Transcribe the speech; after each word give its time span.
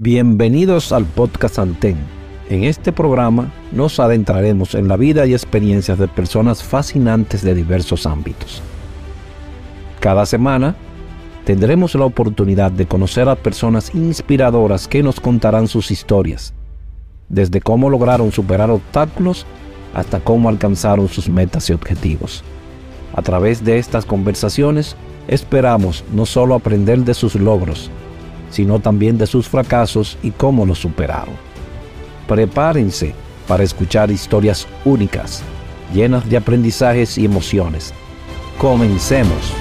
Bienvenidos 0.00 0.92
al 0.92 1.06
podcast 1.06 1.58
Anten. 1.58 1.96
En 2.48 2.62
este 2.62 2.92
programa 2.92 3.52
nos 3.72 3.98
adentraremos 3.98 4.76
en 4.76 4.86
la 4.86 4.96
vida 4.96 5.26
y 5.26 5.32
experiencias 5.32 5.98
de 5.98 6.06
personas 6.06 6.62
fascinantes 6.62 7.42
de 7.42 7.52
diversos 7.52 8.06
ámbitos. 8.06 8.62
Cada 9.98 10.24
semana 10.24 10.76
tendremos 11.44 11.96
la 11.96 12.04
oportunidad 12.04 12.70
de 12.70 12.86
conocer 12.86 13.28
a 13.28 13.34
personas 13.34 13.92
inspiradoras 13.92 14.86
que 14.86 15.02
nos 15.02 15.18
contarán 15.18 15.66
sus 15.66 15.90
historias, 15.90 16.54
desde 17.28 17.60
cómo 17.60 17.90
lograron 17.90 18.30
superar 18.30 18.70
obstáculos 18.70 19.46
hasta 19.94 20.20
cómo 20.20 20.48
alcanzaron 20.48 21.08
sus 21.08 21.28
metas 21.28 21.70
y 21.70 21.72
objetivos. 21.72 22.44
A 23.16 23.22
través 23.22 23.64
de 23.64 23.80
estas 23.80 24.04
conversaciones 24.04 24.94
esperamos 25.26 26.04
no 26.12 26.24
solo 26.24 26.54
aprender 26.54 27.00
de 27.00 27.14
sus 27.14 27.34
logros, 27.34 27.90
sino 28.50 28.80
también 28.80 29.18
de 29.18 29.26
sus 29.26 29.48
fracasos 29.48 30.18
y 30.22 30.30
cómo 30.30 30.66
los 30.66 30.78
superaron. 30.78 31.34
Prepárense 32.26 33.14
para 33.46 33.62
escuchar 33.62 34.10
historias 34.10 34.66
únicas, 34.84 35.42
llenas 35.94 36.28
de 36.28 36.36
aprendizajes 36.36 37.16
y 37.18 37.24
emociones. 37.24 37.94
Comencemos. 38.58 39.52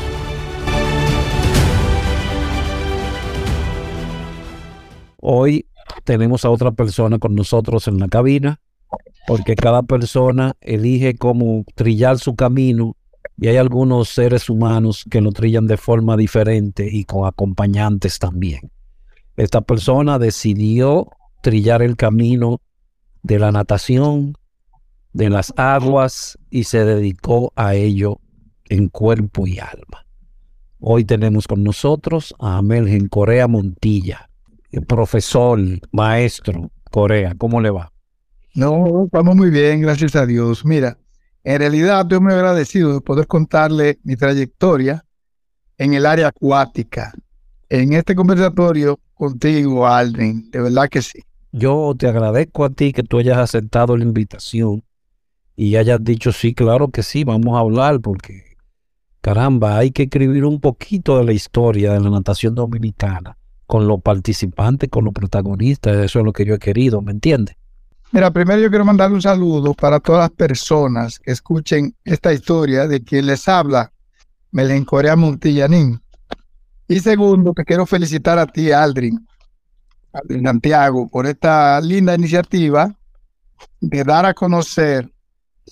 Hoy 5.21 5.65
tenemos 6.03 6.45
a 6.45 6.49
otra 6.49 6.71
persona 6.71 7.19
con 7.19 7.35
nosotros 7.35 7.87
en 7.87 7.99
la 7.99 8.07
cabina, 8.07 8.59
porque 9.27 9.55
cada 9.55 9.83
persona 9.83 10.53
elige 10.61 11.15
cómo 11.15 11.65
trillar 11.75 12.17
su 12.17 12.35
camino 12.35 12.95
y 13.37 13.47
hay 13.47 13.57
algunos 13.57 14.09
seres 14.09 14.49
humanos 14.49 15.05
que 15.09 15.21
lo 15.21 15.31
trillan 15.31 15.67
de 15.67 15.77
forma 15.77 16.17
diferente 16.17 16.87
y 16.91 17.03
con 17.03 17.27
acompañantes 17.27 18.19
también. 18.19 18.71
Esta 19.37 19.61
persona 19.61 20.17
decidió 20.17 21.11
trillar 21.43 21.83
el 21.83 21.95
camino 21.95 22.59
de 23.21 23.37
la 23.37 23.51
natación, 23.51 24.35
de 25.13 25.29
las 25.29 25.53
aguas 25.57 26.39
y 26.49 26.63
se 26.63 26.83
dedicó 26.83 27.53
a 27.55 27.75
ello 27.75 28.19
en 28.67 28.89
cuerpo 28.89 29.45
y 29.45 29.59
alma. 29.59 30.05
Hoy 30.79 31.05
tenemos 31.05 31.47
con 31.47 31.63
nosotros 31.63 32.33
a 32.39 32.57
Amelgen 32.57 33.07
Corea 33.09 33.47
Montilla, 33.47 34.29
profesor, 34.87 35.59
maestro 35.91 36.71
Corea. 36.89 37.35
¿Cómo 37.37 37.61
le 37.61 37.69
va? 37.69 37.91
No, 38.55 39.07
vamos 39.11 39.35
muy 39.35 39.51
bien, 39.51 39.81
gracias 39.81 40.15
a 40.15 40.25
Dios. 40.25 40.65
Mira, 40.65 40.97
en 41.43 41.59
realidad 41.59 42.01
estoy 42.01 42.19
muy 42.19 42.33
agradecido 42.33 42.91
de 42.91 43.01
poder 43.01 43.27
contarle 43.27 43.99
mi 44.03 44.15
trayectoria 44.15 45.05
en 45.77 45.93
el 45.93 46.07
área 46.07 46.29
acuática. 46.29 47.13
En 47.69 47.93
este 47.93 48.15
conversatorio 48.15 48.99
contigo, 49.13 49.85
Aldrin. 49.85 50.49
De 50.51 50.61
verdad 50.61 50.87
que 50.89 51.01
sí. 51.01 51.19
Yo 51.51 51.95
te 51.97 52.07
agradezco 52.07 52.65
a 52.65 52.69
ti 52.69 52.93
que 52.93 53.03
tú 53.03 53.19
hayas 53.19 53.37
aceptado 53.37 53.97
la 53.97 54.03
invitación 54.03 54.83
y 55.55 55.75
hayas 55.75 56.03
dicho 56.03 56.31
sí, 56.31 56.53
claro 56.53 56.89
que 56.89 57.03
sí, 57.03 57.23
vamos 57.23 57.55
a 57.55 57.59
hablar 57.59 57.99
porque, 57.99 58.57
caramba, 59.21 59.77
hay 59.77 59.91
que 59.91 60.03
escribir 60.03 60.45
un 60.45 60.59
poquito 60.61 61.17
de 61.17 61.25
la 61.25 61.33
historia 61.33 61.93
de 61.93 61.99
la 61.99 62.09
natación 62.09 62.53
dominicana 62.53 63.37
con 63.65 63.87
los 63.87 64.01
participantes, 64.01 64.89
con 64.89 65.03
los 65.03 65.13
protagonistas. 65.13 65.97
Eso 65.97 66.19
es 66.19 66.25
lo 66.25 66.31
que 66.31 66.45
yo 66.45 66.53
he 66.55 66.59
querido, 66.59 67.01
¿me 67.01 67.11
entiendes? 67.11 67.55
Mira, 68.11 68.31
primero 68.31 68.61
yo 68.61 68.69
quiero 68.69 68.85
mandar 68.85 69.11
un 69.11 69.21
saludo 69.21 69.73
para 69.73 69.99
todas 69.99 70.21
las 70.21 70.31
personas 70.31 71.19
que 71.19 71.31
escuchen 71.31 71.93
esta 72.05 72.31
historia 72.31 72.87
de 72.87 73.03
quien 73.03 73.25
les 73.25 73.47
habla, 73.49 73.91
Melencorea 74.51 75.17
Montillanín. 75.17 75.99
Y 76.87 76.99
segundo, 76.99 77.53
te 77.53 77.65
quiero 77.65 77.85
felicitar 77.85 78.39
a 78.39 78.47
ti, 78.47 78.71
Aldrin, 78.71 79.27
Aldrin 80.13 80.43
Santiago, 80.43 81.07
por 81.09 81.25
esta 81.25 81.81
linda 81.81 82.15
iniciativa 82.15 82.95
de 83.81 84.03
dar 84.03 84.25
a 84.25 84.33
conocer 84.33 85.11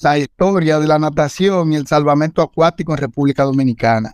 la 0.02 0.18
historia 0.18 0.78
de 0.78 0.88
la 0.88 1.00
natación 1.00 1.72
y 1.72 1.78
el 1.78 1.88
salvamento 1.88 2.42
acuático 2.42 2.92
en 2.92 2.98
República 2.98 3.44
Dominicana. 3.44 4.14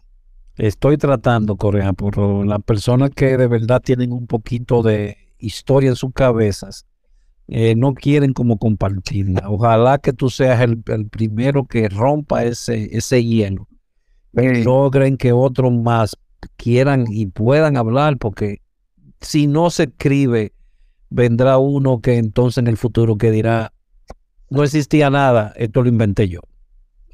Estoy 0.58 0.98
tratando, 0.98 1.56
Corea, 1.56 1.94
por 1.94 2.46
las 2.46 2.62
personas 2.62 3.10
que 3.16 3.36
de 3.36 3.48
verdad 3.48 3.82
tienen 3.82 4.12
un 4.12 4.28
poquito 4.28 4.84
de 4.84 5.18
historia 5.40 5.90
en 5.90 5.96
sus 5.96 6.14
cabezas, 6.14 6.86
eh, 7.48 7.74
no 7.76 7.96
quieren 7.96 8.34
como 8.34 8.60
compartirla. 8.60 9.50
Ojalá 9.50 9.98
que 9.98 10.14
tú 10.14 10.30
seas 10.30 10.62
el, 10.62 10.78
primero 11.10 11.66
que 11.66 11.90
rompa 11.90 12.44
ese, 12.44 12.96
ese 12.96 13.24
hielo. 13.24 13.68
y 14.34 14.64
Logren 14.64 15.18
que 15.18 15.32
otros 15.32 15.74
más 15.74 16.16
quieran 16.58 17.06
y 17.10 17.28
puedan 17.28 17.78
hablar, 17.78 18.18
porque 18.18 18.62
si 19.22 19.48
no 19.48 19.70
se 19.70 19.84
escribe, 19.84 20.54
vendrá 21.10 21.58
uno 21.58 22.02
que 22.02 22.18
entonces 22.18 22.58
en 22.60 22.68
el 22.68 22.78
futuro 22.78 23.18
que 23.18 23.32
dirá, 23.32 23.74
no 24.50 24.64
existía 24.64 25.10
nada, 25.10 25.54
esto 25.56 25.82
lo 25.84 25.90
inventé 25.90 26.28
yo. 26.28 26.42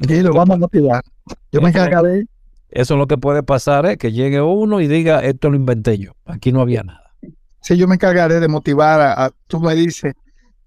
Sí, 0.07 0.21
lo 0.21 0.33
vamos 0.33 0.55
a 0.55 0.59
motivar. 0.59 1.03
Yo 1.51 1.61
me 1.61 1.69
encargaré. 1.69 2.25
Eso 2.69 2.93
es 2.93 2.97
lo 2.97 3.07
que 3.07 3.17
puede 3.17 3.43
pasar, 3.43 3.85
¿eh? 3.85 3.97
que 3.97 4.11
llegue 4.11 4.41
uno 4.41 4.81
y 4.81 4.87
diga, 4.87 5.23
esto 5.23 5.49
lo 5.49 5.55
inventé 5.55 5.97
yo, 5.97 6.11
aquí 6.25 6.51
no 6.51 6.61
había 6.61 6.83
nada. 6.83 7.11
Sí, 7.61 7.77
yo 7.77 7.87
me 7.87 7.95
encargaré 7.95 8.39
de 8.39 8.47
motivar 8.47 9.01
a, 9.01 9.31
tú 9.47 9.59
me 9.59 9.73
dices, 9.73 10.13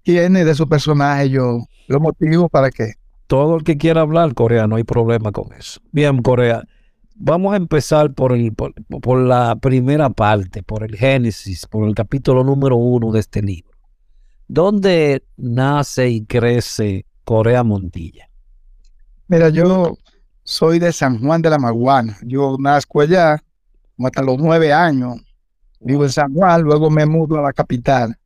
quién 0.03 0.35
es 0.35 0.45
de 0.45 0.55
su 0.55 0.67
personaje, 0.67 1.29
yo 1.29 1.59
lo 1.87 1.99
motivo 1.99 2.49
para 2.49 2.71
que... 2.71 2.93
Todo 3.27 3.57
el 3.57 3.63
que 3.63 3.77
quiera 3.77 4.01
hablar, 4.01 4.33
Corea, 4.33 4.67
no 4.67 4.75
hay 4.75 4.83
problema 4.83 5.31
con 5.31 5.53
eso. 5.53 5.79
Bien, 5.91 6.21
Corea, 6.21 6.63
Vamos 7.23 7.53
a 7.53 7.57
empezar 7.57 8.15
por, 8.15 8.33
el, 8.33 8.51
por, 8.51 9.19
la 9.19 9.55
primera 9.55 10.09
parte, 10.09 10.63
por 10.63 10.83
el 10.83 10.95
Génesis, 10.95 11.67
por 11.67 11.87
el 11.87 11.93
capítulo 11.93 12.43
número 12.43 12.77
uno 12.77 13.11
de 13.11 13.19
este 13.19 13.43
libro. 13.43 13.69
¿Dónde 14.47 15.23
nace 15.37 16.09
y 16.09 16.25
crece 16.25 17.05
Corea 17.23 17.63
Montilla? 17.63 18.27
Mira, 19.27 19.49
yo 19.49 19.99
soy 20.41 20.79
de 20.79 20.91
San 20.91 21.19
Juan 21.19 21.43
de 21.43 21.51
la 21.51 21.59
Maguana. 21.59 22.17
Yo 22.23 22.57
nazco 22.59 23.01
allá 23.01 23.39
hasta 24.03 24.23
los 24.23 24.39
nueve 24.39 24.73
años. 24.73 25.21
Vivo 25.79 26.03
en 26.03 26.09
San 26.09 26.33
Juan, 26.33 26.63
luego 26.63 26.89
me 26.89 27.05
mudo 27.05 27.37
a 27.37 27.43
la 27.43 27.53
capital. 27.53 28.17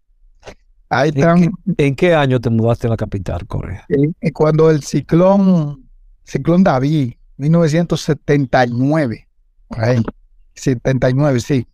Ahí 0.88 1.09
están, 1.09 1.51
¿En, 1.77 1.95
qué, 1.95 2.15
año 2.15 2.39
te 2.39 2.50
mudaste 2.50 2.88
a 2.88 2.92
la 2.92 2.97
capital, 2.97 3.45
Corea? 3.45 3.86
cuando 4.33 4.69
el 4.69 4.83
ciclón, 4.83 5.86
ciclón 6.24 6.63
David 6.63 7.15
1979. 7.37 9.27
Ahí. 9.69 10.03
79, 10.53 11.39
sí. 11.39 11.67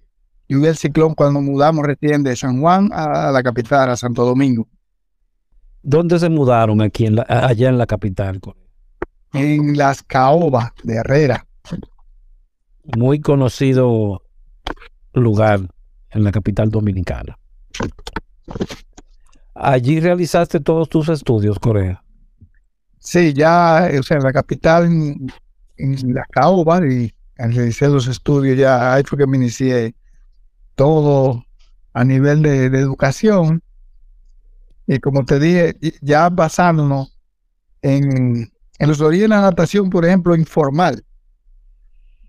Yo 0.50 0.60
vi 0.60 0.68
el 0.68 0.76
ciclón 0.76 1.14
cuando 1.14 1.40
mudamos 1.42 1.86
recién 1.86 2.24
de 2.24 2.36
San 2.36 2.60
Juan 2.60 2.90
a 2.92 3.32
la 3.32 3.44
capital, 3.44 3.90
a 3.90 3.96
Santo 3.96 4.26
Domingo. 4.26 4.68
¿Dónde 5.84 6.20
se 6.20 6.30
mudaron 6.30 6.82
aquí 6.82 7.06
en 7.06 7.16
la, 7.16 7.26
allá 7.28 7.70
en 7.70 7.78
la 7.78 7.88
capital? 7.88 8.40
En 9.34 9.78
las 9.78 10.04
caobas 10.04 10.72
de 10.84 10.96
Herrera. 10.96 11.48
Muy 12.98 13.22
conocido 13.22 14.22
lugar 15.14 15.62
en 16.10 16.24
la 16.24 16.32
capital 16.32 16.70
dominicana. 16.70 17.38
Allí 19.56 20.00
realizaste 20.00 20.60
todos 20.60 20.90
tus 20.90 21.10
estudios, 21.10 21.60
Corea. 21.60 22.04
Sí, 23.00 23.34
ya, 23.34 23.90
o 24.00 24.04
sea, 24.04 24.18
en 24.18 24.24
la 24.24 24.34
capital, 24.34 24.90
en, 25.84 26.14
las 26.14 26.28
caobas, 26.28 26.84
y 26.84 27.14
realicé 27.38 27.88
los 27.88 28.08
estudios 28.08 28.58
ya, 28.58 28.94
ahí 28.94 29.04
fue 29.04 29.18
que 29.18 29.28
me 29.28 29.38
inicié 29.38 29.96
todo 30.76 31.44
a 31.94 32.04
nivel 32.04 32.42
de, 32.42 32.70
de 32.70 32.80
educación. 32.80 33.62
Y 34.88 35.00
como 35.00 35.24
te 35.26 35.40
dije, 35.40 35.76
ya 36.02 36.30
basándonos 36.30 37.18
en, 37.82 38.52
en 38.80 38.90
los 38.90 39.02
orígenes 39.02 39.30
de 39.30 39.36
la 39.36 39.42
natación, 39.42 39.90
por 39.90 40.06
ejemplo, 40.06 40.36
informal. 40.36 41.04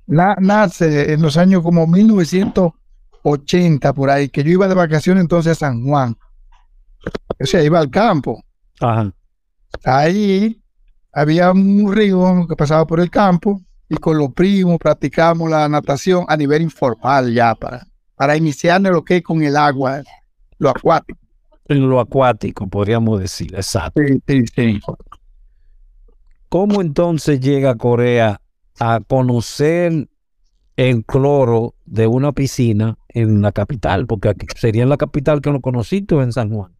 Na, 0.06 0.34
nace 0.38 1.12
en 1.12 1.22
los 1.22 1.36
años 1.36 1.62
como 1.62 1.86
1980, 1.86 3.92
por 3.92 4.10
ahí, 4.10 4.28
que 4.28 4.42
yo 4.44 4.50
iba 4.50 4.68
de 4.68 4.74
vacaciones 4.74 5.22
entonces 5.22 5.52
a 5.52 5.54
San 5.54 5.84
Juan. 5.84 6.16
O 7.40 7.46
sea, 7.46 7.62
iba 7.62 7.78
al 7.78 7.90
campo. 7.90 8.42
Ajá. 8.80 9.12
Ahí 9.84 10.61
había 11.12 11.52
un 11.52 11.92
río 11.92 12.46
que 12.48 12.56
pasaba 12.56 12.86
por 12.86 13.00
el 13.00 13.10
campo 13.10 13.60
y 13.88 13.96
con 13.96 14.16
los 14.16 14.32
primos 14.32 14.78
practicamos 14.78 15.50
la 15.50 15.68
natación 15.68 16.24
a 16.28 16.36
nivel 16.36 16.62
informal 16.62 17.32
ya 17.32 17.54
para, 17.54 17.86
para 18.16 18.36
iniciarnos 18.36 18.92
lo 18.92 19.04
que 19.04 19.18
es 19.18 19.22
con 19.22 19.42
el 19.42 19.56
agua, 19.56 20.02
lo 20.58 20.70
acuático. 20.70 21.18
En 21.68 21.88
lo 21.88 22.00
acuático, 22.00 22.66
podríamos 22.66 23.20
decir, 23.20 23.54
exacto. 23.54 24.00
Sí, 24.06 24.22
sí, 24.26 24.44
sí. 24.54 24.80
¿Cómo 26.48 26.80
entonces 26.80 27.40
llega 27.40 27.76
Corea 27.76 28.40
a 28.78 29.00
conocer 29.06 30.08
el 30.76 31.04
cloro 31.04 31.74
de 31.84 32.06
una 32.06 32.32
piscina 32.32 32.98
en 33.08 33.42
la 33.42 33.52
capital? 33.52 34.06
Porque 34.06 34.30
aquí 34.30 34.46
sería 34.56 34.82
en 34.82 34.88
la 34.88 34.96
capital 34.96 35.40
que 35.40 35.50
lo 35.50 35.60
conociste 35.60 36.14
o 36.14 36.22
en 36.22 36.32
San 36.32 36.50
Juan. 36.50 36.72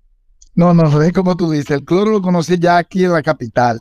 No, 0.54 0.74
no, 0.74 1.00
es 1.00 1.12
como 1.12 1.36
tú 1.36 1.50
dices, 1.50 1.70
el 1.70 1.84
cloro 1.84 2.10
lo 2.10 2.22
conocí 2.22 2.58
ya 2.58 2.76
aquí 2.76 3.04
en 3.04 3.12
la 3.12 3.22
capital. 3.22 3.80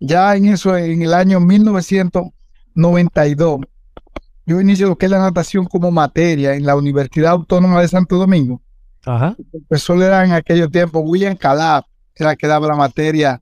Ya 0.00 0.36
en 0.36 0.46
eso, 0.46 0.76
en 0.76 1.02
el 1.02 1.14
año 1.14 1.40
1992, 1.40 3.60
yo 4.46 4.60
inicio 4.60 4.88
lo 4.88 4.98
que 4.98 5.06
es 5.06 5.10
la 5.10 5.18
natación 5.18 5.64
como 5.64 5.90
materia 5.90 6.54
en 6.54 6.66
la 6.66 6.76
Universidad 6.76 7.32
Autónoma 7.32 7.80
de 7.80 7.88
Santo 7.88 8.16
Domingo. 8.16 8.60
Ajá. 9.06 9.34
El 9.38 9.62
profesor 9.62 10.02
era 10.02 10.24
en 10.24 10.32
aquellos 10.32 10.70
tiempos 10.70 11.02
William 11.04 11.36
Calab, 11.36 11.84
era 12.14 12.36
que 12.36 12.46
daba 12.46 12.68
la 12.68 12.76
materia 12.76 13.40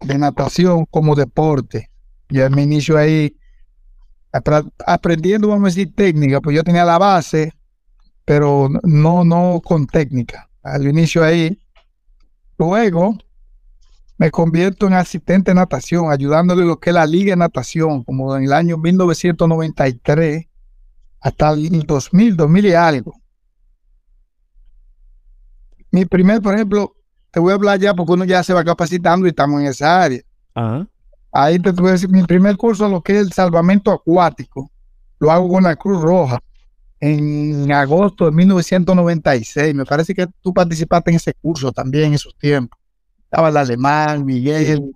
de 0.00 0.18
natación 0.18 0.86
como 0.86 1.14
deporte. 1.14 1.90
Yo 2.28 2.48
me 2.50 2.62
inicio 2.62 2.96
ahí 2.96 3.36
aprendiendo, 4.86 5.48
vamos 5.48 5.64
a 5.64 5.74
decir, 5.74 5.94
técnica, 5.94 6.40
pues 6.40 6.56
yo 6.56 6.64
tenía 6.64 6.84
la 6.84 6.98
base, 6.98 7.52
pero 8.24 8.68
no, 8.82 9.24
no 9.24 9.60
con 9.62 9.86
técnica. 9.86 10.48
Al 10.62 10.86
inicio 10.86 11.22
ahí. 11.22 11.58
Luego 12.58 13.18
me 14.22 14.30
convierto 14.30 14.86
en 14.86 14.92
asistente 14.92 15.50
de 15.50 15.56
natación, 15.56 16.12
ayudándole 16.12 16.64
lo 16.64 16.78
que 16.78 16.90
es 16.90 16.94
la 16.94 17.06
Liga 17.06 17.32
de 17.32 17.38
Natación, 17.38 18.04
como 18.04 18.36
en 18.36 18.44
el 18.44 18.52
año 18.52 18.78
1993 18.78 20.46
hasta 21.20 21.50
el 21.50 21.82
2000, 21.82 22.36
2000 22.36 22.66
y 22.66 22.72
algo. 22.72 23.14
Mi 25.90 26.04
primer, 26.04 26.40
por 26.40 26.54
ejemplo, 26.54 26.94
te 27.32 27.40
voy 27.40 27.50
a 27.50 27.56
hablar 27.56 27.80
ya 27.80 27.94
porque 27.94 28.12
uno 28.12 28.24
ya 28.24 28.44
se 28.44 28.54
va 28.54 28.62
capacitando 28.62 29.26
y 29.26 29.30
estamos 29.30 29.60
en 29.60 29.66
esa 29.66 30.02
área. 30.02 30.22
Ajá. 30.54 30.86
Ahí 31.32 31.58
te 31.58 31.72
voy 31.72 31.88
a 31.88 31.92
decir, 31.92 32.08
mi 32.08 32.22
primer 32.22 32.56
curso, 32.56 32.88
lo 32.88 33.02
que 33.02 33.14
es 33.14 33.26
el 33.26 33.32
salvamento 33.32 33.90
acuático, 33.90 34.70
lo 35.18 35.32
hago 35.32 35.48
con 35.48 35.64
la 35.64 35.74
Cruz 35.74 36.00
Roja 36.00 36.40
en 37.00 37.72
agosto 37.72 38.26
de 38.26 38.30
1996. 38.30 39.74
Me 39.74 39.84
parece 39.84 40.14
que 40.14 40.28
tú 40.40 40.54
participaste 40.54 41.10
en 41.10 41.16
ese 41.16 41.34
curso 41.34 41.72
también 41.72 42.04
en 42.04 42.14
esos 42.14 42.38
tiempos. 42.38 42.81
Estaba 43.32 43.48
el 43.48 43.56
alemán, 43.56 44.26
Miguel. 44.26 44.92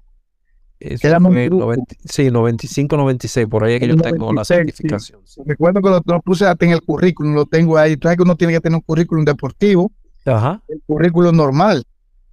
Eso 0.78 1.08
Éramos 1.08 1.30
un 1.30 1.36
fue 1.36 1.46
grupo. 1.46 1.64
90 1.64 1.94
sí, 2.04 2.30
95, 2.30 2.96
96, 2.98 3.46
por 3.46 3.64
ahí 3.64 3.74
es 3.74 3.80
que 3.80 3.88
yo 3.88 3.96
tengo 3.96 4.26
la 4.26 4.42
96, 4.42 4.58
sí. 4.58 4.64
certificación. 4.66 5.20
sí. 5.24 5.40
Recuerdo 5.46 5.80
que 5.80 5.88
lo, 5.88 6.02
lo 6.04 6.20
puse 6.20 6.44
hasta 6.44 6.66
en 6.66 6.72
el 6.72 6.82
currículum, 6.82 7.34
lo 7.34 7.46
tengo 7.46 7.78
ahí. 7.78 7.96
Que 7.96 8.16
uno 8.20 8.36
tiene 8.36 8.52
que 8.52 8.60
tener 8.60 8.76
un 8.76 8.82
currículum 8.82 9.24
deportivo, 9.24 9.90
Ajá. 10.26 10.62
el 10.68 10.82
currículum 10.86 11.34
normal. 11.34 11.82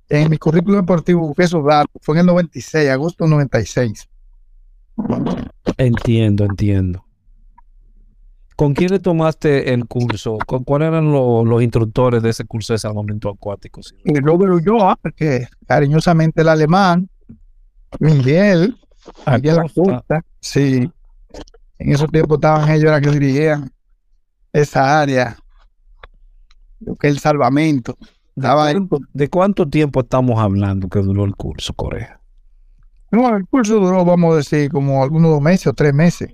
En 0.10 0.30
mi 0.30 0.38
currículum 0.38 0.82
deportivo 0.82 1.22
busqué 1.22 1.44
esos 1.44 1.64
datos. 1.64 1.90
Fue 2.02 2.16
en 2.16 2.20
el 2.20 2.26
96, 2.26 2.90
agosto 2.90 3.24
del 3.24 3.32
96. 3.32 4.10
Entiendo, 5.78 6.44
entiendo. 6.44 7.06
¿Con 8.56 8.74
quién 8.74 8.92
le 8.92 9.00
tomaste 9.00 9.74
el 9.74 9.86
curso? 9.88 10.38
¿Con 10.46 10.64
cuáles 10.64 10.90
eran 10.90 11.12
lo- 11.12 11.44
los 11.44 11.62
instructores 11.64 12.22
de 12.22 12.30
ese 12.30 12.46
curso 12.46 12.74
de 12.74 12.80
salvamento 12.80 13.30
acuático? 13.30 13.82
y 14.06 14.20
Robert 14.20 14.54
Ulloa, 14.54 15.00
que 15.16 15.48
cariñosamente 15.68 16.42
el 16.42 16.50
alemán, 16.50 17.10
Miguel, 18.00 18.78
Miguel 19.32 19.60
Acosta. 19.60 20.24
Sí, 20.40 20.90
en 21.80 21.92
esos 21.92 22.10
tiempos 22.12 22.38
estaban 22.38 22.70
ellos 22.70 22.86
era 22.86 23.02
que 23.02 23.10
dirigían 23.10 23.72
esa 24.52 25.02
área, 25.02 25.36
lo 26.80 26.96
que 26.96 27.08
es 27.08 27.14
el 27.16 27.20
salvamento. 27.20 27.98
Estaba 28.36 28.68
ahí. 28.68 28.76
¿De 29.14 29.30
cuánto 29.30 29.68
tiempo 29.68 30.02
estamos 30.02 30.40
hablando 30.40 30.88
que 30.90 31.00
duró 31.00 31.24
el 31.26 31.36
curso, 31.36 31.74
Corea? 31.74 32.20
No, 33.12 33.36
el 33.36 33.46
curso 33.48 33.76
duró, 33.80 34.04
vamos 34.06 34.34
a 34.34 34.38
decir, 34.38 34.72
como 34.72 35.04
algunos 35.04 35.32
dos 35.32 35.42
meses 35.42 35.68
o 35.68 35.74
tres 35.74 35.94
meses. 35.94 36.34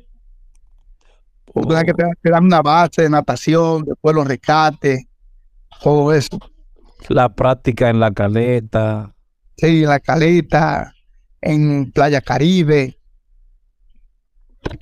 Porque 1.54 1.86
que 1.86 1.94
te 1.94 2.04
te 2.22 2.30
dan 2.30 2.46
una 2.46 2.62
base 2.62 3.04
de 3.04 3.10
natación, 3.10 3.84
después 3.86 4.16
los 4.16 4.28
rescates, 4.28 5.06
todo 5.82 6.14
eso. 6.14 6.38
La 7.08 7.30
práctica 7.30 7.90
en 7.90 8.00
la 8.00 8.12
caleta. 8.12 9.16
Sí, 9.58 9.84
en 9.84 9.90
la 9.90 10.00
caleta, 10.00 10.94
en 11.42 11.92
Playa 11.92 12.22
Caribe. 12.22 12.98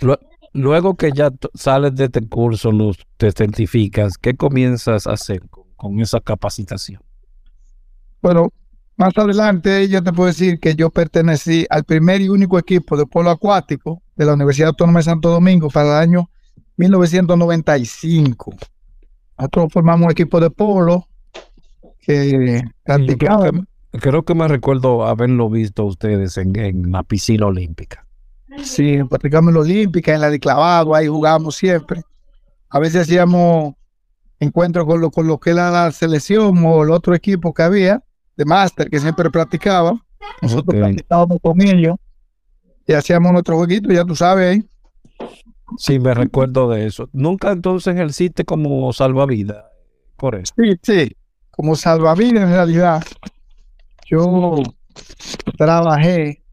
Lue- 0.02 0.20
Luego 0.54 0.96
que 0.96 1.12
ya 1.12 1.30
sales 1.54 1.94
de 1.96 2.06
este 2.06 2.28
curso, 2.28 2.72
los, 2.72 2.98
te 3.18 3.32
certificas, 3.32 4.18
¿qué 4.18 4.36
comienzas 4.36 5.06
a 5.06 5.12
hacer 5.12 5.48
con, 5.50 5.66
con 5.76 6.00
esa 6.00 6.20
capacitación? 6.20 7.02
Bueno, 8.22 8.50
más 8.98 9.16
adelante 9.18 9.88
yo 9.88 10.04
te 10.04 10.12
puedo 10.14 10.28
decir 10.28 10.60
que 10.60 10.76
yo 10.76 10.90
pertenecí 10.90 11.66
al 11.70 11.84
primer 11.84 12.22
y 12.22 12.30
único 12.30 12.58
equipo 12.58 12.98
de 12.98 13.06
polo 13.06 13.30
acuático 13.30 14.02
de 14.16 14.26
la 14.26 14.34
Universidad 14.34 14.70
Autónoma 14.70 15.00
de 15.00 15.04
Santo 15.04 15.30
Domingo 15.30 15.70
para 15.70 15.90
el 16.02 16.10
año 16.10 16.30
1995. 16.78 18.56
Nosotros 19.38 19.74
formamos 19.74 20.06
un 20.06 20.12
equipo 20.12 20.40
de 20.40 20.50
polo 20.50 21.08
que 22.00 22.30
creo, 22.30 22.62
practicaba. 22.84 23.52
que, 23.52 24.00
creo 24.00 24.24
que 24.24 24.34
me 24.34 24.48
recuerdo 24.48 25.06
haberlo 25.06 25.50
visto 25.50 25.84
a 25.84 25.86
ustedes 25.86 26.38
en, 26.38 26.58
en 26.58 26.92
la 26.92 27.04
piscina 27.04 27.48
olímpica. 27.48 28.08
Sí, 28.64 29.04
practicamos 29.04 29.50
en 29.50 29.56
la 29.56 29.62
Olímpica, 29.62 30.16
en 30.16 30.22
la 30.22 30.30
de 30.30 30.40
clavado, 30.40 30.96
ahí 30.96 31.08
jugábamos 31.08 31.56
siempre. 31.56 32.02
A 32.70 32.80
veces 32.80 33.04
hacíamos 33.04 33.76
encuentros 34.40 34.86
con 34.86 35.00
lo, 35.02 35.12
con 35.12 35.28
lo 35.28 35.40
que 35.40 35.52
era 35.52 35.70
la 35.70 35.92
selección 35.92 36.58
o 36.66 36.84
el 36.84 36.92
otro 36.92 37.14
equipo 37.14 37.54
que 37.54 37.64
había 37.64 38.04
de 38.36 38.46
máster 38.46 38.90
que 38.90 39.00
siempre 39.00 39.30
practicaba. 39.30 40.00
Nosotros 40.42 40.80
practicábamos 40.80 41.40
con 41.42 41.62
ellos 41.62 41.96
y 42.86 42.94
hacíamos 42.94 43.32
nuestro 43.32 43.58
jueguito, 43.58 43.92
ya 43.92 44.04
tú 44.06 44.16
sabes. 44.16 44.56
ahí. 44.56 44.70
Sí, 45.78 46.00
me 46.00 46.14
recuerdo 46.14 46.70
de 46.70 46.86
eso. 46.86 47.10
Nunca 47.12 47.52
entonces 47.52 47.94
ejerciste 47.94 48.46
como 48.46 48.92
salvavidas, 48.94 49.66
por 50.16 50.36
eso. 50.36 50.54
Sí, 50.58 50.74
sí. 50.82 51.16
Como 51.52 51.76
salvavidas 51.76 52.44
en 52.44 52.50
realidad, 52.52 53.04
yo 54.06 54.62
trabajé 55.58 56.44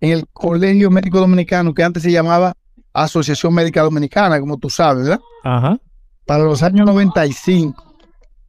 en 0.00 0.12
el 0.12 0.26
Colegio 0.32 0.90
Médico 0.90 1.20
Dominicano, 1.20 1.74
que 1.74 1.82
antes 1.84 2.02
se 2.02 2.10
llamaba 2.10 2.54
Asociación 2.92 3.54
Médica 3.54 3.82
Dominicana, 3.82 4.40
como 4.40 4.58
tú 4.58 4.70
sabes, 4.70 5.04
¿verdad? 5.04 5.20
Ajá. 5.44 5.78
para 6.26 6.44
los 6.44 6.62
años 6.62 6.86
95. 6.86 7.96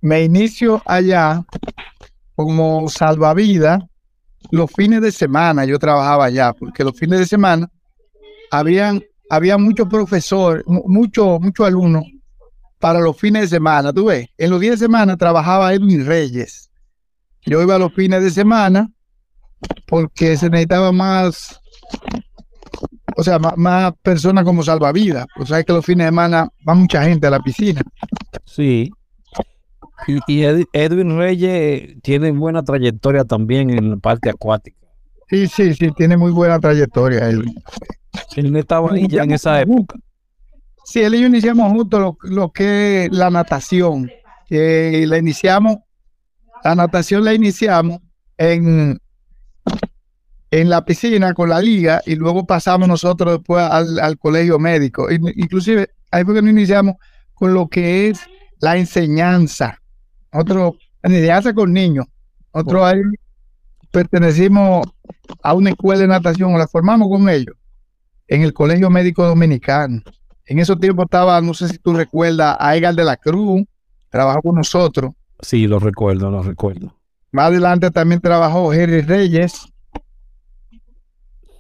Me 0.02 0.24
inicio 0.24 0.82
allá 0.86 1.44
como 2.36 2.88
salvavidas. 2.90 3.82
Los 4.52 4.72
fines 4.72 5.02
de 5.02 5.12
semana 5.12 5.66
yo 5.66 5.80
trabajaba 5.80 6.26
allá, 6.26 6.54
porque 6.54 6.84
los 6.84 6.98
fines 6.98 7.20
de 7.20 7.26
semana 7.26 7.70
habían, 8.52 9.02
había 9.30 9.58
muchos 9.58 9.88
profesores, 9.88 10.64
mu- 10.68 10.84
muchos 10.88 11.40
muchos 11.40 11.68
alumnos 11.68 12.04
para 12.80 13.00
los 13.00 13.18
fines 13.18 13.44
de 13.44 13.48
semana. 13.58 13.94
Tú 13.94 14.06
ves, 14.06 14.28
en 14.38 14.50
los 14.50 14.60
días 14.60 14.80
de 14.80 14.86
semana 14.86 15.18
trabajaba 15.18 15.74
Edwin 15.74 16.06
Reyes. 16.06 16.70
Yo 17.46 17.62
iba 17.62 17.76
a 17.76 17.80
los 17.80 17.94
fines 17.94 18.22
de 18.24 18.30
semana 18.30 18.90
porque 19.88 20.38
se 20.38 20.50
necesitaba 20.50 20.92
más 20.92 21.60
o 23.16 23.24
sea, 23.24 23.40
más, 23.40 23.94
personas 24.02 24.44
como 24.44 24.64
salvavidas. 24.64 25.26
O 25.40 25.46
sea, 25.46 25.64
que 25.64 25.74
los 25.74 25.86
fines 25.86 26.06
de 26.06 26.10
semana 26.10 26.50
va 26.68 26.74
mucha 26.74 27.04
gente 27.04 27.28
a 27.28 27.30
la 27.30 27.40
piscina. 27.40 27.82
Sí. 28.46 28.92
Y, 30.28 30.44
Edwin 30.74 31.18
Reyes 31.18 31.96
tiene 32.02 32.32
buena 32.32 32.64
trayectoria 32.64 33.24
también 33.24 33.70
en 33.70 33.92
la 33.92 33.98
parte 33.98 34.30
acuática. 34.30 34.78
Sí, 35.30 35.48
sí, 35.48 35.74
sí, 35.74 35.92
tiene 35.96 36.18
muy 36.18 36.32
buena 36.32 36.60
trayectoria. 36.60 37.30
Él, 38.36 38.48
él 38.48 38.56
estaba 38.56 38.92
ahí 38.92 39.08
ya 39.08 39.24
en 39.24 39.32
esa 39.32 39.62
época. 39.62 39.98
Sí, 40.86 41.02
él 41.02 41.16
y 41.16 41.22
yo 41.22 41.28
iniciamos 41.28 41.72
juntos 41.72 42.16
lo, 42.24 42.52
que 42.52 43.06
es 43.06 43.12
la 43.12 43.30
natación. 43.30 44.12
La 44.50 45.18
iniciamos, 45.18 45.78
la 46.64 46.76
natación 46.76 47.24
la 47.24 47.34
iniciamos 47.34 48.00
en, 48.38 49.00
en 50.52 50.70
la 50.70 50.84
piscina 50.86 51.34
con 51.34 51.50
la 51.50 51.62
liga 51.62 52.02
y 52.06 52.16
luego 52.16 52.46
pasamos 52.46 52.88
nosotros 52.88 53.38
después 53.38 53.64
al, 53.64 54.18
colegio 54.18 54.60
médico. 54.60 55.10
Inclusive, 55.10 55.90
ahí 56.12 56.24
fue 56.26 56.36
que 56.36 56.42
nos 56.42 56.52
iniciamos 56.52 56.96
con 57.34 57.54
lo 57.54 57.68
que 57.68 58.10
es 58.10 58.20
la 58.60 58.78
enseñanza. 58.78 59.80
Otro, 60.34 60.76
enseñanza 61.02 61.54
con 61.54 61.72
niños. 61.72 62.06
Otro 62.52 62.86
ahí 62.86 63.00
pertenecimos 63.90 64.86
a 65.42 65.54
una 65.54 65.70
escuela 65.72 66.02
de 66.02 66.08
natación, 66.08 66.58
la 66.58 66.68
formamos 66.68 67.08
con 67.08 67.30
ellos 67.30 67.56
en 68.34 68.42
el 68.42 68.52
Colegio 68.52 68.90
Médico 68.90 69.24
Dominicano. 69.24 70.02
En 70.48 70.58
esos 70.58 70.80
tiempos 70.80 71.06
estaba, 71.06 71.40
no 71.40 71.54
sé 71.54 71.68
si 71.70 71.78
tú 71.78 71.94
recuerdas, 71.94 72.58
a 72.60 72.76
Egal 72.76 72.96
de 72.96 73.04
la 73.04 73.16
Cruz, 73.16 73.64
trabajó 74.10 74.42
con 74.42 74.56
nosotros. 74.56 75.14
Sí, 75.40 75.68
lo 75.68 75.78
recuerdo, 75.78 76.32
lo 76.32 76.42
recuerdo. 76.42 76.96
Más 77.32 77.50
adelante 77.50 77.92
también 77.92 78.20
trabajó 78.22 78.72
Jerry 78.72 79.02
Reyes. 79.02 79.68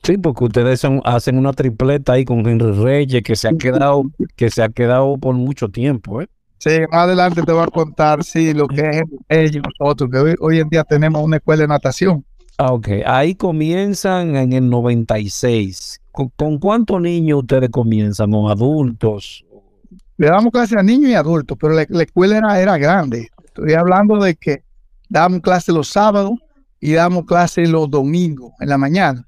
Sí, 0.01 0.17
porque 0.17 0.45
ustedes 0.45 0.83
hacen 1.05 1.37
una 1.37 1.53
tripleta 1.53 2.13
ahí 2.13 2.25
con 2.25 2.45
Henry 2.45 2.71
Reyes 2.71 3.21
que 3.21 3.35
se 3.35 3.49
ha 3.49 3.53
quedado, 3.53 4.03
que 4.35 4.49
se 4.49 4.63
ha 4.63 4.69
quedado 4.69 5.17
por 5.17 5.35
mucho 5.35 5.69
tiempo, 5.69 6.21
¿eh? 6.21 6.27
Sí, 6.57 6.79
más 6.91 7.03
adelante 7.03 7.43
te 7.43 7.51
voy 7.51 7.63
a 7.63 7.67
contar, 7.67 8.23
sí, 8.23 8.53
lo 8.53 8.67
que 8.67 8.89
es 8.89 9.03
ellos, 9.29 9.63
nosotros, 9.79 10.09
que 10.09 10.35
hoy, 10.39 10.59
en 10.59 10.69
día 10.69 10.83
tenemos 10.83 11.21
una 11.23 11.37
escuela 11.37 11.61
de 11.61 11.67
natación. 11.67 12.25
Ah, 12.57 12.73
ok. 12.73 12.87
Ahí 13.05 13.35
comienzan 13.35 14.35
en 14.35 14.53
el 14.53 14.69
96. 14.69 15.99
¿Con, 16.13 16.29
con 16.29 16.59
cuántos 16.59 17.01
niños 17.01 17.39
ustedes 17.39 17.69
comienzan? 17.69 18.31
¿Con 18.31 18.49
adultos? 18.49 19.43
Le 20.17 20.27
damos 20.27 20.51
clase 20.51 20.77
a 20.77 20.83
niños 20.83 21.09
y 21.09 21.15
adultos, 21.15 21.57
pero 21.59 21.73
la, 21.73 21.81
escuela 21.81 22.37
era, 22.37 22.61
era 22.61 22.77
grande. 22.77 23.29
Estoy 23.43 23.73
hablando 23.73 24.17
de 24.17 24.35
que 24.35 24.63
damos 25.09 25.41
clase 25.41 25.73
los 25.73 25.89
sábados 25.89 26.33
y 26.79 26.93
damos 26.93 27.25
clase 27.25 27.65
los 27.67 27.89
domingos 27.89 28.53
en 28.59 28.69
la 28.69 28.77
mañana. 28.77 29.27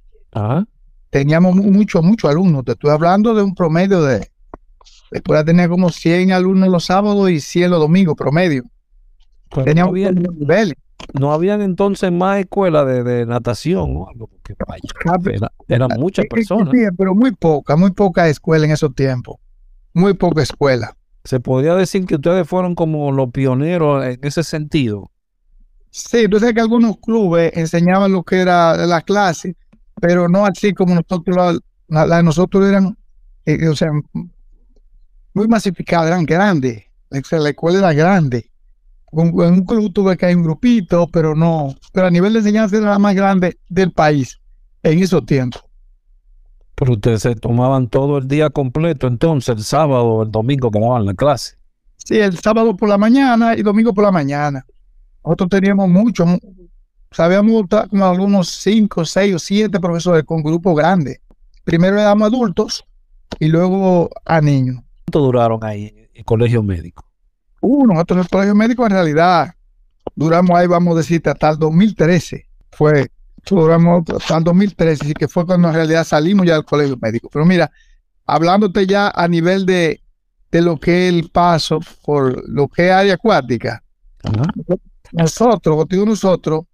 Teníamos 1.09 1.55
muchos, 1.55 2.03
muchos 2.03 2.29
alumnos. 2.29 2.63
Te 2.65 2.73
estoy 2.73 2.91
hablando 2.91 3.33
de 3.33 3.41
un 3.41 3.55
promedio 3.55 4.03
de. 4.03 4.29
Escuela 5.09 5.43
tenía 5.43 5.67
como 5.67 5.89
100 5.89 6.33
alumnos 6.33 6.69
los 6.69 6.85
sábados 6.85 7.31
y 7.31 7.39
100 7.39 7.71
los 7.71 7.79
domingos, 7.79 8.15
promedio. 8.15 8.63
Teníamos 9.63 9.93
no, 9.93 10.09
había, 10.41 10.73
no 11.13 11.31
habían 11.31 11.61
entonces 11.61 12.11
más 12.11 12.39
escuelas 12.39 12.85
de, 12.85 13.25
natación 13.25 13.95
o 13.95 14.09
algo, 14.09 14.27
porque 14.27 14.55
vaya, 14.67 15.51
eran 15.67 15.89
muchas 15.99 16.25
personas. 16.25 16.69
Sí, 16.71 16.85
pero 16.97 17.15
muy 17.15 17.31
poca, 17.31 17.75
muy 17.75 17.91
poca 17.91 18.27
escuela 18.27 18.65
en 18.65 18.71
esos 18.71 18.93
tiempos. 18.95 19.37
Muy 19.93 20.13
poca 20.13 20.41
escuela. 20.41 20.95
Se 21.23 21.39
podría 21.39 21.75
decir 21.75 22.05
que 22.05 22.15
ustedes 22.15 22.47
fueron 22.47 22.75
como 22.75 23.11
los 23.11 23.31
pioneros 23.31 24.05
en 24.05 24.19
ese 24.21 24.43
sentido. 24.43 25.11
Sí, 25.89 26.25
entonces 26.25 26.53
que 26.53 26.59
algunos 26.59 26.97
clubes 26.97 27.51
enseñaban 27.55 28.11
lo 28.11 28.23
que 28.23 28.41
era 28.41 28.75
la 28.85 29.01
clase, 29.01 29.55
pero 30.01 30.27
no 30.27 30.45
así 30.45 30.73
como 30.73 30.93
nosotros, 30.93 31.61
la, 31.87 32.17
de 32.17 32.23
nosotros 32.23 32.67
eran, 32.67 32.97
eh, 33.45 33.67
o 33.67 33.75
sea, 33.75 33.91
muy 35.33 35.47
masificadas, 35.47 36.07
eran 36.07 36.25
grandes. 36.25 36.83
La 37.09 37.49
escuela 37.49 37.79
era 37.79 37.93
grande. 37.93 38.51
En 39.17 39.53
un 39.53 39.65
club 39.65 39.93
tuve 39.93 40.17
que 40.17 40.25
hay 40.25 40.35
un 40.35 40.43
grupito, 40.43 41.07
pero 41.07 41.35
no, 41.35 41.73
pero 41.93 42.07
a 42.07 42.11
nivel 42.11 42.33
de 42.33 42.39
enseñanza 42.39 42.75
era 42.75 42.91
la 42.91 42.99
más 42.99 43.15
grande 43.15 43.57
del 43.69 43.91
país 43.91 44.39
en 44.83 45.01
esos 45.01 45.25
tiempos. 45.25 45.63
Pero 46.75 46.93
ustedes 46.93 47.21
se 47.21 47.35
tomaban 47.35 47.87
todo 47.87 48.17
el 48.17 48.27
día 48.27 48.49
completo, 48.49 49.07
entonces 49.07 49.55
el 49.55 49.63
sábado 49.63 50.03
o 50.03 50.23
el 50.23 50.31
domingo 50.31 50.69
que 50.69 50.79
daban 50.79 51.05
la 51.05 51.13
clase. 51.13 51.55
Sí, 51.95 52.17
el 52.19 52.37
sábado 52.37 52.75
por 52.75 52.89
la 52.89 52.97
mañana 52.97 53.55
y 53.55 53.63
domingo 53.63 53.93
por 53.93 54.03
la 54.03 54.11
mañana. 54.11 54.65
Nosotros 55.23 55.49
teníamos 55.49 55.87
muchos, 55.87 56.27
sabíamos 57.11 57.65
como 57.89 58.05
algunos 58.05 58.49
cinco, 58.49 59.05
seis 59.05 59.33
o 59.33 59.39
siete 59.39 59.79
profesores 59.79 60.25
con 60.25 60.43
grupos 60.43 60.75
grandes. 60.75 61.21
Primero 61.63 61.95
le 61.95 62.01
damos 62.01 62.27
adultos 62.27 62.85
y 63.39 63.47
luego 63.47 64.09
a 64.25 64.41
niños. 64.41 64.83
¿Cuánto 65.05 65.19
duraron 65.19 65.63
ahí 65.63 65.85
en 65.85 66.09
el 66.13 66.25
colegio 66.25 66.61
médico? 66.61 67.05
Uh, 67.67 67.87
nosotros 67.87 68.17
en 68.17 68.21
el 68.21 68.29
colegio 68.29 68.53
médico 68.53 68.85
en 68.85 68.91
realidad 68.91 69.55
duramos 70.15 70.55
ahí, 70.55 70.67
vamos 70.67 70.93
a 70.93 70.97
decir, 70.99 71.19
hasta 71.25 71.49
el 71.49 71.57
2013. 71.57 72.47
Fue, 72.71 73.09
duramos 73.43 74.03
hasta 74.07 74.37
el 74.37 74.43
2013, 74.43 75.03
así 75.03 75.13
que 75.15 75.27
fue 75.27 75.47
cuando 75.47 75.69
en 75.69 75.73
realidad 75.73 76.03
salimos 76.03 76.45
ya 76.45 76.53
del 76.53 76.63
colegio 76.63 76.95
médico. 77.01 77.27
Pero 77.33 77.43
mira, 77.43 77.71
hablándote 78.27 78.85
ya 78.85 79.09
a 79.09 79.27
nivel 79.27 79.65
de, 79.65 79.99
de 80.51 80.61
lo 80.61 80.79
que 80.79 81.07
es 81.07 81.13
el 81.15 81.31
paso 81.31 81.79
por 82.03 82.47
lo 82.47 82.67
que 82.67 82.85
es 82.85 82.91
área 82.91 83.15
acuática, 83.15 83.81
nosotros, 85.11 85.87
digo 85.89 86.05
nosotros, 86.05 86.65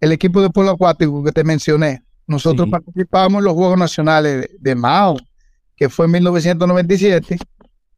el 0.00 0.10
equipo 0.10 0.42
de 0.42 0.50
polo 0.50 0.70
acuático 0.70 1.22
que 1.22 1.30
te 1.30 1.44
mencioné, 1.44 2.02
nosotros 2.26 2.68
participamos 2.68 3.38
en 3.38 3.44
los 3.44 3.54
Juegos 3.54 3.78
Nacionales 3.78 4.50
de, 4.58 4.74
Mao, 4.74 5.16
que 5.76 5.88
fue 5.88 6.06
en 6.06 6.12
1997, 6.12 7.38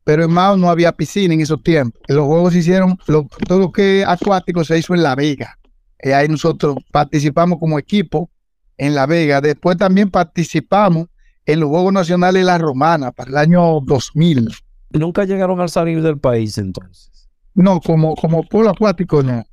pero 0.04 0.24
en 0.24 0.30
Mao 0.30 0.56
no 0.56 0.68
había 0.68 0.92
piscina 0.92 1.34
en 1.34 1.40
esos 1.40 1.62
tiempos. 1.62 2.00
Los 2.08 2.26
Juegos 2.26 2.52
se 2.52 2.58
hicieron, 2.60 2.98
todo 3.06 3.58
lo 3.58 3.72
que 3.72 4.04
acuático 4.06 4.62
se 4.62 4.78
hizo 4.78 4.94
en 4.94 5.02
La 5.02 5.14
Vega. 5.14 5.58
Y 6.02 6.10
ahí 6.10 6.28
nosotros 6.28 6.76
participamos 6.92 7.58
como 7.58 7.78
equipo 7.78 8.30
en 8.76 8.94
La 8.94 9.06
Vega. 9.06 9.40
Después 9.40 9.78
también 9.78 10.10
participamos 10.10 11.08
en 11.46 11.60
los 11.60 11.70
Juegos 11.70 11.92
Nacionales 11.94 12.42
de 12.42 12.46
la 12.46 12.58
Romana 12.58 13.12
para 13.12 13.30
el 13.30 13.36
año 13.38 13.80
2000. 13.80 14.50
¿Nunca 14.90 15.24
llegaron 15.24 15.60
al 15.60 15.70
salir 15.70 16.02
del 16.02 16.18
país 16.18 16.58
entonces? 16.58 17.28
No, 17.54 17.80
como, 17.80 18.14
como 18.14 18.42
polo 18.42 18.70
acuático 18.70 19.22
no. 19.22 19.44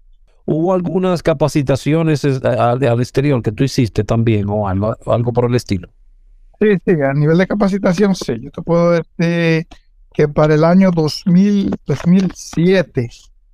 ¿Hubo 0.45 0.73
algunas 0.73 1.23
capacitaciones 1.23 2.25
al, 2.25 2.99
exterior 2.99 3.41
que 3.41 3.51
tú 3.51 3.63
hiciste 3.63 4.03
también 4.03 4.49
o 4.49 4.67
algo, 4.67 4.97
algo 5.05 5.31
por 5.31 5.45
el 5.45 5.55
estilo? 5.55 5.89
Sí, 6.59 6.77
sí, 6.85 6.91
a 7.01 7.13
nivel 7.13 7.37
de 7.37 7.47
capacitación, 7.47 8.15
sí. 8.15 8.33
Yo 8.41 8.51
te 8.51 8.61
puedo 8.61 8.91
decir 8.91 9.67
que 10.13 10.27
para 10.27 10.55
el 10.55 10.63
año 10.63 10.91
2000, 10.91 11.75
2007, 11.85 13.09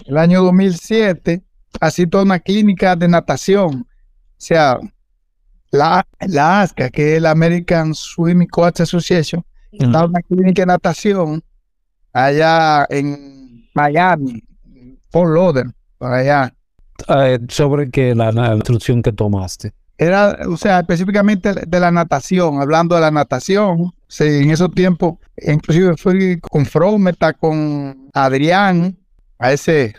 el 0.06 0.18
año 0.18 0.44
2007, 0.44 1.44
así 1.80 2.08
toda 2.08 2.24
una 2.24 2.40
clínica 2.40 2.96
de 2.96 3.08
natación. 3.08 3.82
O 3.82 3.86
sea, 4.38 4.78
la, 5.72 6.08
la 6.22 6.62
ASCA, 6.62 6.90
que 6.90 7.16
es 7.16 7.22
la 7.22 7.32
American 7.32 7.94
Swimming 7.94 8.48
Coach 8.48 8.82
Association, 8.82 9.44
está 9.72 10.06
una 10.06 10.22
clínica 10.22 10.62
de 10.64 10.68
natación 10.68 11.44
allá 12.14 12.86
en 12.90 13.70
Miami, 13.74 14.44
Fort 15.12 15.34
Lauderdale, 15.34 15.74
por 15.98 16.14
allá. 16.14 16.54
Eh, 17.10 17.40
sobre 17.50 17.92
que 17.92 18.16
la, 18.16 18.56
instrucción 18.56 19.04
que 19.04 19.12
tomaste. 19.12 19.74
Era, 19.98 20.38
o 20.48 20.58
sea, 20.58 20.80
específicamente 20.80 21.54
de 21.54 21.80
la 21.80 21.92
natación, 21.92 22.62
hablando 22.62 22.96
de 22.96 23.02
la 23.02 23.12
natación. 23.12 23.94
Sí, 24.08 24.24
en 24.24 24.52
esos 24.52 24.72
tiempos, 24.72 25.16
inclusive 25.38 25.98
fui 25.98 26.40
con 26.40 26.66
Frometa, 26.66 27.34
con 27.34 28.10
Adrián, 28.14 28.98
a 29.38 29.52
ese, 29.52 29.96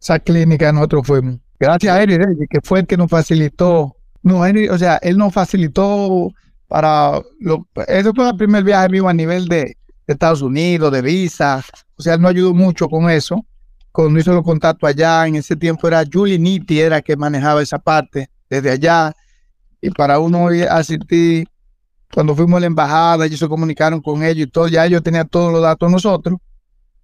esa 0.00 0.18
clínica 0.18 0.72
nosotros 0.72 1.06
fuimos. 1.06 1.38
Gracias 1.60 1.94
a 1.94 2.02
él, 2.02 2.18
que 2.48 2.60
fue 2.62 2.80
el 2.80 2.86
que 2.86 2.96
nos 2.96 3.10
facilitó. 3.10 3.96
No, 4.22 4.40
o 4.40 4.78
sea, 4.78 4.96
él 5.02 5.16
nos 5.18 5.32
facilitó 5.32 6.32
para. 6.66 7.20
Lo, 7.40 7.66
eso 7.86 8.12
fue 8.14 8.28
el 8.28 8.36
primer 8.36 8.64
viaje 8.64 8.88
mío 8.88 9.08
a 9.08 9.14
nivel 9.14 9.46
de, 9.48 9.76
de 10.06 10.12
Estados 10.14 10.42
Unidos, 10.42 10.92
de 10.92 11.02
visa. 11.02 11.62
O 11.96 12.02
sea, 12.02 12.14
él 12.14 12.20
nos 12.20 12.30
ayudó 12.30 12.54
mucho 12.54 12.88
con 12.88 13.10
eso 13.10 13.44
cuando 13.92 14.20
hizo 14.20 14.32
los 14.32 14.44
contactos 14.44 14.88
allá, 14.88 15.26
en 15.26 15.34
ese 15.34 15.56
tiempo 15.56 15.88
era 15.88 16.04
Julie 16.10 16.38
Nitti, 16.38 16.80
era 16.80 17.02
que 17.02 17.16
manejaba 17.16 17.62
esa 17.62 17.80
parte 17.80 18.30
desde 18.48 18.70
allá. 18.70 19.12
Y 19.80 19.90
para 19.90 20.20
uno 20.20 20.48
asistir, 20.70 21.48
cuando 22.12 22.34
fuimos 22.34 22.58
a 22.58 22.60
la 22.60 22.66
embajada, 22.66 23.26
ellos 23.26 23.38
se 23.38 23.48
comunicaron 23.48 24.00
con 24.00 24.22
ellos 24.22 24.48
y 24.48 24.50
todo, 24.50 24.68
ya 24.68 24.86
ellos 24.86 25.02
tenían 25.02 25.28
todos 25.28 25.52
los 25.52 25.62
datos 25.62 25.90
nosotros. 25.90 26.38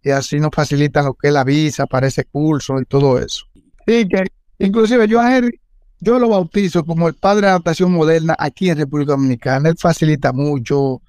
Y 0.02 0.10
así 0.10 0.38
nos 0.38 0.50
facilitan 0.52 1.06
lo 1.06 1.14
que 1.14 1.28
es 1.28 1.34
la 1.34 1.44
visa 1.44 1.86
para 1.86 2.06
ese 2.06 2.24
curso 2.24 2.78
y 2.80 2.84
todo 2.84 3.18
eso. 3.18 3.46
Y 3.86 4.06
que 4.06 4.24
inclusive 4.58 5.08
yo 5.08 5.20
a 5.20 5.36
él, 5.38 5.60
yo 6.00 6.18
lo 6.18 6.28
bautizo 6.28 6.84
como 6.84 7.08
el 7.08 7.14
padre 7.14 7.42
de 7.42 7.48
adaptación 7.48 7.92
moderna 7.92 8.36
aquí 8.38 8.68
en 8.68 8.78
República 8.78 9.12
Dominicana. 9.12 9.70
Él 9.70 9.76
facilita 9.78 10.32
mucho 10.32 11.00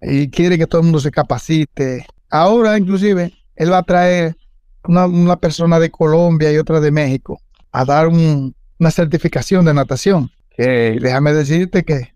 y 0.00 0.28
quiere 0.28 0.58
que 0.58 0.66
todo 0.66 0.80
el 0.80 0.86
mundo 0.86 0.98
se 0.98 1.12
capacite. 1.12 2.06
Ahora 2.30 2.76
inclusive 2.76 3.32
él 3.54 3.72
va 3.72 3.78
a 3.78 3.82
traer 3.84 4.36
una, 4.84 5.36
persona 5.36 5.78
de 5.78 5.90
Colombia 5.90 6.52
y 6.52 6.58
otra 6.58 6.80
de 6.80 6.90
México 6.90 7.40
a 7.70 7.84
dar 7.84 8.08
una 8.08 8.90
certificación 8.90 9.64
de 9.64 9.74
natación. 9.74 10.30
Que 10.50 10.98
déjame 11.00 11.32
decirte 11.32 11.84
que 11.84 12.11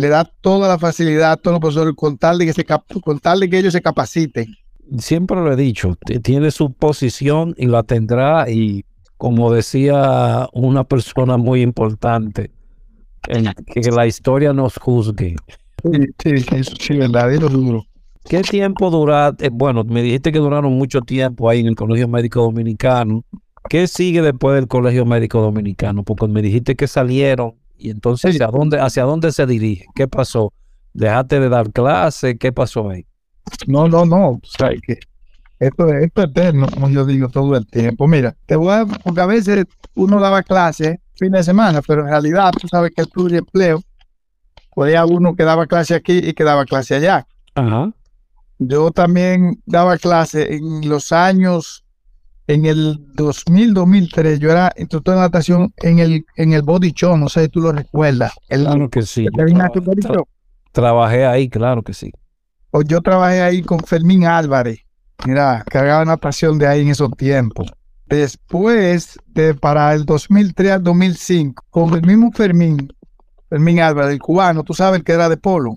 le 0.00 0.08
da 0.08 0.24
toda 0.24 0.68
la 0.68 0.78
facilidad 0.78 1.32
a 1.32 1.36
todos 1.36 1.54
los 1.54 1.60
profesores 1.60 1.94
con 1.94 2.16
tal 2.16 2.38
de 2.38 2.46
que, 2.46 2.52
se, 2.52 2.64
con 2.64 3.18
tal 3.18 3.40
de 3.40 3.50
que 3.50 3.58
ellos 3.58 3.72
se 3.72 3.82
capaciten. 3.82 4.46
Siempre 4.98 5.36
lo 5.36 5.52
he 5.52 5.56
dicho, 5.56 5.96
tiene 6.22 6.50
su 6.50 6.72
posición 6.72 7.54
y 7.56 7.66
la 7.66 7.82
tendrá 7.82 8.50
y 8.50 8.84
como 9.18 9.52
decía 9.52 10.48
una 10.52 10.84
persona 10.84 11.36
muy 11.36 11.60
importante, 11.60 12.50
que 13.66 13.90
la 13.90 14.06
historia 14.06 14.52
nos 14.52 14.78
juzgue. 14.78 15.36
Sí, 15.82 16.38
sí, 16.38 16.64
sí, 16.78 16.96
verdad, 16.96 17.32
es 17.32 17.40
duro. 17.40 17.84
¿Qué 18.24 18.40
tiempo 18.40 18.90
duraste? 18.90 19.46
Eh, 19.46 19.50
bueno, 19.52 19.84
me 19.84 20.02
dijiste 20.02 20.32
que 20.32 20.38
duraron 20.38 20.72
mucho 20.72 21.00
tiempo 21.02 21.48
ahí 21.48 21.60
en 21.60 21.66
el 21.66 21.76
Colegio 21.76 22.08
Médico 22.08 22.42
Dominicano. 22.42 23.24
¿Qué 23.68 23.86
sigue 23.86 24.22
después 24.22 24.54
del 24.56 24.68
Colegio 24.68 25.04
Médico 25.04 25.40
Dominicano? 25.40 26.02
Porque 26.02 26.26
me 26.26 26.42
dijiste 26.42 26.74
que 26.74 26.86
salieron 26.86 27.59
y 27.80 27.90
entonces 27.90 28.34
¿hacia 28.34 28.46
dónde, 28.48 28.78
hacia 28.78 29.04
dónde 29.04 29.32
se 29.32 29.46
dirige? 29.46 29.86
¿Qué 29.94 30.06
pasó? 30.06 30.52
¿Dejaste 30.92 31.40
de 31.40 31.48
dar 31.48 31.70
clase? 31.72 32.36
¿Qué 32.36 32.52
pasó 32.52 32.90
ahí? 32.90 33.06
No, 33.66 33.88
no, 33.88 34.04
no. 34.04 34.30
O 34.30 34.40
sea, 34.44 34.70
que 34.86 34.98
esto, 35.58 35.88
esto 35.88 36.22
es 36.22 36.28
eterno, 36.30 36.66
como 36.72 36.88
yo 36.88 37.04
digo 37.04 37.28
todo 37.28 37.56
el 37.56 37.66
tiempo. 37.66 38.06
Mira, 38.06 38.36
te 38.46 38.56
voy 38.56 38.72
a, 38.72 38.86
porque 38.86 39.20
a 39.20 39.26
veces 39.26 39.66
uno 39.94 40.20
daba 40.20 40.42
clase 40.42 41.00
fin 41.14 41.32
de 41.32 41.42
semana, 41.42 41.82
pero 41.86 42.02
en 42.02 42.08
realidad 42.08 42.50
tú 42.58 42.66
sabes 42.66 42.92
que 42.96 43.02
el 43.02 43.34
empleo 43.34 43.82
podía 44.74 45.04
uno 45.04 45.36
que 45.36 45.44
daba 45.44 45.66
clase 45.66 45.94
aquí 45.94 46.18
y 46.18 46.32
que 46.32 46.44
daba 46.44 46.64
clase 46.64 46.94
allá. 46.94 47.26
Ajá. 47.54 47.92
Yo 48.58 48.90
también 48.90 49.60
daba 49.66 49.98
clase 49.98 50.54
en 50.54 50.88
los 50.88 51.12
años, 51.12 51.84
en 52.52 52.66
el 52.66 52.98
2000, 53.14 53.74
2003, 53.74 54.40
yo 54.40 54.50
era 54.50 54.72
instructor 54.76 55.14
de 55.14 55.20
natación 55.20 55.72
en 55.76 56.00
el, 56.00 56.24
en 56.36 56.52
el 56.52 56.62
Body 56.62 56.90
Show, 56.90 57.16
no 57.16 57.28
sé 57.28 57.44
si 57.44 57.48
tú 57.48 57.60
lo 57.60 57.70
recuerdas. 57.70 58.32
claro 58.48 58.90
que 58.90 59.02
sí. 59.02 59.28
trabajé 60.72 61.26
ahí, 61.26 61.48
claro 61.48 61.82
que 61.82 61.94
sí. 61.94 62.10
O 62.72 62.82
yo 62.82 63.00
trabajé 63.02 63.40
ahí 63.42 63.62
con 63.62 63.78
Fermín 63.78 64.24
Álvarez, 64.24 64.80
mira, 65.24 65.64
cargaba 65.68 66.04
natación 66.04 66.58
de 66.58 66.66
ahí 66.66 66.82
en 66.82 66.88
esos 66.88 67.10
tiempos. 67.16 67.72
Después, 68.06 69.16
de, 69.28 69.54
para 69.54 69.94
el 69.94 70.04
2003 70.04 70.72
al 70.72 70.82
2005, 70.82 71.64
con 71.70 71.94
el 71.94 72.02
mismo 72.02 72.32
Fermín, 72.32 72.92
Fermín 73.48 73.78
Álvarez, 73.78 74.14
el 74.14 74.18
cubano, 74.18 74.64
tú 74.64 74.74
sabes 74.74 75.04
que 75.04 75.12
era 75.12 75.28
de 75.28 75.36
polo. 75.36 75.76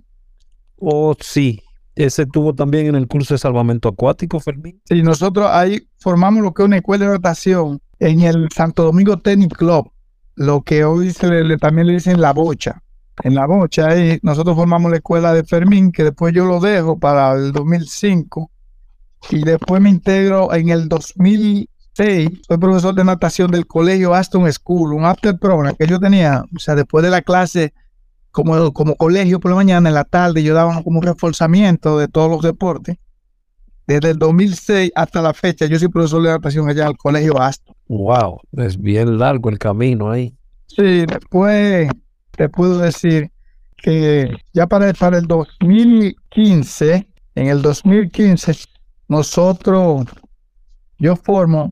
Oh, 0.79 1.15
sí, 1.19 1.61
ese 1.95 2.25
tuvo 2.25 2.53
también 2.53 2.87
en 2.87 2.95
el 2.95 3.07
curso 3.07 3.33
de 3.33 3.37
salvamento 3.37 3.89
acuático, 3.89 4.39
Fermín. 4.39 4.81
Sí, 4.85 5.01
nosotros 5.03 5.47
ahí 5.51 5.87
formamos 5.99 6.41
lo 6.41 6.53
que 6.53 6.63
es 6.63 6.67
una 6.67 6.77
escuela 6.77 7.05
de 7.05 7.11
natación 7.11 7.79
en 7.99 8.21
el 8.21 8.49
Santo 8.51 8.83
Domingo 8.83 9.19
Tennis 9.19 9.49
Club, 9.49 9.91
lo 10.35 10.61
que 10.61 10.83
hoy 10.83 11.11
se 11.11 11.27
le, 11.27 11.57
también 11.57 11.87
le 11.87 11.93
dicen 11.93 12.19
la 12.19 12.33
bocha. 12.33 12.81
En 13.23 13.35
la 13.35 13.45
bocha 13.45 13.89
ahí 13.89 14.19
nosotros 14.23 14.55
formamos 14.55 14.89
la 14.89 14.97
escuela 14.97 15.33
de 15.33 15.43
Fermín, 15.43 15.91
que 15.91 16.03
después 16.03 16.33
yo 16.33 16.45
lo 16.45 16.59
dejo 16.59 16.97
para 16.97 17.33
el 17.33 17.51
2005 17.51 18.49
y 19.29 19.43
después 19.43 19.81
me 19.81 19.89
integro 19.89 20.53
en 20.53 20.69
el 20.69 20.89
2006. 20.89 21.69
Soy 22.47 22.57
profesor 22.57 22.95
de 22.95 23.03
natación 23.03 23.51
del 23.51 23.67
colegio 23.67 24.15
Aston 24.15 24.51
School, 24.51 24.93
un 24.93 25.05
after 25.05 25.37
program 25.37 25.75
que 25.75 25.85
yo 25.85 25.99
tenía, 25.99 26.43
o 26.55 26.59
sea, 26.59 26.73
después 26.73 27.03
de 27.03 27.11
la 27.11 27.21
clase 27.21 27.73
como, 28.33 28.73
como 28.73 28.95
colegio 28.95 29.39
por 29.39 29.51
la 29.51 29.55
mañana, 29.57 29.89
en 29.89 29.95
la 29.95 30.05
tarde 30.05 30.41
yo 30.41 30.55
daba 30.55 30.81
como 30.81 30.99
un 30.99 31.05
reforzamiento 31.05 31.99
de 31.99 32.07
todos 32.07 32.31
los 32.31 32.41
deportes. 32.41 32.97
Desde 33.85 34.09
el 34.09 34.17
2006 34.17 34.91
hasta 34.95 35.21
la 35.21 35.35
fecha, 35.35 35.67
yo 35.67 35.77
soy 35.77 35.87
profesor 35.89 36.23
de 36.23 36.29
natación 36.29 36.67
allá 36.67 36.87
al 36.87 36.97
colegio 36.97 37.39
Aston. 37.39 37.75
Wow, 37.87 38.39
es 38.57 38.81
bien 38.81 39.19
largo 39.19 39.51
el 39.51 39.59
camino 39.59 40.09
ahí. 40.09 40.35
Sí, 40.65 41.05
después 41.05 41.89
te 42.31 42.49
puedo 42.49 42.79
decir 42.79 43.29
que 43.77 44.35
ya 44.51 44.65
para, 44.65 44.91
para 44.93 45.19
el 45.19 45.27
2015, 45.27 47.07
en 47.35 47.47
el 47.47 47.61
2015, 47.61 48.55
nosotros, 49.09 50.07
yo 50.97 51.15
formo 51.17 51.71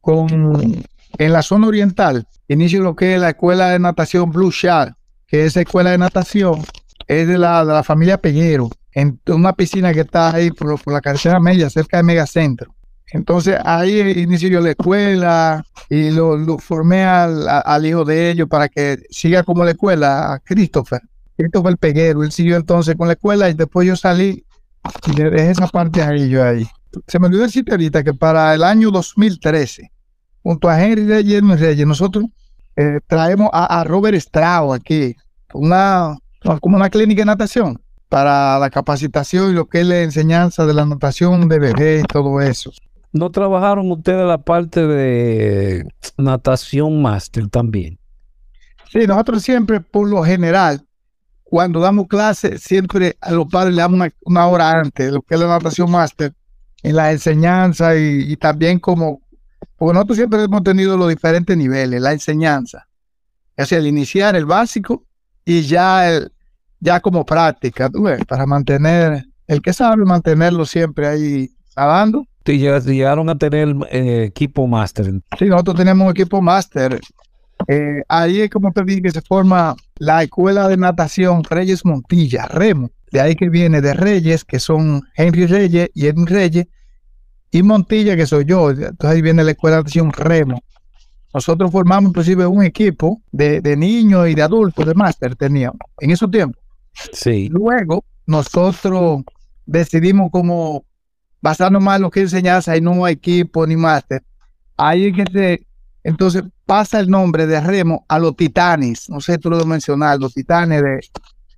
con, 0.00 0.82
en 1.18 1.32
la 1.32 1.42
zona 1.42 1.68
oriental, 1.68 2.26
inicio 2.48 2.82
lo 2.82 2.96
que 2.96 3.14
es 3.14 3.20
la 3.20 3.28
escuela 3.28 3.70
de 3.70 3.78
natación 3.78 4.32
Blue 4.32 4.50
Shark 4.50 4.97
que 5.28 5.44
esa 5.44 5.60
escuela 5.60 5.90
de 5.90 5.98
natación 5.98 6.64
es 7.06 7.28
de 7.28 7.38
la, 7.38 7.64
de 7.64 7.72
la 7.72 7.84
familia 7.84 8.18
Peñero, 8.18 8.70
en 8.92 9.20
una 9.28 9.52
piscina 9.52 9.92
que 9.92 10.00
está 10.00 10.34
ahí 10.34 10.50
por, 10.50 10.80
la 10.90 11.00
carretera 11.00 11.38
media, 11.38 11.70
cerca 11.70 11.98
de 11.98 12.02
Megacentro. 12.02 12.74
Entonces 13.10 13.58
ahí 13.64 14.00
inicio 14.00 14.48
yo 14.48 14.60
la 14.60 14.70
escuela 14.70 15.64
y 15.88 16.10
lo, 16.10 16.58
formé 16.58 17.04
al, 17.04 17.86
hijo 17.86 18.04
de 18.04 18.30
ellos 18.30 18.48
para 18.48 18.68
que 18.68 18.98
siga 19.10 19.44
como 19.44 19.64
la 19.64 19.70
escuela, 19.70 20.32
a 20.32 20.38
Christopher. 20.40 21.00
Christopher 21.36 21.76
Peguero, 21.78 22.24
él 22.24 22.32
siguió 22.32 22.56
entonces 22.56 22.96
con 22.96 23.06
la 23.06 23.14
escuela 23.14 23.48
y 23.48 23.54
después 23.54 23.86
yo 23.86 23.96
salí 23.96 24.44
y 25.06 25.12
le 25.12 25.30
dejé 25.30 25.50
esa 25.52 25.68
parte 25.68 26.02
ahí 26.02 26.28
yo 26.28 26.44
ahí. 26.44 26.66
Se 27.06 27.18
me 27.18 27.26
olvidó 27.26 27.42
decirte 27.42 27.70
ahorita 27.70 28.02
que 28.02 28.12
para 28.12 28.54
el 28.54 28.62
año 28.62 28.90
2013, 28.90 29.90
junto 30.42 30.68
a 30.68 30.82
Henry 30.82 31.06
Reyes 31.06 31.42
Reyes, 31.60 31.86
nosotros 31.86 32.24
eh, 32.78 33.00
traemos 33.08 33.50
a, 33.52 33.82
Robert 33.82 34.14
Strauss 34.14 34.76
aquí, 34.76 35.16
una, 35.52 36.16
como 36.60 36.76
una 36.76 36.88
clínica 36.88 37.22
de 37.22 37.26
natación 37.26 37.82
para 38.08 38.56
la 38.60 38.70
capacitación 38.70 39.50
y 39.50 39.54
lo 39.54 39.66
que 39.66 39.80
es 39.80 39.86
la 39.86 40.02
enseñanza 40.02 40.64
de 40.64 40.74
la 40.74 40.86
natación 40.86 41.48
de 41.48 41.58
bebé 41.58 42.00
y 42.00 42.02
todo 42.04 42.40
eso. 42.40 42.70
¿No 43.12 43.32
trabajaron 43.32 43.90
ustedes 43.90 44.24
la 44.24 44.38
parte 44.38 44.86
de 44.86 45.88
natación 46.18 47.02
máster 47.02 47.48
también? 47.48 47.98
Sí, 48.92 49.08
nosotros 49.08 49.42
siempre, 49.42 49.80
por 49.80 50.08
lo 50.08 50.22
general, 50.22 50.86
cuando 51.42 51.80
damos 51.80 52.06
clases, 52.06 52.62
siempre 52.62 53.16
a 53.20 53.32
los 53.32 53.48
padres 53.48 53.74
le 53.74 53.82
damos 53.82 54.08
una, 54.24 54.46
hora 54.46 54.78
antes 54.78 55.10
lo 55.10 55.22
que 55.22 55.34
es 55.34 55.40
la 55.40 55.48
natación 55.48 55.90
máster 55.90 56.32
en 56.84 56.94
la 56.94 57.10
enseñanza 57.10 57.96
y 57.96 58.36
también 58.36 58.78
como 58.78 59.20
porque 59.78 59.94
nosotros 59.94 60.18
siempre 60.18 60.42
hemos 60.42 60.62
tenido 60.64 60.96
los 60.96 61.08
diferentes 61.08 61.56
niveles, 61.56 62.00
la 62.00 62.12
enseñanza. 62.12 62.86
Es 63.56 63.72
el 63.72 63.86
iniciar, 63.86 64.34
el 64.36 64.44
básico 64.44 65.04
y 65.44 65.62
ya, 65.62 66.10
el, 66.10 66.32
ya 66.80 67.00
como 67.00 67.24
práctica, 67.24 67.88
para 68.26 68.44
mantener, 68.44 69.24
el 69.46 69.62
que 69.62 69.72
sabe 69.72 70.04
mantenerlo 70.04 70.66
siempre 70.66 71.06
ahí 71.06 71.50
nadando. 71.76 72.24
¿Y 72.44 72.58
llegaron 72.58 73.28
a 73.28 73.36
tener 73.36 73.74
eh, 73.90 74.24
equipo 74.24 74.66
máster? 74.66 75.12
Sí, 75.38 75.44
nosotros 75.46 75.76
tenemos 75.76 76.06
un 76.06 76.10
equipo 76.10 76.40
máster. 76.40 76.98
Eh, 77.66 78.02
ahí 78.08 78.40
es 78.40 78.50
como 78.50 78.72
te 78.72 78.82
dije 78.84 79.02
que 79.02 79.10
se 79.10 79.20
forma 79.20 79.76
la 79.96 80.22
escuela 80.22 80.66
de 80.68 80.76
natación 80.76 81.44
Reyes 81.44 81.84
Montilla, 81.84 82.46
Remo. 82.46 82.90
De 83.12 83.20
ahí 83.20 83.36
que 83.36 83.48
viene 83.48 83.80
de 83.80 83.94
Reyes, 83.94 84.44
que 84.44 84.58
son 84.58 85.02
Henry 85.14 85.46
Reyes 85.46 85.90
y 85.94 86.06
Edwin 86.06 86.26
Reyes, 86.26 86.66
y 87.50 87.62
Montilla, 87.62 88.16
que 88.16 88.26
soy 88.26 88.44
yo. 88.44 88.70
Entonces 88.70 89.04
ahí 89.04 89.22
viene 89.22 89.44
la 89.44 89.52
escuela 89.52 89.76
de 89.76 89.82
natación 89.82 90.12
Remo. 90.12 90.62
Nosotros 91.32 91.70
formamos 91.70 92.10
inclusive 92.10 92.46
un 92.46 92.62
equipo 92.62 93.22
de, 93.30 93.76
niños 93.76 94.28
y 94.28 94.34
de 94.34 94.42
adultos 94.42 94.86
de 94.86 94.94
máster 94.94 95.36
teníamos 95.36 95.78
en 96.00 96.10
esos 96.10 96.30
tiempos. 96.30 96.62
Sí. 97.12 97.48
Luego 97.48 98.04
nosotros 98.26 99.22
decidimos 99.66 100.30
como 100.30 100.84
basarnos 101.40 101.82
más 101.82 101.96
en 101.96 102.02
lo 102.02 102.10
que 102.10 102.20
enseñanza 102.20 102.76
y 102.76 102.80
no 102.80 103.06
equipo 103.06 103.66
ni 103.66 103.76
máster. 103.76 104.22
Ahí 104.76 105.06
es 105.06 105.16
que 105.16 105.24
se, 105.30 105.66
entonces 106.02 106.42
pasa 106.64 106.98
el 107.00 107.10
nombre 107.10 107.46
de 107.46 107.60
Remo 107.60 108.04
a 108.08 108.18
los 108.18 108.34
titanes. 108.34 109.08
No 109.10 109.20
sé, 109.20 109.38
tú 109.38 109.50
lo 109.50 109.64
mencionar, 109.64 110.18
los 110.18 110.34
titanes 110.34 110.82
de... 110.82 111.00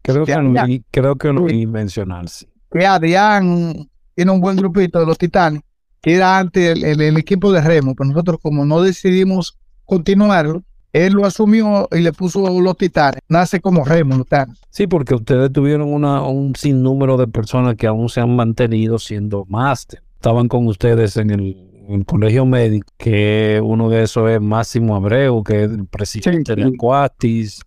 Creo 0.03 0.25
que, 0.25 0.37
no, 0.37 0.55
creo 0.91 1.17
que 1.17 1.33
no 1.33 1.43
mencionar, 1.71 2.29
sí. 2.29 2.47
Que 2.71 2.87
Adrián 2.87 3.89
tiene 4.15 4.31
un 4.31 4.41
buen 4.41 4.57
grupito 4.57 4.99
de 4.99 5.07
los 5.07 5.19
titanes 5.19 5.63
era 6.03 6.39
antes 6.39 6.83
el, 6.83 7.17
equipo 7.17 7.53
de 7.53 7.61
remo, 7.61 7.95
pero 7.95 8.09
nosotros 8.09 8.39
como 8.43 8.65
no 8.65 8.83
decidimos 8.83 9.59
continuarlo, 9.85 10.63
él 10.93 11.13
lo 11.13 11.25
asumió 11.25 11.89
y 11.93 12.01
le 12.01 12.13
puso 12.13 12.61
los 12.61 12.77
titanes. 12.77 13.21
Nace 13.29 13.61
como 13.61 13.85
remo, 13.85 14.17
titanes. 14.19 14.59
Sí, 14.71 14.87
porque 14.87 15.15
ustedes 15.15 15.53
tuvieron 15.53 15.93
una, 15.93 16.23
un 16.23 16.55
sinnúmero 16.57 17.17
de 17.17 17.29
personas 17.29 17.77
que 17.77 17.87
aún 17.87 18.09
se 18.09 18.21
han 18.21 18.35
mantenido 18.35 18.99
siendo 18.99 19.45
máster. 19.49 20.03
Estaban 20.15 20.49
con 20.49 20.67
ustedes 20.67 21.17
en 21.17 21.31
el, 21.31 22.05
colegio 22.07 22.47
médico, 22.47 22.93
que 22.99 23.61
uno 23.63 23.91
de 23.91 24.05
esos 24.05 24.31
es 24.31 24.41
Máximo 24.41 24.95
Abreu, 24.95 25.43
que 25.43 25.65
es 25.65 25.71
el 25.73 25.87
presidente 25.87 26.55
de 26.55 26.63
Acuatis, 26.65 27.63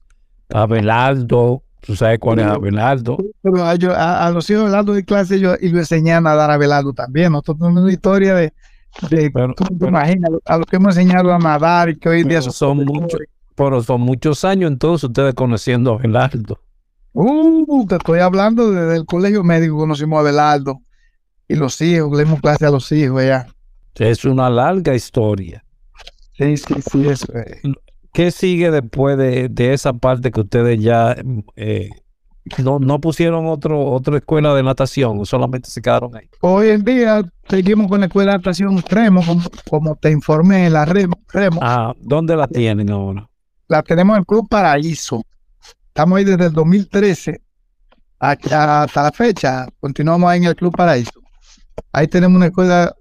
Abelardo, 0.50 1.64
¿Tú 1.86 1.98
sabes 1.98 2.18
cuál 2.20 2.40
es 2.40 2.46
Abelardo? 2.46 3.18
Pero 3.42 3.66
a, 3.66 4.32
los 4.32 4.50
hijos 4.50 4.62
de 4.62 4.68
Abelardo 4.68 4.94
de 4.94 5.04
clase 5.04 5.38
yo, 5.38 5.56
y 5.60 5.68
lo 5.68 5.80
enseñé 5.80 6.14
a 6.14 6.22
nadar 6.22 6.50
a 6.50 6.54
Abelardo 6.54 6.94
también. 6.94 7.34
Nosotros 7.34 7.58
tenemos 7.60 7.84
una 7.84 7.92
historia 7.92 8.36
de, 8.36 8.54
de 9.10 9.30
pero, 9.32 9.54
imaginas, 9.82 10.32
a 10.46 10.58
los 10.58 10.66
que 10.66 10.78
hemos 10.78 10.96
enseñado 10.96 11.34
a 11.34 11.40
nadar 11.40 11.90
y 11.90 11.98
que 11.98 12.08
hoy 12.08 12.24
día 12.24 12.42
son 12.42 12.86
muchos, 12.86 13.20
pero 13.56 13.84
son 13.84 14.00
muchos 14.00 14.46
años 14.46 14.72
entonces 14.72 15.10
ustedes 15.10 15.34
conociendo 15.34 15.92
a 15.92 15.96
Abelardo. 15.96 16.58
Uh, 17.12 17.86
te 17.86 17.96
estoy 17.96 18.20
hablando 18.20 18.72
desde 18.72 18.96
el 18.96 19.06
colegio 19.06 19.44
médico 19.44 19.78
conocimos 19.78 20.18
a 20.18 20.22
Abelardo 20.22 20.82
y 21.50 21.56
los 21.56 21.82
hijos, 21.82 22.18
le 22.18 22.24
dimos 22.24 22.40
clase 22.40 22.66
a 22.66 22.72
los 22.72 22.90
hijos 22.94 23.24
ya. 23.26 23.48
Es 23.96 24.24
una 24.24 24.50
larga 24.50 24.96
historia. 24.96 25.66
Sí, 26.38 26.56
sí, 26.56 26.76
sí, 26.90 27.10
eso 27.10 27.28
¿Qué 28.14 28.30
sigue 28.30 28.70
después 28.70 29.18
de, 29.18 29.74
esa 29.74 29.92
parte 29.94 30.32
que 30.32 30.42
ustedes 30.42 30.80
ya 30.80 31.16
eh, 31.56 31.90
no, 32.60 32.78
no 32.78 33.02
pusieron 33.02 33.48
otro, 33.48 33.86
otra 33.86 34.18
escuela 34.18 34.54
de 34.54 34.62
natación, 34.62 35.26
solamente 35.26 35.70
se 35.70 35.82
quedaron 35.82 36.16
ahí. 36.16 36.30
Hoy 36.42 36.70
en 36.70 36.84
día 36.84 37.24
seguimos 37.50 37.88
con 37.88 38.02
la 38.02 38.06
escuela 38.06 38.34
de 38.34 38.38
natación 38.38 38.84
remo, 38.88 39.26
como, 39.26 39.42
como 39.68 39.96
te 39.96 40.12
informé, 40.12 40.70
la 40.70 40.86
remo, 40.86 41.16
remo. 41.30 41.60
Ah, 41.64 41.94
¿dónde 42.00 42.36
la 42.36 42.48
tienen 42.48 42.92
ahora? 42.92 43.28
La 43.68 43.82
tenemos 43.82 44.16
en 44.16 44.20
el 44.20 44.26
Club 44.26 44.48
Paraíso. 44.48 45.24
Estamos 45.88 46.18
ahí 46.18 46.24
desde 46.26 46.46
el 46.46 46.54
2013 46.54 47.42
hasta, 48.20 48.84
hasta 48.84 49.04
la 49.04 49.12
fecha. 49.12 49.68
Continuamos 49.80 50.30
ahí 50.30 50.40
en 50.40 50.46
el 50.46 50.56
Club 50.56 50.76
Paraíso. 50.76 51.20
Ahí 51.92 52.08
tenemos 52.08 52.36
una 52.36 52.48
escuela 52.48 52.94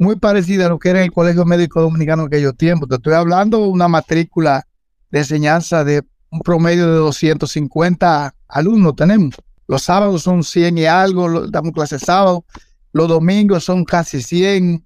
muy 0.00 0.16
parecida 0.16 0.66
a 0.66 0.68
lo 0.70 0.78
que 0.78 0.88
era 0.88 1.04
el 1.04 1.12
Colegio 1.12 1.44
Médico 1.44 1.80
Dominicano 1.80 2.22
en 2.22 2.28
aquellos 2.28 2.56
tiempos. 2.56 2.88
Te 2.88 2.94
estoy 2.96 3.12
hablando 3.12 3.58
de 3.58 3.68
una 3.68 3.86
matrícula 3.86 4.66
de 5.10 5.18
enseñanza 5.18 5.84
de 5.84 6.02
un 6.30 6.40
promedio 6.40 6.86
de 6.90 6.96
250 6.96 8.34
alumnos 8.48 8.96
tenemos. 8.96 9.34
Los 9.68 9.82
sábados 9.82 10.22
son 10.22 10.42
100 10.42 10.78
y 10.78 10.86
algo, 10.86 11.46
damos 11.48 11.72
clases 11.72 12.00
sábado. 12.00 12.44
Los 12.92 13.08
domingos 13.08 13.64
son 13.64 13.84
casi 13.84 14.22
100 14.22 14.84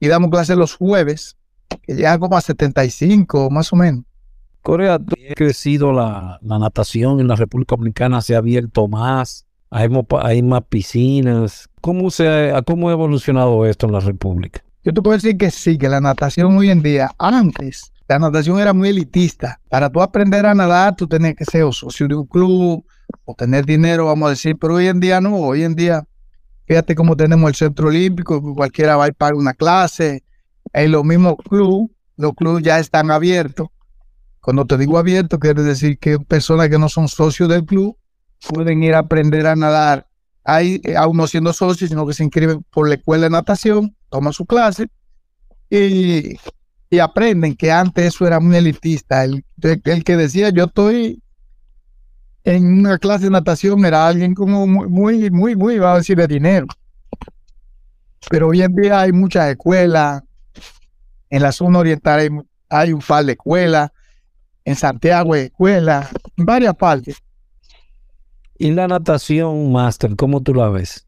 y 0.00 0.08
damos 0.08 0.30
clases 0.30 0.56
los 0.56 0.74
jueves, 0.74 1.36
que 1.82 1.94
llega 1.94 2.18
como 2.18 2.36
a 2.36 2.40
75 2.40 3.50
más 3.50 3.72
o 3.72 3.76
menos. 3.76 4.04
Corea, 4.62 4.98
¿tú- 4.98 5.14
ha 5.30 5.34
crecido 5.34 5.92
la, 5.92 6.40
natación 6.42 7.20
en 7.20 7.28
la 7.28 7.36
República 7.36 7.76
Dominicana, 7.76 8.20
se 8.20 8.34
ha 8.34 8.38
abierto 8.38 8.88
más, 8.88 9.46
hay 9.70 10.42
más 10.42 10.62
piscinas. 10.68 11.69
¿Cómo, 11.80 12.10
se 12.10 12.28
ha, 12.28 12.62
¿Cómo 12.62 12.88
ha 12.88 12.92
evolucionado 12.92 13.64
esto 13.64 13.86
en 13.86 13.92
la 13.92 14.00
República? 14.00 14.62
Yo 14.84 14.92
te 14.92 15.00
puedo 15.00 15.16
decir 15.16 15.36
que 15.36 15.50
sí, 15.50 15.78
que 15.78 15.88
la 15.88 16.00
natación 16.00 16.56
hoy 16.56 16.70
en 16.70 16.82
día, 16.82 17.10
antes, 17.18 17.92
la 18.08 18.18
natación 18.18 18.58
era 18.58 18.72
muy 18.72 18.90
elitista. 18.90 19.60
Para 19.68 19.88
tú 19.90 20.02
aprender 20.02 20.44
a 20.44 20.54
nadar, 20.54 20.96
tú 20.96 21.06
tenías 21.06 21.34
que 21.34 21.44
ser 21.44 21.64
socio 21.72 22.06
de 22.08 22.16
un 22.16 22.26
club 22.26 22.84
o 23.24 23.34
tener 23.34 23.64
dinero, 23.64 24.06
vamos 24.06 24.26
a 24.26 24.30
decir, 24.30 24.56
pero 24.60 24.74
hoy 24.74 24.88
en 24.88 25.00
día 25.00 25.20
no, 25.20 25.36
hoy 25.36 25.62
en 25.62 25.74
día, 25.74 26.04
fíjate 26.66 26.94
cómo 26.94 27.16
tenemos 27.16 27.48
el 27.48 27.54
centro 27.54 27.88
olímpico, 27.88 28.42
cualquiera 28.54 28.96
va 28.96 29.08
y 29.08 29.12
paga 29.12 29.36
una 29.36 29.54
clase, 29.54 30.22
en 30.72 30.92
los 30.92 31.04
mismos 31.04 31.36
clubes, 31.48 31.90
los 32.16 32.34
clubes 32.34 32.62
ya 32.62 32.78
están 32.78 33.10
abiertos. 33.10 33.68
Cuando 34.40 34.66
te 34.66 34.76
digo 34.76 34.98
abierto, 34.98 35.38
quiere 35.38 35.62
decir 35.62 35.98
que 35.98 36.18
personas 36.18 36.68
que 36.68 36.78
no 36.78 36.88
son 36.88 37.08
socios 37.08 37.48
del 37.48 37.64
club 37.64 37.96
pueden 38.48 38.82
ir 38.82 38.94
a 38.94 39.00
aprender 39.00 39.46
a 39.46 39.56
nadar 39.56 40.09
hay 40.44 40.80
eh, 40.84 40.96
aún 40.96 41.16
no 41.16 41.26
siendo 41.26 41.52
socios, 41.52 41.90
sino 41.90 42.06
que 42.06 42.14
se 42.14 42.24
inscriben 42.24 42.64
por 42.70 42.88
la 42.88 42.94
escuela 42.94 43.24
de 43.24 43.30
natación, 43.30 43.94
toman 44.08 44.32
su 44.32 44.46
clase 44.46 44.88
y, 45.70 46.36
aprenden 47.00 47.54
que 47.54 47.70
antes 47.70 48.06
eso 48.06 48.26
era 48.26 48.40
muy 48.40 48.56
elitista. 48.56 49.24
El, 49.24 49.44
el- 49.84 50.04
que 50.04 50.16
decía 50.16 50.50
yo 50.50 50.64
estoy 50.64 51.22
en 52.44 52.80
una 52.80 52.98
clase 52.98 53.24
de 53.24 53.30
natación 53.30 53.84
era 53.84 54.06
alguien 54.06 54.34
como 54.34 54.66
muy, 54.66 54.88
muy, 54.88 55.30
muy, 55.30 55.56
muy, 55.56 55.78
va 55.78 55.94
a 55.94 55.98
decir, 55.98 56.16
de 56.16 56.26
dinero. 56.26 56.66
Pero 58.28 58.48
hoy 58.48 58.62
en 58.62 58.74
día 58.74 59.00
hay 59.00 59.12
muchas 59.12 59.50
escuelas. 59.50 60.22
En 61.28 61.42
la 61.42 61.52
zona 61.52 61.78
oriental 61.78 62.18
hay, 62.20 62.28
hay 62.68 62.92
un 62.92 63.00
par 63.00 63.24
de 63.24 63.32
escuelas. 63.32 63.90
En 64.64 64.74
Santiago 64.76 65.34
hay 65.34 65.42
escuelas. 65.42 66.08
En 66.36 66.44
varias 66.44 66.74
partes. 66.74 67.16
Y 68.60 68.72
la 68.72 68.86
natación 68.86 69.72
máster, 69.72 70.14
¿cómo 70.16 70.42
tú 70.42 70.52
la 70.52 70.68
ves? 70.68 71.06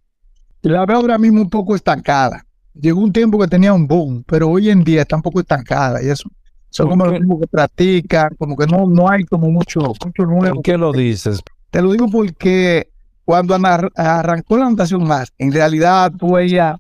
La 0.63 0.87
veo 0.87 0.97
ahora 0.97 1.19
mismo 1.19 1.43
un 1.43 1.51
poco 1.51 1.77
estancada. 1.77 2.47
Llegó 2.73 3.03
un 3.03 3.13
tiempo 3.13 3.39
que 3.39 3.47
tenía 3.47 3.75
un 3.75 3.87
boom, 3.87 4.25
pero 4.27 4.49
hoy 4.49 4.71
en 4.71 4.83
día 4.83 5.03
está 5.03 5.17
un 5.17 5.23
poco 5.23 5.41
estancada 5.41 6.03
y 6.03 6.09
eso. 6.09 6.31
Son 6.71 6.89
¿Por 6.89 6.97
como 6.97 7.05
los 7.05 7.21
mismos 7.21 7.41
que 7.43 7.49
practican, 7.49 8.35
como 8.39 8.57
que 8.57 8.67
no, 8.67 8.87
no 8.87 9.07
hay 9.07 9.25
como 9.25 9.51
mucho, 9.51 9.81
mucho 10.03 10.23
nuevo. 10.23 10.55
¿Por 10.55 10.63
qué 10.63 10.79
lo 10.79 10.93
dices? 10.93 11.43
Te 11.71 11.83
lo 11.83 11.93
digo 11.93 12.09
porque 12.09 12.89
cuando 13.27 13.55
arrancó 13.55 14.57
la 14.57 14.71
natación 14.71 15.07
más, 15.07 15.31
en 15.37 15.53
realidad 15.53 16.11
tú 16.19 16.33
veías 16.33 16.79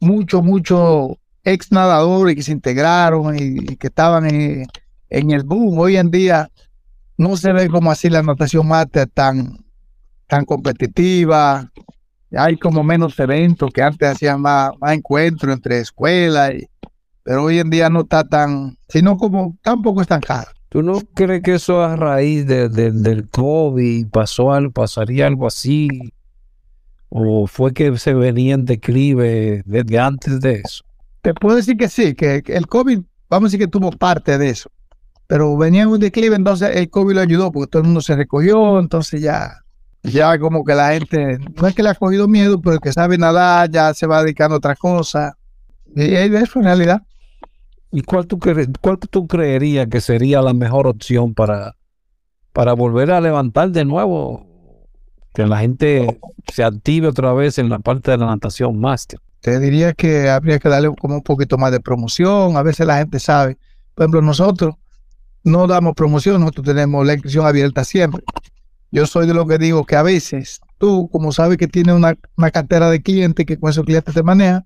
mucho, 0.00 0.42
mucho 0.42 1.16
ex 1.44 1.70
nadadores 1.70 2.34
que 2.34 2.42
se 2.42 2.50
integraron 2.50 3.38
y, 3.38 3.72
y 3.72 3.76
que 3.76 3.86
estaban 3.86 4.26
en, 4.26 4.66
en 5.10 5.30
el 5.30 5.44
boom. 5.44 5.78
Hoy 5.78 5.96
en 5.96 6.10
día 6.10 6.50
no 7.16 7.36
se 7.36 7.52
ve 7.52 7.68
como 7.68 7.92
así 7.92 8.10
la 8.10 8.24
natación 8.24 8.66
máster 8.66 9.06
tan, 9.06 9.67
tan 10.28 10.44
competitiva. 10.44 11.70
Hay 12.36 12.56
como 12.58 12.84
menos 12.84 13.18
eventos 13.18 13.70
que 13.72 13.82
antes 13.82 14.08
hacían 14.08 14.40
más, 14.40 14.70
más 14.80 14.92
encuentros 14.92 15.52
entre 15.52 15.80
escuelas, 15.80 16.52
y- 16.54 16.68
pero 17.24 17.44
hoy 17.44 17.58
en 17.58 17.70
día 17.70 17.88
no 17.90 18.00
está 18.02 18.22
tan, 18.24 18.76
sino 18.88 19.16
como 19.16 19.56
tampoco 19.62 20.00
estancada. 20.02 20.46
¿Tú 20.68 20.82
no 20.82 21.00
crees 21.14 21.42
que 21.42 21.54
eso 21.54 21.82
a 21.82 21.96
raíz 21.96 22.46
de- 22.46 22.68
de- 22.68 22.92
del 22.92 23.28
COVID 23.28 24.08
pasó 24.08 24.52
algo, 24.52 24.70
pasaría 24.72 25.26
algo 25.26 25.46
así? 25.46 25.88
¿O 27.08 27.46
fue 27.46 27.72
que 27.72 27.96
se 27.98 28.12
venía 28.12 28.54
en 28.54 28.66
declive 28.66 29.62
desde 29.64 29.98
antes 29.98 30.40
de 30.40 30.60
eso? 30.64 30.84
Te 31.22 31.32
puedo 31.32 31.56
decir 31.56 31.76
que 31.78 31.88
sí, 31.88 32.14
que 32.14 32.42
que 32.42 32.54
el 32.54 32.66
COVID, 32.66 33.00
vamos 33.30 33.46
a 33.46 33.48
decir 33.48 33.60
que 33.60 33.66
tuvo 33.68 33.90
parte 33.92 34.36
de 34.36 34.50
eso, 34.50 34.70
pero 35.26 35.56
venía 35.56 35.82
en 35.82 35.88
un 35.88 36.00
declive, 36.00 36.36
entonces 36.36 36.76
el 36.76 36.90
COVID 36.90 37.14
lo 37.14 37.20
ayudó 37.22 37.50
porque 37.50 37.70
todo 37.70 37.80
el 37.82 37.86
mundo 37.86 38.02
se 38.02 38.14
recogió, 38.14 38.78
entonces 38.78 39.22
ya, 39.22 39.62
ya 40.02 40.38
como 40.38 40.64
que 40.64 40.74
la 40.74 40.92
gente, 40.92 41.38
no 41.60 41.66
es 41.66 41.74
que 41.74 41.82
le 41.82 41.90
ha 41.90 41.94
cogido 41.94 42.28
miedo, 42.28 42.60
pero 42.60 42.74
el 42.74 42.80
que 42.80 42.92
sabe 42.92 43.18
nadar 43.18 43.70
ya 43.70 43.92
se 43.94 44.06
va 44.06 44.22
dedicando 44.22 44.54
a 44.54 44.58
otras 44.58 44.78
cosas. 44.78 45.34
Y 45.94 46.14
es 46.14 46.30
eso 46.30 46.58
en 46.58 46.64
realidad. 46.66 47.02
¿Y 47.90 48.02
cuál 48.02 48.26
tú, 48.26 48.38
cre- 48.38 48.72
cuál 48.80 48.98
tú 48.98 49.26
creerías 49.26 49.88
que 49.88 50.00
sería 50.00 50.42
la 50.42 50.52
mejor 50.52 50.86
opción 50.86 51.34
para, 51.34 51.74
para 52.52 52.74
volver 52.74 53.10
a 53.10 53.20
levantar 53.20 53.70
de 53.70 53.84
nuevo? 53.84 54.46
Que 55.34 55.46
la 55.46 55.58
gente 55.58 56.18
se 56.52 56.64
active 56.64 57.08
otra 57.08 57.32
vez 57.32 57.58
en 57.58 57.68
la 57.68 57.78
parte 57.78 58.10
de 58.10 58.18
la 58.18 58.26
natación 58.26 58.78
máster. 58.78 59.20
Te 59.40 59.58
diría 59.60 59.92
que 59.94 60.28
habría 60.28 60.58
que 60.58 60.68
darle 60.68 60.92
como 61.00 61.14
un 61.14 61.22
poquito 61.22 61.56
más 61.58 61.70
de 61.70 61.80
promoción. 61.80 62.56
A 62.56 62.62
veces 62.62 62.86
la 62.86 62.98
gente 62.98 63.20
sabe. 63.20 63.56
Por 63.94 64.04
ejemplo, 64.04 64.20
nosotros 64.22 64.74
no 65.44 65.66
damos 65.66 65.94
promoción, 65.94 66.40
nosotros 66.40 66.66
tenemos 66.66 67.06
la 67.06 67.12
inscripción 67.14 67.46
abierta 67.46 67.84
siempre. 67.84 68.22
Yo 68.90 69.06
soy 69.06 69.26
de 69.26 69.34
lo 69.34 69.46
que 69.46 69.58
digo 69.58 69.84
que 69.84 69.96
a 69.96 70.02
veces 70.02 70.60
tú, 70.78 71.08
como 71.10 71.32
sabes 71.32 71.58
que 71.58 71.68
tienes 71.68 71.94
una, 71.94 72.16
una 72.36 72.50
cartera 72.50 72.90
de 72.90 73.02
clientes 73.02 73.44
que 73.44 73.58
con 73.58 73.70
esos 73.70 73.84
clientes 73.84 74.14
te 74.14 74.22
maneja, 74.22 74.64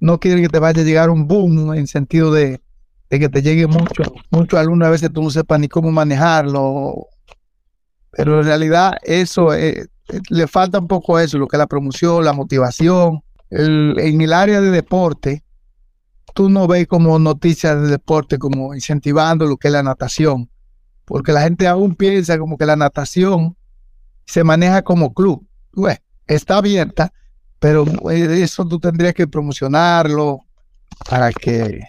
no 0.00 0.20
quiere 0.20 0.40
que 0.40 0.48
te 0.48 0.58
vaya 0.58 0.80
a 0.80 0.84
llegar 0.84 1.10
un 1.10 1.26
boom 1.26 1.74
en 1.74 1.86
sentido 1.86 2.32
de, 2.32 2.60
de 3.10 3.18
que 3.18 3.28
te 3.28 3.42
llegue 3.42 3.66
mucho, 3.66 4.02
mucho 4.30 4.58
alumno, 4.58 4.86
a 4.86 4.90
veces 4.90 5.12
tú 5.12 5.22
no 5.22 5.30
sepas 5.30 5.60
ni 5.60 5.68
cómo 5.68 5.90
manejarlo. 5.90 7.08
Pero 8.12 8.40
en 8.40 8.46
realidad 8.46 8.96
eso 9.02 9.52
eh, 9.54 9.88
eh, 10.08 10.20
le 10.30 10.46
falta 10.46 10.78
un 10.78 10.88
poco 10.88 11.18
eso, 11.18 11.38
lo 11.38 11.46
que 11.46 11.56
es 11.56 11.58
la 11.58 11.66
promoción, 11.66 12.24
la 12.24 12.32
motivación. 12.32 13.22
En 13.50 14.20
el 14.20 14.32
área 14.32 14.60
de 14.60 14.70
deporte, 14.70 15.42
tú 16.34 16.50
no 16.50 16.66
ves 16.66 16.86
como 16.86 17.18
noticias 17.18 17.80
de 17.80 17.88
deporte 17.88 18.38
como 18.38 18.74
incentivando 18.74 19.46
lo 19.46 19.56
que 19.56 19.68
es 19.68 19.72
la 19.72 19.82
natación, 19.82 20.50
porque 21.04 21.32
la 21.32 21.42
gente 21.42 21.66
aún 21.66 21.94
piensa 21.94 22.38
como 22.38 22.58
que 22.58 22.66
la 22.66 22.76
natación 22.76 23.56
se 24.28 24.44
maneja 24.44 24.82
como 24.82 25.14
club. 25.14 25.46
Pues, 25.72 25.98
está 26.26 26.58
abierta, 26.58 27.12
pero 27.58 27.84
eh, 28.10 28.42
eso 28.42 28.66
tú 28.66 28.78
tendrías 28.78 29.14
que 29.14 29.26
promocionarlo 29.26 30.40
para 31.08 31.32
que 31.32 31.80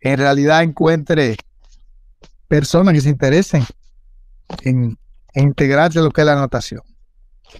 en 0.00 0.18
realidad 0.18 0.62
encuentre 0.62 1.36
personas 2.48 2.94
que 2.94 3.00
se 3.00 3.10
interesen 3.10 3.64
en, 4.62 4.98
en 5.34 5.44
integrarse 5.48 5.98
a 5.98 6.02
lo 6.02 6.10
que 6.10 6.22
es 6.22 6.26
la 6.26 6.34
natación. 6.34 6.82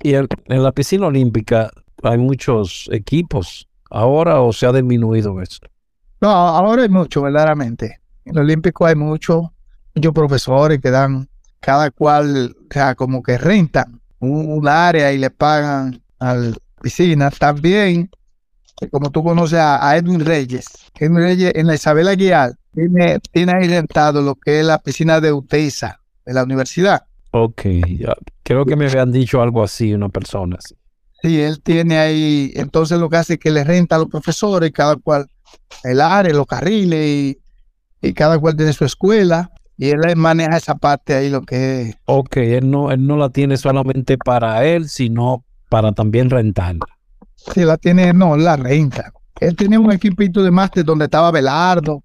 Y 0.03 0.14
el- 0.14 0.29
en 0.47 0.62
la 0.62 0.73
piscina 0.73 1.07
olímpica 1.07 1.71
hay 2.03 2.18
muchos 2.18 2.88
equipos. 2.92 3.68
¿Ahora 3.90 4.40
o 4.40 4.53
se 4.53 4.66
ha 4.66 4.73
disminuido 4.73 5.40
eso? 5.42 5.61
No, 6.21 6.31
ahora 6.31 6.83
hay 6.83 6.88
mucho, 6.88 7.21
verdaderamente. 7.23 8.01
En 8.25 8.37
el 8.37 8.42
Olímpico 8.45 8.87
hay 8.87 8.95
mucho, 8.95 9.53
muchos 9.95 10.12
profesores 10.14 10.81
que 10.81 10.90
dan, 10.90 11.29
cada 11.61 11.90
cual, 11.90 12.57
o 12.59 12.73
sea, 12.73 12.95
como 12.95 13.23
que 13.23 13.37
rentan 13.37 14.01
un, 14.22 14.52
un 14.52 14.68
área 14.68 15.12
y 15.12 15.18
le 15.18 15.30
pagan 15.30 16.00
a 16.18 16.35
la 16.35 16.56
piscina. 16.80 17.30
También, 17.30 18.11
eh, 18.80 18.88
como 18.88 19.11
tú 19.11 19.22
conoces 19.22 19.58
a, 19.58 19.87
a 19.87 19.96
Edwin 19.96 20.20
Reyes, 20.20 20.66
Edwin 20.98 21.16
Reyes 21.16 21.52
en 21.54 21.66
la 21.66 21.74
Isabel 21.74 22.08
Aguiar 22.08 22.52
tiene, 22.72 23.18
tiene 23.32 23.52
ahí 23.52 23.68
rentado 23.68 24.22
lo 24.22 24.35
que 24.35 24.61
es 24.61 24.66
la 24.66 24.78
piscina 24.78 25.20
de 25.20 25.32
UTESA, 25.32 26.00
de 26.24 26.32
la 26.32 26.44
universidad. 26.44 27.04
Ok, 27.32 27.62
creo 28.42 28.64
que 28.64 28.76
me 28.76 28.87
habían 28.87 29.11
dicho 29.11 29.42
algo 29.42 29.62
así 29.62 29.92
una 29.94 30.08
persona. 30.08 30.56
así. 30.58 30.74
Sí, 31.22 31.40
él 31.40 31.61
tiene 31.62 31.98
ahí, 31.98 32.52
entonces 32.56 32.98
lo 32.98 33.08
que 33.08 33.16
hace 33.16 33.35
es 33.35 33.38
que 33.38 33.50
le 33.50 33.64
renta 33.64 33.96
a 33.96 33.98
los 33.98 34.08
profesores, 34.08 34.70
cada 34.72 34.96
cual 34.96 35.26
el 35.85 36.00
área, 36.00 36.32
los 36.32 36.46
carriles, 36.46 37.06
y, 37.06 37.38
y 38.02 38.12
cada 38.12 38.38
cual 38.38 38.56
tiene 38.56 38.72
su 38.72 38.85
escuela, 38.85 39.50
y 39.76 39.90
él 39.90 40.00
maneja 40.16 40.56
esa 40.56 40.74
parte 40.74 41.14
ahí, 41.14 41.30
lo 41.30 41.42
que 41.42 41.82
es. 41.82 41.96
Ok, 42.04 42.37
él 42.37 42.70
no, 42.70 42.90
él 42.90 43.06
no 43.06 43.16
la 43.16 43.30
tiene 43.30 43.56
solamente 43.56 44.18
para 44.18 44.64
él, 44.64 44.88
sino 44.88 45.44
para 45.68 45.92
también 45.92 46.30
rentarla. 46.30 46.87
Sí, 47.35 47.64
la 47.64 47.76
tiene, 47.76 48.12
no, 48.12 48.37
la 48.37 48.56
renta. 48.56 49.12
Él 49.40 49.56
tenía 49.56 49.80
un 49.80 49.90
equipito 49.90 50.42
de 50.42 50.50
máster 50.50 50.85
donde 50.85 51.06
estaba 51.06 51.30
Belardo, 51.30 52.02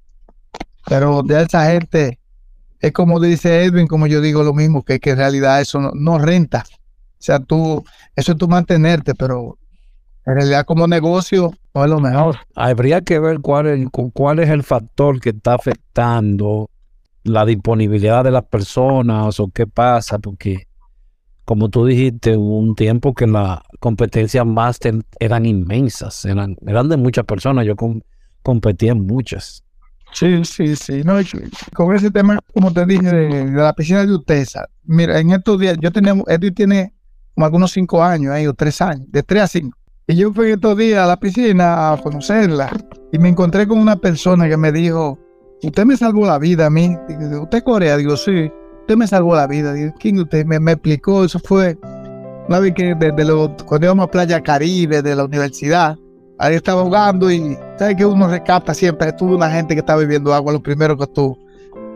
pero 0.87 1.21
de 1.21 1.43
esa 1.43 1.69
gente, 1.69 2.19
es 2.79 2.91
como 2.93 3.19
dice 3.19 3.65
Edwin, 3.65 3.87
como 3.87 4.07
yo 4.07 4.21
digo 4.21 4.41
lo 4.43 4.53
mismo, 4.53 4.83
que, 4.83 4.99
que 4.99 5.11
en 5.11 5.17
realidad 5.17 5.61
eso 5.61 5.79
no, 5.79 5.91
no 5.93 6.17
renta. 6.17 6.63
sea, 7.19 7.39
tú, 7.39 7.83
eso 8.15 8.31
es 8.31 8.37
tu 8.37 8.47
mantenerte, 8.47 9.13
pero 9.13 9.57
en 10.25 10.35
realidad 10.35 10.65
como 10.65 10.87
negocio 10.87 11.51
no 11.75 11.83
es 11.83 11.89
lo 11.89 11.99
mejor. 11.99 12.37
Habría 12.55 13.01
que 13.01 13.19
ver 13.19 13.39
cuál 13.39 13.67
es, 13.67 13.87
cuál 14.13 14.39
es 14.39 14.49
el 14.49 14.63
factor 14.63 15.19
que 15.19 15.29
está 15.29 15.53
afectando 15.53 16.69
la 17.27 17.45
disponibilidad 17.45 18.23
de 18.23 18.31
las 18.31 18.45
personas 18.45 19.39
o 19.39 19.49
qué 19.49 19.67
pasa, 19.67 20.19
porque 20.19 20.67
como 21.45 21.69
tú 21.69 21.85
dijiste, 21.85 22.35
hubo 22.35 22.57
un 22.59 22.75
tiempo 22.75 23.13
que 23.13 23.25
las 23.25 23.59
competencias 23.79 24.45
máster 24.45 24.95
eran 25.19 25.45
inmensas, 25.45 26.25
eran, 26.25 26.57
eran 26.67 26.89
de 26.89 26.97
muchas 26.97 27.23
personas, 27.25 27.65
yo 27.65 27.75
competí 28.43 28.89
en 28.89 29.05
muchas. 29.05 29.63
Sí, 30.11 30.43
sí, 30.43 30.75
sí. 30.75 31.03
No, 31.03 31.15
con 31.73 31.95
ese 31.95 32.11
tema, 32.11 32.39
como 32.53 32.73
te 32.73 32.85
dije, 32.85 33.13
de, 33.13 33.51
la 33.51 33.73
piscina 33.73 34.05
de 34.05 34.13
Utesa, 34.13 34.67
mira, 34.83 35.19
en 35.19 35.31
estos 35.31 35.59
días, 35.59 35.77
yo 35.79 35.91
tenía, 35.91 36.15
Edwin 36.27 36.53
tiene 36.53 36.93
como 37.33 37.45
algunos 37.45 37.71
cinco 37.71 38.03
años 38.03 38.33
ahí, 38.33 38.47
o 38.47 38.53
tres 38.53 38.81
años, 38.81 39.05
de 39.09 39.23
tres 39.23 39.43
a 39.43 39.47
cinco. 39.47 39.77
Y 40.07 40.15
yo 40.15 40.33
fui 40.33 40.51
estos 40.51 40.77
días 40.77 40.99
a 40.99 41.07
la 41.07 41.17
piscina 41.17 41.93
a 41.93 41.97
conocerla 41.97 42.69
y 43.11 43.19
me 43.19 43.29
encontré 43.29 43.67
con 43.67 43.77
una 43.77 43.97
persona 43.97 44.49
que 44.49 44.57
me 44.57 44.71
dijo, 44.71 45.19
usted 45.63 45.85
me 45.85 45.97
salvó 45.97 46.25
la 46.25 46.39
vida 46.39 46.67
a 46.67 46.69
mí. 46.69 46.95
Digo, 47.07 47.43
¿Usted 47.43 47.63
Corea? 47.63 47.97
Digo, 47.97 48.17
sí, 48.17 48.51
usted 48.81 48.95
me 48.95 49.07
salvó 49.07 49.35
la 49.35 49.47
vida. 49.47 49.73
Digo, 49.73 49.93
¿quién 49.99 50.19
usted? 50.19 50.45
Me, 50.45 50.59
me 50.59 50.73
explicó, 50.73 51.23
eso 51.23 51.39
fue 51.39 51.77
una 52.47 52.59
vez 52.59 52.73
que 52.73 52.95
desde 52.95 53.25
lo, 53.25 53.55
cuando 53.65 53.87
íbamos 53.87 54.05
a 54.05 54.11
Playa 54.11 54.41
Caribe 54.41 55.01
de 55.01 55.15
la 55.15 55.25
universidad, 55.25 55.97
ahí 56.39 56.55
estaba 56.55 56.81
ahogando 56.81 57.29
y 57.29 57.57
sabes 57.77 57.97
que 57.97 58.05
uno 58.05 58.27
rescata 58.29 58.73
siempre, 58.73 59.09
estuvo 59.09 59.35
una 59.35 59.49
gente 59.49 59.73
que 59.73 59.81
está 59.81 59.97
bebiendo 59.97 60.33
agua, 60.33 60.53
lo 60.53 60.63
primero 60.63 60.97
que 60.97 61.07
tú. 61.07 61.37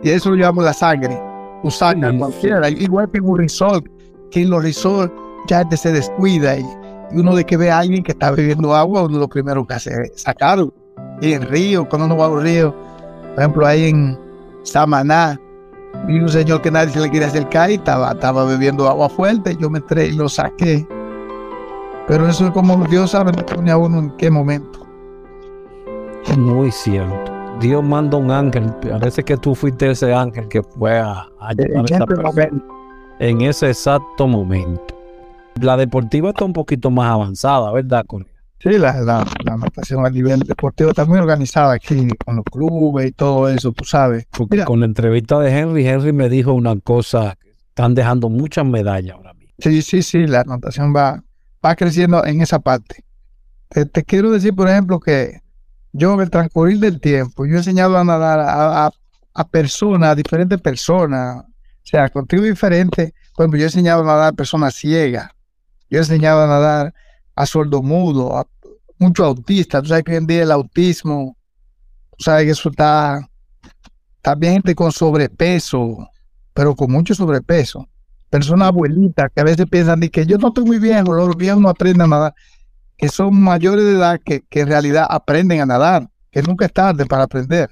Y 0.04 0.10
eso 0.10 0.30
lo 0.30 0.36
llevamos 0.36 0.66
la 0.66 0.74
sangre, 0.74 1.18
tu 1.64 1.72
sangre, 1.72 2.18
cualquiera. 2.18 2.70
Igual 2.70 3.10
que 3.12 3.20
en 3.20 3.26
un 3.26 3.38
resort, 3.38 3.86
que 4.30 4.42
en 4.42 4.50
los 4.50 4.62
resorts 4.62 5.14
ya 5.48 5.60
gente 5.60 5.78
se 5.78 5.92
descuida 5.94 6.58
y 6.58 6.66
uno 7.14 7.36
de 7.36 7.46
que 7.46 7.56
ve 7.56 7.72
a 7.72 7.80
alguien 7.80 8.04
que 8.04 8.12
está 8.12 8.32
bebiendo 8.32 8.76
agua, 8.76 9.04
uno 9.04 9.20
lo 9.20 9.30
primero 9.30 9.66
que 9.66 9.74
hace 9.76 9.92
es 10.04 10.22
sacarlo. 10.22 10.74
Y 11.22 11.34
en 11.34 11.44
río, 11.44 11.88
cuando 11.88 12.08
uno 12.08 12.18
va 12.18 12.26
a 12.26 12.30
un 12.30 12.42
río, 12.42 12.76
por 13.32 13.40
ejemplo, 13.40 13.66
ahí 13.66 13.90
en 13.90 14.20
Samaná, 14.64 15.40
vi 16.08 16.20
un 16.20 16.30
señor 16.30 16.62
que 16.62 16.72
nadie 16.72 16.92
se 16.92 17.00
le 17.00 17.10
quería 17.10 17.28
acercar 17.28 17.72
y 17.72 17.76
estaba, 17.76 18.12
estaba 18.12 18.46
bebiendo 18.46 18.88
agua 18.88 19.10
fuerte. 19.10 19.56
Yo 19.58 19.70
me 19.70 19.80
entré 19.80 20.08
y 20.08 20.14
lo 20.14 20.28
saqué. 20.30 20.86
Pero 22.08 22.28
eso 22.28 22.48
es 22.48 22.52
como 22.52 22.84
Dios 22.88 23.12
sabe 23.12 23.32
pone 23.44 23.72
a 23.72 23.78
uno 23.78 24.00
en 24.00 24.12
qué 24.18 24.30
momento. 24.30 24.86
Muy 26.38 26.72
cierto. 26.72 27.32
Dios 27.60 27.84
manda 27.84 28.18
un 28.18 28.32
ángel. 28.32 28.74
Parece 28.82 29.24
que 29.24 29.38
tú 29.38 29.56
fuiste 29.56 29.92
ese 29.92 30.14
ángel 30.14 30.48
que 30.48 30.64
fue 30.64 31.00
a, 31.00 31.28
en 33.20 33.42
ese 33.42 33.68
exacto 33.68 34.28
momento. 34.28 34.96
La 35.62 35.78
deportiva 35.78 36.30
está 36.30 36.44
un 36.44 36.54
poquito 36.54 36.90
más 36.90 37.12
avanzada, 37.12 37.72
¿verdad, 37.72 38.04
Corea? 38.08 38.41
Sí, 38.62 38.78
la, 38.78 39.02
la, 39.02 39.26
natación 39.58 40.06
a 40.06 40.10
nivel 40.12 40.42
deportivo 40.42 40.92
está 40.92 41.04
muy 41.06 41.18
organizada 41.18 41.74
aquí, 41.74 42.08
con 42.24 42.36
los 42.36 42.46
clubes 42.46 43.08
y 43.08 43.12
todo 43.12 43.50
eso, 43.50 43.72
tú 43.72 43.84
sabes. 43.86 44.28
Porque 44.30 44.64
con 44.66 44.82
la 44.82 44.86
entrevista 44.86 45.40
de 45.40 45.50
Henry, 45.50 45.88
Henry 45.88 46.14
me 46.14 46.30
dijo 46.30 46.54
una 46.54 46.80
cosa, 46.80 47.40
están 47.70 47.96
dejando 47.96 48.30
muchas 48.30 48.64
medallas 48.64 49.16
ahora 49.16 49.34
mismo. 49.34 49.56
Sí, 49.58 49.82
sí, 49.82 50.04
sí, 50.04 50.28
la 50.28 50.44
natación 50.44 50.96
va, 50.96 51.24
va 51.66 51.76
creciendo 51.76 52.24
en 52.24 52.42
esa 52.42 52.60
parte. 52.60 53.04
Te, 53.70 54.04
quiero 54.04 54.30
decir, 54.30 54.54
por 54.54 54.70
ejemplo, 54.70 55.00
que 55.00 55.42
yo 55.92 56.14
en 56.14 56.22
el 56.22 56.30
transcurrir 56.30 56.78
del 56.78 57.00
tiempo, 57.00 57.48
yo 57.48 57.56
he 57.56 57.58
enseñado 57.58 57.98
a 57.98 58.04
nadar 58.04 58.40
a, 58.42 58.92
a, 59.34 59.48
personas, 59.48 60.12
a 60.12 60.16
diferentes 60.16 60.62
personas, 60.62 61.46
o 61.46 61.46
sea, 61.84 62.10
contigo 62.10 62.44
diferente. 62.44 63.16
Por 63.36 63.46
ejemplo, 63.46 63.58
yo 63.58 63.64
he 63.64 63.68
enseñado 63.70 64.04
a 64.04 64.06
nadar 64.06 64.34
a 64.34 64.36
personas 64.36 64.76
ciegas, 64.76 65.32
yo 65.90 65.98
he 65.98 66.02
enseñado 66.02 66.44
a 66.44 66.48
nadar 66.48 66.94
a 67.36 67.46
sordomudo, 67.46 68.38
a 68.38 68.48
muchos 68.98 69.26
autistas. 69.26 69.82
Tú 69.82 69.90
sabes 69.90 70.04
que 70.04 70.12
hoy 70.12 70.18
en 70.18 70.28
día 70.28 70.44
el 70.44 70.52
autismo, 70.52 71.36
tú 72.18 72.24
sabes 72.24 72.46
que 72.46 72.52
eso 72.52 72.70
está 72.70 73.28
también 74.22 74.54
gente 74.54 74.76
con 74.76 74.92
sobrepeso, 74.92 76.08
pero 76.54 76.76
con 76.76 76.92
mucho 76.92 77.16
sobrepeso. 77.16 77.88
Personas 78.30 78.70
abuelitas 78.70 79.30
que 79.34 79.42
a 79.42 79.44
veces 79.44 79.66
piensan 79.70 80.00
de 80.00 80.10
que 80.10 80.26
yo 80.26 80.38
no 80.38 80.50
estoy 80.50 80.66
muy 80.66 80.80
viejo, 80.80 81.14
los 81.14 81.36
viejos 81.36 81.62
no 81.62 81.70
aprenden 81.70 82.04
a 82.04 82.08
nadar, 82.08 82.34
que 82.98 83.10
son 83.10 83.42
mayores 83.42 83.84
de 83.84 83.94
edad 83.94 84.20
que, 84.24 84.42
que 84.50 84.62
en 84.62 84.68
realidad 84.68 85.08
aprenden 85.10 85.60
a 85.60 85.66
nadar, 85.66 86.08
que 86.32 86.42
nunca 86.42 86.66
es 86.66 86.74
tarde 86.74 87.06
para 87.06 87.24
aprender. 87.24 87.70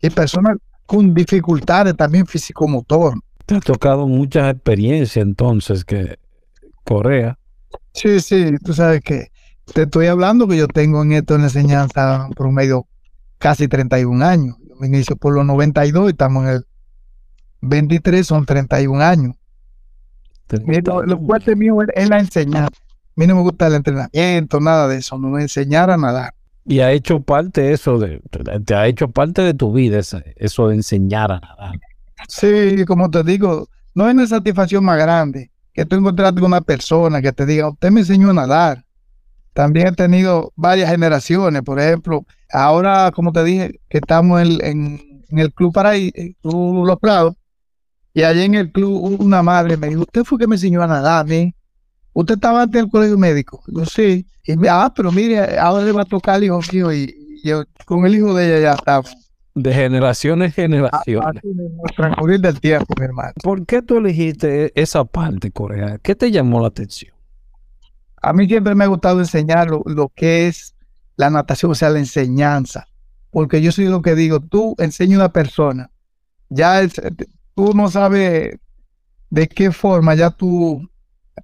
Y 0.00 0.10
personas 0.10 0.58
con 0.84 1.14
dificultades 1.14 1.96
también 1.96 2.26
físico-motor. 2.26 3.14
Te 3.46 3.56
ha 3.56 3.60
tocado 3.60 4.06
muchas 4.06 4.52
experiencias 4.52 5.24
entonces 5.24 5.84
que 5.84 6.18
Corea. 6.84 7.38
Sí, 7.92 8.20
sí, 8.20 8.56
tú 8.64 8.72
sabes 8.72 9.00
que 9.02 9.32
te 9.72 9.82
estoy 9.82 10.06
hablando 10.06 10.48
que 10.48 10.56
yo 10.56 10.66
tengo 10.68 11.02
en 11.02 11.12
esto 11.12 11.34
en 11.34 11.42
la 11.42 11.46
enseñanza 11.46 12.28
promedio 12.34 12.86
casi 13.38 13.68
31 13.68 14.24
años. 14.24 14.56
Yo 14.68 14.76
me 14.76 14.86
inicio 14.86 15.16
por 15.16 15.34
los 15.34 15.44
92 15.44 16.06
y 16.06 16.10
estamos 16.10 16.44
en 16.44 16.50
el 16.50 16.66
23, 17.60 18.26
son 18.26 18.44
31 18.44 19.02
años. 19.02 19.36
lo, 20.84 21.18
fuerte 21.20 21.54
mío 21.54 21.76
es, 21.94 22.08
la 22.08 22.18
enseñanza. 22.18 22.68
A 22.68 23.14
mí 23.16 23.26
no 23.26 23.36
me 23.36 23.42
gusta 23.42 23.66
el 23.66 23.74
entrenamiento, 23.74 24.60
nada 24.60 24.88
de 24.88 24.98
eso, 24.98 25.18
no 25.18 25.28
me 25.28 25.42
enseñar 25.42 25.90
a 25.90 25.96
nadar. 25.96 26.34
Y 26.64 26.80
ha 26.80 26.92
hecho 26.92 27.20
parte 27.20 27.72
eso 27.72 27.98
de, 27.98 28.22
te 28.64 28.74
ha 28.74 28.86
hecho 28.86 29.10
parte 29.10 29.42
de 29.42 29.52
tu 29.52 29.72
vida 29.72 30.00
eso 30.36 30.68
de 30.68 30.74
enseñar 30.74 31.32
a 31.32 31.40
nadar. 31.40 31.80
Sí, 32.28 32.84
como 32.86 33.10
te 33.10 33.22
digo, 33.24 33.68
no 33.94 34.08
es 34.08 34.14
una 34.14 34.26
satisfacción 34.26 34.84
más 34.84 34.98
grande 34.98 35.51
que 35.72 35.84
tú 35.84 35.96
encontraste 35.96 36.40
con 36.40 36.48
una 36.48 36.60
persona 36.60 37.22
que 37.22 37.32
te 37.32 37.46
diga, 37.46 37.68
usted 37.68 37.90
me 37.90 38.00
enseñó 38.00 38.30
a 38.30 38.34
nadar. 38.34 38.84
También 39.52 39.88
he 39.88 39.92
tenido 39.92 40.52
varias 40.56 40.90
generaciones, 40.90 41.62
por 41.62 41.78
ejemplo, 41.78 42.24
ahora, 42.50 43.10
como 43.14 43.32
te 43.32 43.44
dije, 43.44 43.80
que 43.88 43.98
estamos 43.98 44.40
en, 44.40 45.22
el 45.28 45.52
Club 45.52 45.72
Paraíso, 45.72 46.14
Los 46.42 46.98
Prados, 46.98 47.34
y 48.14 48.22
allí 48.22 48.42
en 48.42 48.54
el 48.54 48.70
club 48.72 49.20
una 49.20 49.42
madre 49.42 49.78
me 49.78 49.88
dijo, 49.88 50.02
usted 50.02 50.24
fue 50.24 50.38
que 50.38 50.46
me 50.46 50.56
enseñó 50.56 50.82
a 50.82 50.86
nadar, 50.86 51.30
¿eh? 51.32 51.54
Usted 52.12 52.34
estaba 52.34 52.62
antes 52.62 52.82
del 52.82 52.90
colegio 52.90 53.16
médico. 53.16 53.62
Yo 53.68 53.86
sí. 53.86 54.26
Y 54.44 54.56
me, 54.56 54.68
ah, 54.68 54.92
pero 54.94 55.10
mire, 55.10 55.58
ahora 55.58 55.84
le 55.84 55.92
va 55.92 56.02
a 56.02 56.04
tocar 56.04 56.36
el 56.36 56.44
hijo 56.44 56.60
mío 56.70 56.92
y, 56.92 57.40
yo 57.42 57.64
con 57.86 58.04
el 58.06 58.14
hijo 58.14 58.34
de 58.34 58.46
ella 58.46 58.60
ya 58.60 58.74
estamos 58.74 59.10
de 59.54 59.74
generación 59.74 60.42
en 60.42 60.52
generación. 60.52 61.40
transcurrir 61.96 62.40
del 62.40 62.60
tiempo, 62.60 62.94
mi 62.98 63.04
hermano. 63.04 63.32
¿Por 63.42 63.66
qué 63.66 63.82
tú 63.82 63.98
elegiste 63.98 64.72
esa 64.80 65.04
parte, 65.04 65.50
Corea? 65.50 65.98
¿Qué 65.98 66.14
te 66.14 66.30
llamó 66.30 66.60
la 66.60 66.68
atención? 66.68 67.14
A 68.20 68.32
mí 68.32 68.46
siempre 68.46 68.74
me 68.74 68.84
ha 68.84 68.86
gustado 68.88 69.20
enseñar 69.20 69.68
lo, 69.68 70.12
que 70.14 70.46
es 70.46 70.74
la 71.16 71.28
natación, 71.28 71.72
o 71.72 71.74
sea, 71.74 71.90
la 71.90 71.98
enseñanza. 71.98 72.86
Porque 73.30 73.60
yo 73.60 73.72
soy 73.72 73.86
lo 73.86 74.02
que 74.02 74.14
digo, 74.14 74.40
tú 74.40 74.74
enseñas 74.78 75.18
a 75.18 75.22
una 75.22 75.32
persona, 75.32 75.90
ya 76.48 76.80
tú 77.54 77.72
no 77.74 77.90
sabes 77.90 78.58
de 79.30 79.48
qué 79.48 79.72
forma 79.72 80.14
ya 80.14 80.30
tú, 80.30 80.88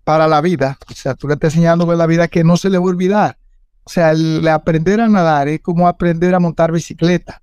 para 0.04 0.28
la 0.28 0.42
vida, 0.42 0.78
o 0.88 0.92
sea, 0.92 1.14
tú 1.14 1.28
le 1.28 1.34
estás 1.34 1.54
enseñando 1.54 1.86
de 1.86 1.96
la 1.96 2.06
vida 2.06 2.28
que 2.28 2.44
no 2.44 2.58
se 2.58 2.68
le 2.68 2.78
va 2.78 2.84
a 2.84 2.88
olvidar. 2.88 3.38
O 3.84 3.90
sea, 3.90 4.10
el 4.10 4.46
aprender 4.46 5.00
a 5.00 5.08
nadar 5.08 5.48
es 5.48 5.60
como 5.60 5.88
aprender 5.88 6.34
a 6.34 6.40
montar 6.40 6.72
bicicleta 6.72 7.42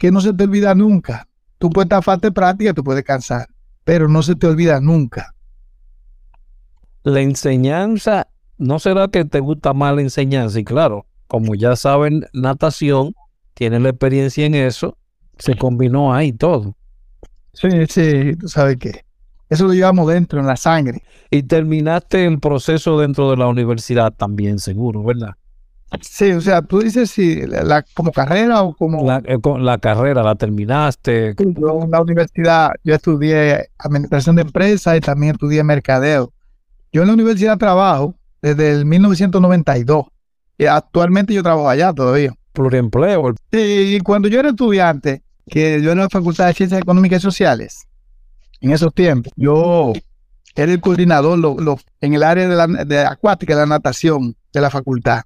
que 0.00 0.10
no 0.10 0.22
se 0.22 0.32
te 0.32 0.44
olvida 0.44 0.74
nunca. 0.74 1.28
Tú 1.58 1.68
puedes 1.68 1.84
estar 1.84 2.02
falta 2.02 2.28
de 2.28 2.32
práctica, 2.32 2.72
tú 2.72 2.82
puedes 2.82 3.04
cansar, 3.04 3.46
pero 3.84 4.08
no 4.08 4.22
se 4.22 4.34
te 4.34 4.46
olvida 4.46 4.80
nunca. 4.80 5.34
La 7.02 7.20
enseñanza, 7.20 8.28
¿no 8.56 8.78
será 8.78 9.08
que 9.08 9.26
te 9.26 9.40
gusta 9.40 9.74
más 9.74 9.94
la 9.94 10.00
enseñanza? 10.00 10.58
Y 10.58 10.64
claro, 10.64 11.04
como 11.26 11.54
ya 11.54 11.76
saben 11.76 12.24
natación, 12.32 13.14
tienen 13.52 13.82
la 13.82 13.90
experiencia 13.90 14.46
en 14.46 14.54
eso, 14.54 14.96
se 15.36 15.54
combinó 15.54 16.14
ahí 16.14 16.32
todo. 16.32 16.74
Sí, 17.52 17.68
sí, 17.86 18.36
tú 18.36 18.48
sabes 18.48 18.78
que 18.78 19.04
eso 19.50 19.66
lo 19.66 19.74
llevamos 19.74 20.08
dentro, 20.08 20.40
en 20.40 20.46
la 20.46 20.56
sangre. 20.56 21.02
Y 21.30 21.42
terminaste 21.42 22.24
el 22.24 22.40
proceso 22.40 22.98
dentro 22.98 23.30
de 23.30 23.36
la 23.36 23.48
universidad 23.48 24.14
también, 24.14 24.60
seguro, 24.60 25.02
¿verdad? 25.04 25.34
Sí, 26.00 26.30
o 26.32 26.40
sea, 26.40 26.62
tú 26.62 26.80
dices 26.80 27.10
si 27.10 27.46
la, 27.46 27.84
como 27.94 28.12
carrera 28.12 28.62
o 28.62 28.74
como... 28.74 29.04
La, 29.04 29.20
eh, 29.24 29.38
la 29.58 29.78
carrera 29.78 30.22
la 30.22 30.36
terminaste. 30.36 31.34
Yo 31.38 31.82
en 31.82 31.90
la 31.90 32.00
universidad, 32.00 32.70
yo 32.84 32.94
estudié 32.94 33.70
administración 33.78 34.36
de 34.36 34.42
empresas 34.42 34.96
y 34.96 35.00
también 35.00 35.32
estudié 35.32 35.64
mercadeo. 35.64 36.32
Yo 36.92 37.02
en 37.02 37.08
la 37.08 37.14
universidad 37.14 37.58
trabajo 37.58 38.14
desde 38.40 38.70
el 38.72 38.84
1992 38.84 40.06
y 40.58 40.66
actualmente 40.66 41.34
yo 41.34 41.42
trabajo 41.42 41.68
allá 41.68 41.92
todavía. 41.92 42.34
Pluriempleo. 42.52 43.34
Sí, 43.52 43.96
y 43.96 44.00
cuando 44.00 44.28
yo 44.28 44.40
era 44.40 44.50
estudiante, 44.50 45.22
que 45.48 45.82
yo 45.82 45.92
en 45.92 45.98
la 45.98 46.08
Facultad 46.08 46.46
de 46.46 46.54
Ciencias 46.54 46.80
Económicas 46.80 47.20
y 47.20 47.22
Sociales, 47.22 47.88
en 48.60 48.70
esos 48.70 48.94
tiempos, 48.94 49.32
yo 49.36 49.92
era 50.54 50.72
el 50.72 50.80
coordinador 50.80 51.38
lo, 51.38 51.78
en 52.00 52.14
el 52.14 52.22
área 52.22 52.48
de, 52.48 52.56
la, 52.56 52.66
de 52.66 53.00
acuática, 53.00 53.54
de 53.54 53.60
la 53.60 53.66
natación 53.66 54.36
de 54.52 54.60
la 54.60 54.70
facultad. 54.70 55.22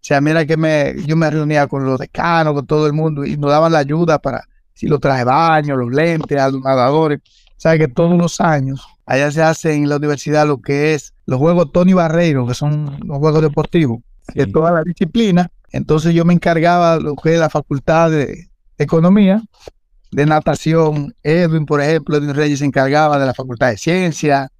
O 0.00 0.04
sea, 0.08 0.20
mira 0.20 0.46
que 0.46 0.56
me, 0.56 0.94
yo 1.06 1.16
me 1.16 1.28
reunía 1.28 1.66
con 1.66 1.84
los 1.84 1.98
decanos, 1.98 2.54
con 2.54 2.66
todo 2.66 2.86
el 2.86 2.92
mundo, 2.92 3.24
y 3.24 3.36
nos 3.36 3.50
daban 3.50 3.72
la 3.72 3.78
ayuda 3.80 4.18
para 4.18 4.44
si 4.74 4.86
los 4.86 5.00
traje 5.00 5.24
baño, 5.24 5.76
los 5.76 5.90
lentes, 5.90 6.38
a 6.40 6.50
los 6.50 6.62
nadadores. 6.62 7.20
Sabe 7.56 7.80
que 7.80 7.88
todos 7.88 8.16
los 8.16 8.40
años 8.40 8.86
allá 9.04 9.32
se 9.32 9.42
hace 9.42 9.74
en 9.74 9.88
la 9.88 9.96
universidad 9.96 10.46
lo 10.46 10.60
que 10.60 10.94
es 10.94 11.14
los 11.26 11.38
juegos 11.38 11.72
Tony 11.72 11.94
Barreiro, 11.94 12.46
que 12.46 12.54
son 12.54 12.98
los 13.04 13.18
juegos 13.18 13.42
deportivos 13.42 14.00
de 14.34 14.46
toda 14.46 14.70
la 14.70 14.82
disciplina. 14.82 15.50
Entonces 15.72 16.14
yo 16.14 16.24
me 16.24 16.34
encargaba 16.34 16.98
lo 16.98 17.16
que 17.16 17.34
es 17.34 17.40
la 17.40 17.50
facultad 17.50 18.10
de 18.10 18.48
economía, 18.76 19.42
de 20.12 20.26
natación. 20.26 21.14
Edwin, 21.22 21.66
por 21.66 21.80
ejemplo, 21.80 22.16
Edwin 22.16 22.34
Reyes 22.34 22.60
se 22.60 22.64
encargaba 22.64 23.18
de 23.18 23.26
la 23.26 23.34
facultad 23.34 23.70
de 23.70 23.78
ciencia, 23.78 24.50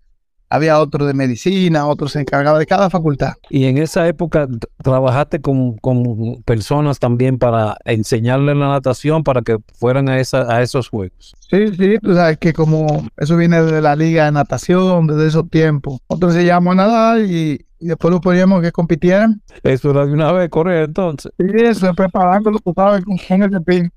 había 0.50 0.78
otro 0.78 1.06
de 1.06 1.14
medicina, 1.14 1.86
otro 1.86 2.08
se 2.08 2.20
encargaba 2.20 2.58
de 2.58 2.66
cada 2.66 2.90
facultad. 2.90 3.34
Y 3.50 3.66
en 3.66 3.78
esa 3.78 4.06
época 4.08 4.48
trabajaste 4.82 5.40
con, 5.40 5.76
con 5.78 6.42
personas 6.44 6.98
también 6.98 7.38
para 7.38 7.76
enseñarles 7.84 8.56
la 8.56 8.68
natación 8.68 9.24
para 9.24 9.42
que 9.42 9.58
fueran 9.74 10.08
a, 10.08 10.18
esa, 10.18 10.52
a 10.54 10.62
esos 10.62 10.88
juegos. 10.88 11.34
Sí, 11.50 11.68
sí, 11.76 11.98
tú 12.02 12.14
sabes 12.14 12.38
que 12.38 12.52
como 12.52 13.06
eso 13.16 13.36
viene 13.36 13.62
de 13.62 13.82
la 13.82 13.96
liga 13.96 14.24
de 14.26 14.32
natación, 14.32 15.06
desde 15.06 15.28
esos 15.28 15.48
tiempos. 15.50 16.00
Otros 16.06 16.34
se 16.34 16.44
llamó 16.44 16.72
a 16.72 16.76
nadar 16.76 17.20
y, 17.20 17.66
y 17.78 17.86
después 17.86 18.12
lo 18.12 18.20
poníamos 18.20 18.62
que 18.62 18.72
compitieran. 18.72 19.42
Eso 19.62 19.90
era 19.90 20.06
de 20.06 20.12
una 20.12 20.32
vez 20.32 20.48
correr 20.48 20.84
entonces. 20.84 21.32
Sí, 21.38 21.46
eso, 21.56 21.92
preparándolo, 21.94 22.58
tú 22.58 22.72
sabes, 22.74 23.04
con, 23.04 23.16
con 23.18 23.54
el 23.54 23.62
pin. 23.62 23.92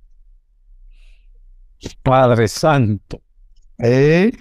Padre 2.03 2.47
Santo. 2.47 3.21
Eh. 3.79 4.31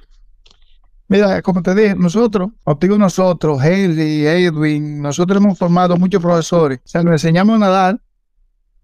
Mira, 1.10 1.42
como 1.42 1.60
te 1.60 1.74
dije, 1.74 1.96
nosotros, 1.96 2.50
contigo 2.62 2.96
nosotros, 2.96 3.60
Henry, 3.64 4.24
Edwin, 4.28 5.02
nosotros 5.02 5.42
hemos 5.42 5.58
formado 5.58 5.96
muchos 5.96 6.22
profesores. 6.22 6.78
O 6.84 6.88
sea, 6.88 7.02
nos 7.02 7.14
enseñamos 7.14 7.56
a 7.56 7.58
nadar 7.58 8.00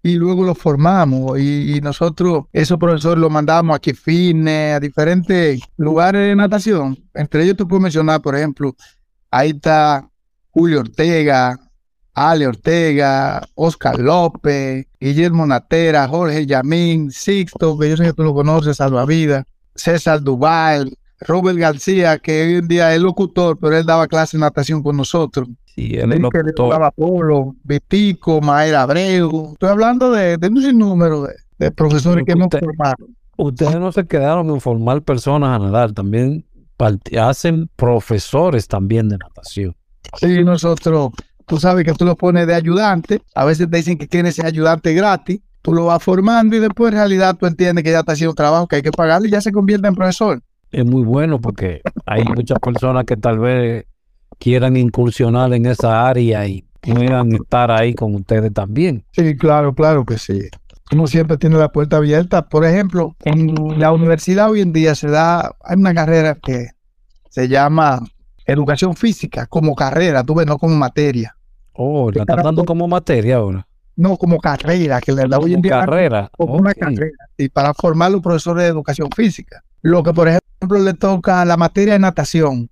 y 0.02 0.16
luego 0.16 0.42
los 0.42 0.58
formamos. 0.58 1.38
Y, 1.38 1.80
nosotros, 1.80 2.46
esos 2.52 2.78
profesores 2.78 3.20
los 3.20 3.30
mandamos 3.30 3.76
a 3.76 3.78
Kifine, 3.78 4.72
a 4.72 4.80
diferentes 4.80 5.60
lugares 5.76 6.22
de 6.22 6.34
natación. 6.34 6.98
Entre 7.14 7.44
ellos 7.44 7.56
tú 7.56 7.68
puedes 7.68 7.84
mencionar, 7.84 8.20
por 8.20 8.34
ejemplo, 8.34 8.74
ahí 9.30 9.50
está 9.50 10.10
Julio 10.50 10.80
Ortega, 10.80 11.56
Ale 12.12 12.48
Ortega, 12.48 13.40
Oscar 13.54 14.00
López, 14.00 14.84
Guillermo 14.98 15.46
Natera, 15.46 16.08
Jorge 16.08 16.44
Yamín, 16.44 17.12
Sixto, 17.12 17.78
que 17.78 17.88
yo 17.88 17.96
sé 17.96 18.02
que 18.02 18.14
tú 18.14 18.24
lo 18.24 18.34
conoces, 18.34 18.78
Salvavidas, 18.78 19.44
César 19.76 20.20
Duval, 20.20 20.98
Robert 21.26 21.58
García, 21.58 22.18
que 22.18 22.42
hoy 22.42 22.54
en 22.56 22.68
día 22.68 22.94
es 22.94 23.00
locutor, 23.00 23.58
pero 23.60 23.76
él 23.76 23.84
daba 23.84 24.06
clase 24.06 24.36
de 24.36 24.40
natación 24.42 24.82
con 24.82 24.96
nosotros. 24.96 25.48
Sí, 25.74 25.94
él 25.96 26.12
es 26.12 26.20
locutor. 26.20 26.52
tocaba 26.54 26.90
polo, 26.90 27.54
Vitico, 27.64 28.40
Mayra 28.40 28.82
Abreu. 28.82 29.50
Estoy 29.52 29.68
hablando 29.68 30.10
de, 30.12 30.36
de 30.38 30.48
un 30.48 30.62
sinnúmero 30.62 31.22
de, 31.24 31.34
de 31.58 31.70
profesores 31.70 32.24
que 32.24 32.32
hemos 32.32 32.46
Usted- 32.46 32.60
formado. 32.60 32.96
Ustedes 33.38 33.78
no 33.78 33.92
se 33.92 34.06
quedaron 34.06 34.48
en 34.48 34.60
formar 34.62 35.02
personas 35.02 35.50
a 35.50 35.58
nadar, 35.58 35.92
también 35.92 36.46
hacen 37.20 37.68
profesores 37.76 38.66
también 38.68 39.08
de 39.08 39.18
natación. 39.18 39.74
Sí, 40.18 40.42
nosotros, 40.44 41.10
tú 41.46 41.58
sabes 41.58 41.84
que 41.84 41.92
tú 41.92 42.04
lo 42.06 42.16
pones 42.16 42.46
de 42.46 42.54
ayudante, 42.54 43.20
a 43.34 43.44
veces 43.44 43.68
te 43.70 43.76
dicen 43.76 43.98
que 43.98 44.06
tienes 44.06 44.38
ese 44.38 44.46
ayudante 44.46 44.94
gratis, 44.94 45.40
tú 45.60 45.74
lo 45.74 45.86
vas 45.86 46.02
formando 46.02 46.56
y 46.56 46.60
después 46.60 46.92
en 46.92 46.98
realidad 46.98 47.36
tú 47.38 47.46
entiendes 47.46 47.84
que 47.84 47.90
ya 47.90 48.00
está 48.00 48.12
haciendo 48.12 48.30
un 48.30 48.36
trabajo 48.36 48.66
que 48.68 48.76
hay 48.76 48.82
que 48.82 48.92
pagarle 48.92 49.28
y 49.28 49.32
ya 49.32 49.40
se 49.40 49.52
convierte 49.52 49.86
en 49.88 49.94
profesor. 49.94 50.40
Es 50.76 50.84
muy 50.84 51.04
bueno 51.04 51.40
porque 51.40 51.80
hay 52.04 52.22
muchas 52.22 52.58
personas 52.58 53.06
que 53.06 53.16
tal 53.16 53.38
vez 53.38 53.86
quieran 54.38 54.76
incursionar 54.76 55.54
en 55.54 55.64
esa 55.64 56.06
área 56.06 56.46
y 56.46 56.66
puedan 56.82 57.32
estar 57.32 57.70
ahí 57.70 57.94
con 57.94 58.14
ustedes 58.14 58.52
también. 58.52 59.02
Sí, 59.12 59.38
claro, 59.38 59.74
claro 59.74 60.04
que 60.04 60.18
sí. 60.18 60.50
Uno 60.92 61.06
siempre 61.06 61.38
tiene 61.38 61.56
la 61.56 61.72
puerta 61.72 61.96
abierta. 61.96 62.46
Por 62.50 62.66
ejemplo, 62.66 63.16
en 63.24 63.54
la 63.80 63.90
universidad 63.90 64.50
hoy 64.50 64.60
en 64.60 64.74
día 64.74 64.94
se 64.94 65.08
da, 65.08 65.56
hay 65.64 65.76
una 65.78 65.94
carrera 65.94 66.34
que 66.34 66.72
se 67.30 67.48
llama 67.48 68.02
educación 68.44 68.94
física 68.96 69.46
como 69.46 69.74
carrera, 69.74 70.24
tú 70.24 70.34
ves, 70.34 70.46
no 70.46 70.58
como 70.58 70.76
materia. 70.76 71.38
Oh, 71.72 72.10
la 72.10 72.20
están 72.20 72.42
dando 72.42 72.66
como 72.66 72.86
materia 72.86 73.36
ahora. 73.36 73.66
No 73.96 74.18
como 74.18 74.38
carrera, 74.40 75.00
que 75.00 75.12
le 75.12 75.26
da 75.26 75.38
hoy 75.38 75.54
en 75.54 75.62
día 75.62 75.80
carrera. 75.80 76.30
como 76.36 76.56
una 76.56 76.74
carrera. 76.74 77.16
Y 77.38 77.48
para 77.48 77.72
formar 77.72 78.10
los 78.10 78.20
profesores 78.20 78.64
de 78.64 78.68
educación 78.68 79.08
física. 79.16 79.62
Lo 79.82 80.02
que, 80.02 80.12
por 80.12 80.28
ejemplo, 80.28 80.78
le 80.78 80.94
toca 80.94 81.44
la 81.44 81.56
materia 81.56 81.94
de 81.94 81.98
natación. 81.98 82.70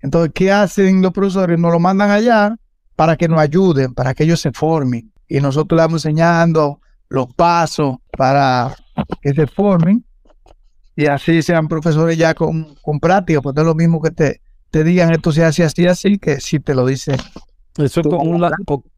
Entonces, 0.00 0.32
¿qué 0.34 0.50
hacen 0.50 1.02
los 1.02 1.12
profesores? 1.12 1.58
Nos 1.58 1.72
lo 1.72 1.78
mandan 1.78 2.10
allá 2.10 2.56
para 2.96 3.16
que 3.16 3.28
nos 3.28 3.38
ayuden, 3.38 3.94
para 3.94 4.14
que 4.14 4.24
ellos 4.24 4.40
se 4.40 4.52
formen. 4.52 5.12
Y 5.28 5.40
nosotros 5.40 5.76
le 5.76 5.82
vamos 5.82 6.04
enseñando 6.04 6.80
los 7.08 7.32
pasos 7.34 7.96
para 8.16 8.74
que 9.20 9.32
se 9.32 9.46
formen 9.46 10.04
y 10.96 11.06
así 11.06 11.42
sean 11.42 11.68
profesores 11.68 12.18
ya 12.18 12.34
con, 12.34 12.74
con 12.82 13.00
práctica, 13.00 13.40
porque 13.40 13.56
no 13.56 13.62
es 13.62 13.66
lo 13.68 13.74
mismo 13.74 14.00
que 14.00 14.10
te, 14.10 14.40
te 14.70 14.84
digan 14.84 15.12
esto 15.12 15.32
se 15.32 15.44
hace 15.44 15.64
así, 15.64 15.86
así, 15.86 16.18
que 16.18 16.40
si 16.40 16.60
te 16.60 16.74
lo 16.74 16.86
dicen. 16.86 17.16
Eso 17.78 18.00
es 18.00 18.06
como 18.06 18.30
un, 18.30 18.50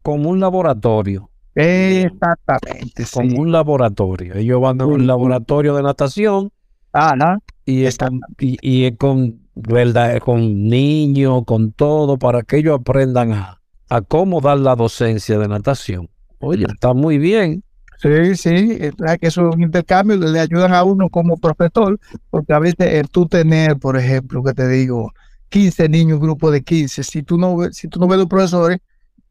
como 0.02 0.30
un 0.30 0.40
laboratorio. 0.40 1.30
Exactamente, 1.54 3.04
sí. 3.04 3.12
Como 3.12 3.40
un 3.40 3.52
laboratorio. 3.52 4.34
Ellos 4.34 4.60
van 4.60 4.80
a 4.80 4.86
un 4.86 5.06
laboratorio 5.06 5.76
de 5.76 5.82
natación 5.82 6.50
Ah, 6.94 7.14
¿no? 7.16 7.38
y, 7.66 7.84
es 7.84 7.98
con, 7.98 8.20
y, 8.38 8.56
y 8.62 8.92
con, 8.96 9.40
¿verdad? 9.54 10.18
con 10.20 10.64
niños, 10.68 11.42
con 11.44 11.72
todo, 11.72 12.18
para 12.18 12.42
que 12.42 12.58
ellos 12.58 12.78
aprendan 12.80 13.32
a, 13.32 13.60
a 13.88 14.00
cómo 14.02 14.40
dar 14.40 14.58
la 14.58 14.76
docencia 14.76 15.38
de 15.38 15.48
natación. 15.48 16.08
Oye, 16.38 16.66
está 16.72 16.92
muy 16.94 17.18
bien. 17.18 17.62
Sí, 17.98 18.36
sí, 18.36 18.50
que 18.78 18.92
eso 19.28 19.48
es 19.48 19.54
un 19.56 19.62
intercambio, 19.62 20.16
le 20.16 20.38
ayudan 20.38 20.74
a 20.74 20.84
uno 20.84 21.08
como 21.08 21.36
profesor, 21.38 21.98
porque 22.28 22.52
a 22.52 22.58
veces 22.58 22.92
el 22.92 23.08
tú 23.08 23.26
tener, 23.26 23.78
por 23.78 23.96
ejemplo, 23.96 24.42
que 24.42 24.52
te 24.52 24.68
digo, 24.68 25.12
15 25.48 25.88
niños, 25.88 26.18
un 26.18 26.24
grupo 26.26 26.50
de 26.50 26.62
15, 26.62 27.02
si 27.02 27.22
tú 27.22 27.38
no, 27.38 27.56
ves- 27.56 27.76
si 27.76 27.88
tú 27.88 27.98
no 28.00 28.06
ves 28.06 28.18
los 28.18 28.28
profesores, 28.28 28.78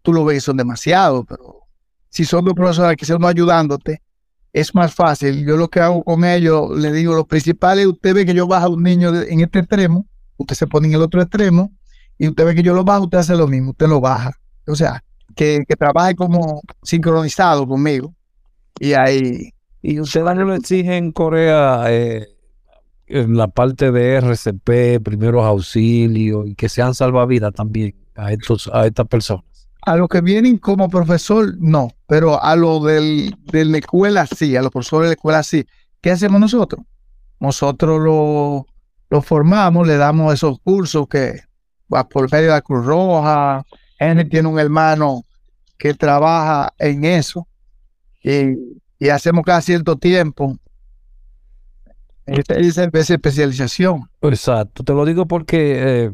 tú 0.02 0.14
lo 0.14 0.26
ves, 0.26 0.44
son 0.44 0.58
demasiados, 0.58 1.26
pero 1.28 1.62
si 2.10 2.26
son 2.26 2.46
dos 2.46 2.54
profesores 2.56 2.98
que 2.98 3.06
son 3.06 3.24
ayudándote, 3.26 4.02
es 4.54 4.76
más 4.76 4.94
fácil. 4.94 5.46
Yo 5.46 5.58
lo 5.58 5.68
que 5.68 5.80
hago 5.80 6.04
con 6.04 6.24
ellos, 6.24 6.78
le 6.78 6.92
digo, 6.92 7.16
lo 7.16 7.26
principal 7.26 7.80
es, 7.80 7.88
usted 7.88 8.14
ve 8.14 8.26
que 8.26 8.36
yo 8.36 8.48
bajo 8.48 8.70
un 8.70 8.84
niño 8.84 9.14
en 9.22 9.42
este 9.42 9.60
extremo, 9.60 10.06
usted 10.38 10.56
se 10.56 10.68
pone 10.68 10.88
en 10.88 10.94
el 10.94 11.02
otro 11.02 11.22
extremo, 11.22 11.74
y 12.20 12.28
usted 12.28 12.46
ve 12.46 12.56
que 12.56 12.64
yo 12.64 12.76
lo 12.76 12.84
bajo, 12.84 13.06
usted 13.06 13.18
hace 13.18 13.36
lo 13.36 13.48
mismo, 13.48 13.72
usted 13.72 13.88
lo 13.88 14.00
baja. 14.00 14.32
O 14.68 14.76
sea, 14.76 15.04
que, 15.36 15.64
que 15.68 15.76
trabaje 15.76 16.16
como 16.16 16.62
sincronizado 16.84 17.68
conmigo. 17.68 18.14
Y 18.80 18.94
ahí, 18.94 19.54
Y 19.82 20.00
ustedes 20.00 20.36
no 20.36 20.46
le 20.46 20.56
exigen 20.56 21.12
Corea 21.12 21.86
eh, 21.88 22.28
en 23.08 23.36
la 23.36 23.48
parte 23.48 23.92
de 23.92 24.16
RCP, 24.16 25.04
primeros 25.04 25.44
auxilios, 25.44 26.48
y 26.48 26.56
que 26.56 26.70
sean 26.70 26.94
salvavidas 26.94 27.54
también 27.54 27.96
a, 28.16 28.32
estos, 28.32 28.70
a 28.72 28.86
estas 28.86 29.08
personas. 29.08 29.46
A 29.86 29.96
los 29.98 30.08
que 30.08 30.22
vienen 30.22 30.58
como 30.58 30.90
profesor, 30.90 31.56
no, 31.60 31.90
pero 32.08 32.42
a 32.42 32.56
lo 32.56 32.80
del, 32.80 33.36
de 33.52 33.66
la 33.66 33.78
escuela 33.78 34.26
sí, 34.26 34.56
a 34.56 34.62
los 34.62 34.72
profesores 34.72 35.06
de 35.06 35.10
la 35.10 35.14
escuela 35.14 35.44
sí. 35.44 35.66
¿Qué 36.02 36.12
hacemos 36.12 36.40
nosotros? 36.40 36.84
Nosotros 37.40 38.02
lo, 38.02 39.22
formamos, 39.22 39.88
le 39.88 39.98
damos 39.98 40.34
esos 40.34 40.60
cursos 40.60 41.08
que 41.08 41.42
por 42.10 42.32
medio 42.32 42.48
de 42.48 42.54
la 42.54 42.62
Cruz 42.62 42.86
Roja. 42.86 43.64
Henry 44.00 44.28
tiene 44.28 44.48
un 44.48 44.60
hermano 44.60 45.24
que 45.78 45.94
trabaja 45.94 46.74
en 46.80 47.06
eso 47.06 47.48
y, 48.24 49.10
hacemos 49.10 49.44
cada 49.44 49.62
cierto 49.62 49.98
tiempo 49.98 50.58
esa 52.26 52.84
especialización. 52.86 54.10
Exacto, 54.22 54.84
te 54.84 54.94
lo 54.94 55.06
digo 55.06 55.28
porque 55.28 56.06
eh, 56.06 56.12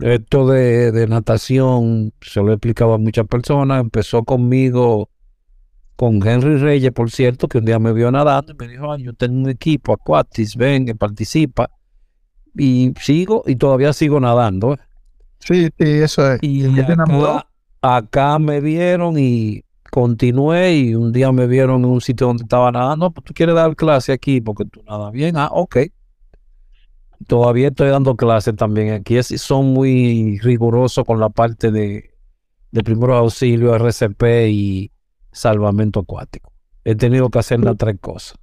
esto 0.00 0.46
de, 0.48 0.92
de 0.92 1.06
natación 1.06 2.12
se 2.20 2.40
lo 2.40 2.50
he 2.50 2.54
explicado 2.54 2.94
a 2.94 2.98
muchas 2.98 3.26
personas. 3.26 3.80
Empezó 3.80 4.24
conmigo, 4.24 5.10
con 5.96 6.26
Henry 6.26 6.56
Reyes, 6.56 6.92
por 6.92 7.10
cierto, 7.10 7.46
que 7.48 7.58
un 7.58 7.66
día 7.66 7.78
me 7.78 7.92
vio 7.92 8.10
nadando 8.10 8.52
y 8.52 8.56
me 8.58 8.68
dijo, 8.68 8.90
"Ay, 8.90 9.02
yo 9.02 9.12
tengo 9.12 9.36
un 9.36 9.50
equipo, 9.50 9.92
Aquatis, 9.92 10.56
ven, 10.56 10.86
que 10.86 10.94
participa. 10.94 11.70
Y 12.56 12.92
sigo, 13.00 13.44
y 13.46 13.56
todavía 13.56 13.92
sigo 13.92 14.18
nadando. 14.18 14.76
Sí, 15.40 15.66
sí, 15.78 15.84
eso 15.84 16.32
es. 16.32 16.38
Y 16.42 16.64
acá, 16.80 17.46
acá 17.82 18.38
me 18.38 18.60
vieron 18.60 19.18
y 19.18 19.62
continué 19.90 20.74
y 20.74 20.94
un 20.94 21.12
día 21.12 21.32
me 21.32 21.46
vieron 21.46 21.84
en 21.84 21.90
un 21.90 22.00
sitio 22.00 22.28
donde 22.28 22.44
estaba 22.44 22.72
nadando. 22.72 23.10
Pues 23.10 23.24
tú 23.24 23.34
quieres 23.34 23.54
dar 23.54 23.74
clase 23.76 24.12
aquí 24.12 24.40
porque 24.40 24.64
tú 24.64 24.82
nadas 24.86 25.12
bien. 25.12 25.36
Ah, 25.36 25.48
ok. 25.52 25.76
Todavía 27.26 27.68
estoy 27.68 27.88
dando 27.90 28.16
clases 28.16 28.56
también. 28.56 28.92
Aquí 28.94 29.16
es- 29.16 29.28
son 29.40 29.66
muy 29.66 30.38
rigurosos 30.38 31.04
con 31.04 31.20
la 31.20 31.28
parte 31.28 31.70
de, 31.70 32.10
de 32.70 32.82
primeros 32.82 33.16
auxilios, 33.18 33.74
RCP 33.76 34.48
y 34.50 34.92
salvamento 35.32 36.00
acuático. 36.00 36.52
He 36.84 36.94
tenido 36.94 37.28
que 37.28 37.38
hacer 37.38 37.60
las 37.60 37.76
tres 37.76 37.96
cosas. 38.00 38.36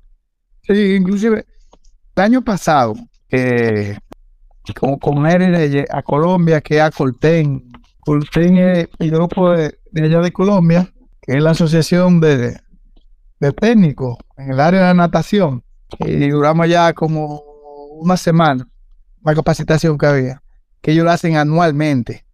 Sí, 0.61 0.95
inclusive 0.95 1.45
el 2.15 2.23
año 2.23 2.43
pasado, 2.43 2.93
eh, 3.29 3.97
con, 4.79 4.97
con 4.99 5.25
a 5.25 6.03
Colombia, 6.03 6.61
que 6.61 6.81
a 6.81 6.91
Colten. 6.91 7.71
Colten 7.99 8.57
es 8.57 8.87
el 8.99 9.11
grupo 9.11 9.51
de, 9.51 9.79
de 9.91 10.03
allá 10.03 10.21
de 10.21 10.31
Colombia, 10.31 10.91
que 11.21 11.33
es 11.37 11.43
la 11.43 11.51
asociación 11.51 12.19
de, 12.19 12.57
de 13.39 13.51
técnicos 13.53 14.17
en 14.37 14.51
el 14.51 14.59
área 14.59 14.81
de 14.81 14.87
la 14.87 14.93
natación. 14.93 15.63
Y 15.99 16.29
duramos 16.29 16.67
ya 16.69 16.93
como 16.93 17.46
una 17.99 18.17
semana, 18.17 18.67
una 19.21 19.35
capacitación 19.35 19.97
que 19.97 20.05
había, 20.05 20.43
que 20.81 20.91
ellos 20.91 21.05
lo 21.05 21.11
hacen 21.11 21.37
anualmente 21.37 22.25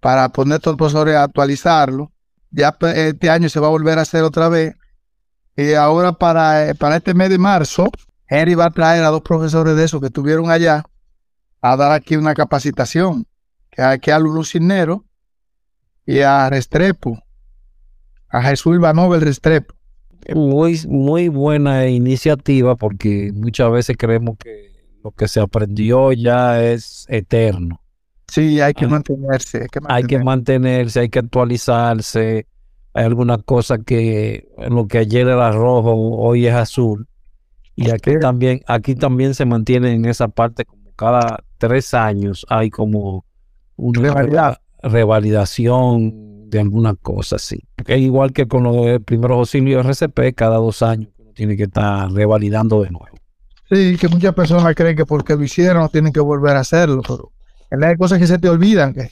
para 0.00 0.28
poner 0.28 0.60
todos 0.60 0.74
los 0.74 0.78
profesores 0.78 1.16
a 1.16 1.24
actualizarlo. 1.24 2.12
Ya 2.50 2.72
pues, 2.72 2.96
este 2.96 3.30
año 3.30 3.48
se 3.48 3.60
va 3.60 3.68
a 3.68 3.70
volver 3.70 3.98
a 3.98 4.02
hacer 4.02 4.22
otra 4.22 4.48
vez. 4.48 4.76
Y 5.56 5.74
ahora 5.74 6.12
para, 6.12 6.74
para 6.74 6.96
este 6.96 7.14
mes 7.14 7.30
de 7.30 7.38
marzo, 7.38 7.90
Henry 8.28 8.54
va 8.54 8.66
a 8.66 8.70
traer 8.70 9.04
a 9.04 9.08
dos 9.08 9.22
profesores 9.22 9.76
de 9.76 9.84
esos 9.84 10.00
que 10.00 10.08
estuvieron 10.08 10.50
allá 10.50 10.84
a 11.60 11.76
dar 11.76 11.92
aquí 11.92 12.16
una 12.16 12.34
capacitación, 12.34 13.26
que 13.70 13.82
aquí 13.82 14.10
a 14.10 14.18
Lulu 14.18 14.44
Cisnero 14.44 15.04
y 16.04 16.20
a 16.20 16.50
Restrepo, 16.50 17.22
a 18.28 18.42
Jesús 18.42 18.76
Ivanov 18.76 19.14
el 19.14 19.22
Restrepo. 19.22 19.74
Muy, 20.34 20.80
muy 20.88 21.28
buena 21.28 21.88
iniciativa 21.88 22.76
porque 22.76 23.32
muchas 23.34 23.70
veces 23.70 23.96
creemos 23.98 24.36
que 24.38 24.72
lo 25.02 25.10
que 25.10 25.28
se 25.28 25.40
aprendió 25.40 26.12
ya 26.12 26.64
es 26.64 27.06
eterno. 27.08 27.80
Sí, 28.28 28.60
hay 28.60 28.72
que 28.72 28.86
mantenerse. 28.86 29.58
Hay 29.58 29.68
que 29.68 29.80
mantenerse, 29.80 29.94
hay 29.94 30.02
que, 30.04 30.18
mantenerse, 30.24 31.00
hay 31.00 31.08
que 31.08 31.18
actualizarse. 31.18 32.46
Hay 32.94 33.04
alguna 33.04 33.38
cosa 33.38 33.78
que 33.78 34.48
lo 34.70 34.86
que 34.86 34.98
ayer 34.98 35.28
era 35.28 35.50
rojo, 35.52 35.92
hoy 35.92 36.46
es 36.46 36.54
azul. 36.54 37.06
Y 37.76 37.90
aquí 37.90 38.18
también, 38.20 38.62
aquí 38.66 38.94
también 38.94 39.34
se 39.34 39.44
mantiene 39.44 39.92
en 39.92 40.04
esa 40.04 40.28
parte 40.28 40.64
como 40.64 40.92
cada 40.92 41.42
tres 41.58 41.94
años 41.94 42.44
hay 42.48 42.70
como 42.70 43.24
una 43.76 44.60
revalidación 44.82 46.33
de 46.54 46.60
alguna 46.60 46.94
cosa, 46.94 47.36
sí. 47.38 47.60
Es 47.86 48.00
igual 48.00 48.32
que 48.32 48.46
con 48.46 48.62
los 48.62 49.00
primeros 49.02 49.38
auxilios 49.38 49.84
RCP, 49.84 50.34
cada 50.36 50.56
dos 50.56 50.82
años 50.82 51.10
tiene 51.34 51.56
que 51.56 51.64
estar 51.64 52.10
revalidando 52.12 52.82
de 52.82 52.90
nuevo. 52.90 53.18
Sí, 53.68 53.96
que 53.98 54.06
muchas 54.08 54.34
personas 54.34 54.72
creen 54.76 54.96
que 54.96 55.04
porque 55.04 55.34
lo 55.34 55.42
hicieron 55.42 55.88
tienen 55.88 56.12
que 56.12 56.20
volver 56.20 56.56
a 56.56 56.60
hacerlo, 56.60 57.02
pero 57.02 57.32
hay 57.86 57.96
cosas 57.96 58.20
que 58.20 58.28
se 58.28 58.38
te 58.38 58.48
olvidan. 58.48 58.94
Que 58.94 59.10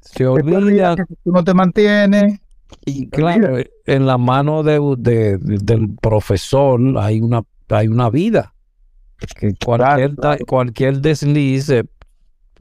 se 0.00 0.26
olvidan. 0.26 0.96
Que 0.96 1.04
tú 1.24 1.32
no 1.32 1.42
te 1.42 1.54
mantienes. 1.54 2.38
Y 2.86 3.08
claro, 3.08 3.56
en 3.84 4.06
la 4.06 4.16
mano 4.16 4.62
de, 4.62 5.38
del 5.40 5.96
profesor 6.00 6.80
hay 6.98 7.20
una, 7.20 7.42
hay 7.68 7.88
una 7.88 8.10
vida. 8.10 8.54
Que 9.38 9.54
cualquier, 9.64 10.14
cualquier 10.46 11.00
desliz, 11.00 11.68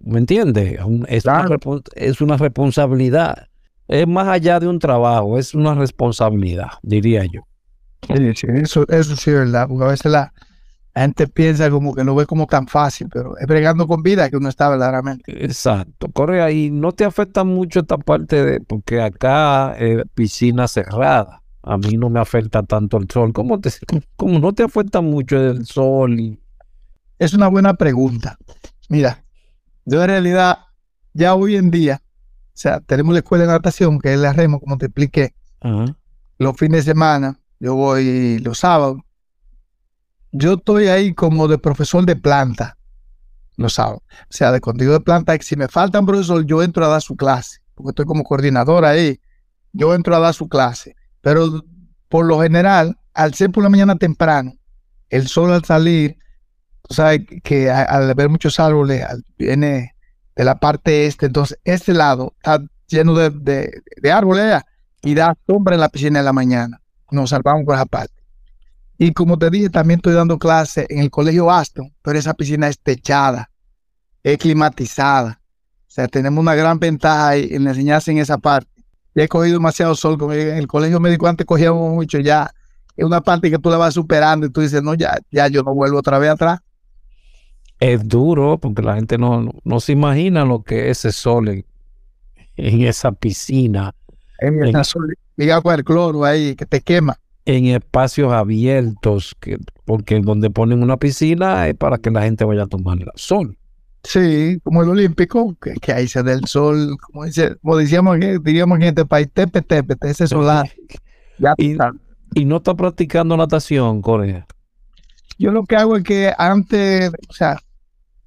¿me 0.03 0.17
entiendes? 0.17 0.79
Es, 1.07 1.25
una, 1.25 1.47
es 1.95 2.21
una 2.21 2.37
responsabilidad. 2.37 3.48
Es 3.89 4.07
más 4.07 4.27
allá 4.27 4.59
de 4.59 4.67
un 4.67 4.77
trabajo, 4.77 5.39
es 5.39 5.55
una 5.55 5.73
responsabilidad, 5.73 6.69
diría 6.83 7.25
yo. 7.25 7.41
Sí, 8.35 8.45
eso, 8.53 8.87
eso 8.87 9.15
sí 9.15 9.31
es 9.31 9.35
verdad, 9.35 9.67
porque 9.67 9.83
a 9.83 9.87
veces 9.87 10.11
la, 10.11 10.31
la 10.93 11.01
gente 11.01 11.27
piensa 11.27 11.71
como 11.71 11.95
que 11.95 12.03
no 12.03 12.13
ve 12.13 12.27
como 12.27 12.45
tan 12.45 12.67
fácil, 12.67 13.09
pero 13.11 13.35
es 13.35 13.47
bregando 13.47 13.87
con 13.87 14.03
vida 14.03 14.29
que 14.29 14.37
uno 14.37 14.47
está 14.47 14.69
verdaderamente. 14.69 15.43
Exacto. 15.43 16.07
Corre 16.13 16.43
ahí, 16.43 16.69
no 16.69 16.91
te 16.91 17.03
afecta 17.03 17.43
mucho 17.43 17.79
esta 17.79 17.97
parte 17.97 18.45
de, 18.45 18.61
porque 18.61 19.01
acá 19.01 19.73
es 19.79 20.03
piscina 20.13 20.67
cerrada. 20.67 21.41
A 21.63 21.75
mí 21.77 21.97
no 21.97 22.11
me 22.11 22.19
afecta 22.19 22.61
tanto 22.61 22.97
el 22.97 23.09
sol. 23.09 23.33
¿Cómo, 23.33 23.59
te, 23.59 23.71
cómo 24.15 24.37
no 24.37 24.53
te 24.53 24.61
afecta 24.61 25.01
mucho 25.01 25.35
el 25.35 25.65
sol? 25.65 26.19
Y... 26.19 26.39
Es 27.17 27.33
una 27.33 27.47
buena 27.47 27.73
pregunta. 27.73 28.37
Mira, 28.87 29.23
yo 29.85 29.99
en 30.03 30.09
realidad, 30.09 30.59
ya 31.13 31.33
hoy 31.33 31.55
en 31.55 31.71
día, 31.71 32.03
sea, 32.59 32.79
tenemos 32.81 33.13
la 33.13 33.19
escuela 33.19 33.45
de 33.45 33.51
natación, 33.51 33.99
que 33.99 34.13
es 34.13 34.19
la 34.19 34.33
remo, 34.33 34.59
como 34.59 34.77
te 34.77 34.87
expliqué. 34.87 35.33
Los 36.37 36.57
fines 36.57 36.85
de 36.85 36.91
semana, 36.91 37.39
yo 37.59 37.75
voy 37.75 38.39
los 38.39 38.59
sábados 38.59 39.01
yo 40.31 40.53
estoy 40.53 40.87
ahí 40.87 41.13
como 41.13 41.47
de 41.47 41.57
profesor 41.57 42.05
de 42.05 42.15
planta, 42.15 42.77
no 43.57 43.69
sabe. 43.69 43.95
O 43.95 44.01
sea, 44.29 44.51
de 44.51 44.61
contenido 44.61 44.93
de 44.93 44.99
planta, 44.99 45.37
si 45.41 45.55
me 45.55 45.67
falta 45.67 45.99
un 45.99 46.05
profesor, 46.05 46.45
yo 46.45 46.61
entro 46.61 46.85
a 46.85 46.89
dar 46.89 47.01
su 47.01 47.15
clase, 47.15 47.59
porque 47.75 47.89
estoy 47.89 48.05
como 48.05 48.23
coordinador 48.23 48.85
ahí, 48.85 49.19
yo 49.73 49.93
entro 49.93 50.15
a 50.15 50.19
dar 50.19 50.33
su 50.33 50.47
clase. 50.47 50.95
Pero 51.21 51.63
por 52.07 52.25
lo 52.25 52.41
general, 52.41 52.97
al 53.13 53.33
ser 53.33 53.51
por 53.51 53.63
la 53.63 53.69
mañana 53.69 53.95
temprano, 53.95 54.53
el 55.09 55.27
sol 55.27 55.51
al 55.51 55.65
salir, 55.65 56.17
tú 56.87 56.93
sabes 56.93 57.21
que 57.43 57.69
al 57.69 58.13
ver 58.13 58.29
muchos 58.29 58.59
árboles, 58.59 59.03
viene 59.37 59.95
de 60.39 60.45
la 60.45 60.57
parte 60.57 61.05
este, 61.05 61.25
entonces 61.25 61.59
este 61.65 61.93
lado 61.93 62.33
está 62.37 62.63
lleno 62.87 63.13
de, 63.13 63.81
de 64.01 64.11
árboles 64.13 64.61
y 65.01 65.13
da 65.13 65.35
sombra 65.45 65.75
en 65.75 65.81
la 65.81 65.89
piscina 65.89 66.19
en 66.19 66.23
la 66.23 66.31
mañana. 66.31 66.79
Nos 67.11 67.31
salvamos 67.31 67.65
por 67.65 67.75
esa 67.75 67.85
parte. 67.85 68.13
Y 68.97 69.11
como 69.11 69.37
te 69.37 69.49
dije, 69.49 69.69
también 69.69 69.97
estoy 69.97 70.13
dando 70.13 70.39
clase 70.39 70.87
en 70.89 70.99
el 70.99 71.09
colegio 71.09 71.51
Aston, 71.51 71.93
pero 72.01 72.17
esa 72.17 72.33
piscina 72.33 72.69
es 72.69 72.79
techada, 72.79 73.51
es 74.23 74.37
climatizada. 74.37 75.41
O 75.89 75.91
sea, 75.91 76.07
tenemos 76.07 76.41
una 76.41 76.55
gran 76.55 76.79
ventaja 76.79 77.35
en 77.35 77.67
enseñarse 77.67 78.11
en 78.11 78.19
esa 78.19 78.37
parte. 78.37 78.71
Ya 79.15 79.23
he 79.23 79.27
cogido 79.27 79.55
demasiado 79.55 79.93
sol, 79.93 80.17
en 80.31 80.55
el 80.55 80.67
colegio 80.67 81.01
médico 81.01 81.27
antes 81.27 81.45
cogíamos 81.45 81.93
mucho, 81.93 82.17
ya 82.17 82.49
es 82.95 83.03
una 83.03 83.19
parte 83.19 83.51
que 83.51 83.59
tú 83.59 83.69
la 83.69 83.75
vas 83.75 83.93
superando 83.93 84.45
y 84.47 84.51
tú 84.51 84.61
dices, 84.61 84.81
no, 84.81 84.93
ya, 84.93 85.17
ya 85.31 85.49
yo 85.49 85.63
no 85.63 85.73
vuelvo 85.73 85.99
otra 85.99 86.17
vez 86.17 86.29
atrás. 86.29 86.61
Es 87.79 88.07
duro 88.07 88.57
porque 88.57 88.81
la 88.81 88.95
gente 88.95 89.17
no, 89.17 89.49
no, 89.63 89.79
se 89.79 89.93
imagina 89.93 90.43
lo 90.45 90.63
que 90.63 90.89
es 90.89 90.99
ese 90.99 91.11
sol 91.11 91.47
en, 91.49 91.65
esa 92.57 93.11
piscina. 93.11 93.93
En, 94.39 94.63
esa 94.65 94.83
sol, 94.83 95.15
diga 95.37 95.61
con 95.61 95.75
el 95.75 95.83
cloro 95.83 96.25
ahí 96.25 96.55
que 96.55 96.65
te 96.65 96.81
quema 96.81 97.17
en 97.45 97.65
espacios 97.67 98.31
abiertos, 98.31 99.35
que, 99.39 99.57
porque 99.85 100.19
donde 100.19 100.51
ponen 100.51 100.83
una 100.83 100.97
piscina 100.97 101.67
es 101.67 101.75
para 101.75 101.97
que 101.97 102.11
la 102.11 102.21
gente 102.21 102.45
vaya 102.45 102.63
a 102.63 102.67
tomar 102.67 102.99
el 102.99 103.07
sol. 103.15 103.57
Sí, 104.03 104.59
como 104.63 104.83
el 104.83 104.89
olímpico, 104.89 105.55
que, 105.59 105.73
que 105.73 105.91
ahí 105.91 106.07
se 106.07 106.21
da 106.21 106.33
el 106.33 106.45
sol, 106.45 106.95
como, 107.01 107.25
dice, 107.25 107.55
como 107.61 107.77
decíamos, 107.77 108.17
diríamos 108.43 108.77
en 108.77 108.83
este 108.83 109.05
país, 109.05 109.29
tepe, 109.33 109.61
tepe, 109.61 109.95
ese 110.01 110.27
solar. 110.27 110.69
Ya 111.41 111.53
y, 111.57 111.77
y, 112.35 112.43
no 112.43 112.57
está 112.57 112.73
practicando 112.73 113.37
natación, 113.37 114.01
Corea. 114.01 114.45
Yo 115.37 115.53
lo 115.53 115.63
que 115.63 115.77
hago 115.77 115.95
es 115.95 116.03
que 116.03 116.33
antes, 116.37 117.13
o 117.29 117.33
sea, 117.33 117.57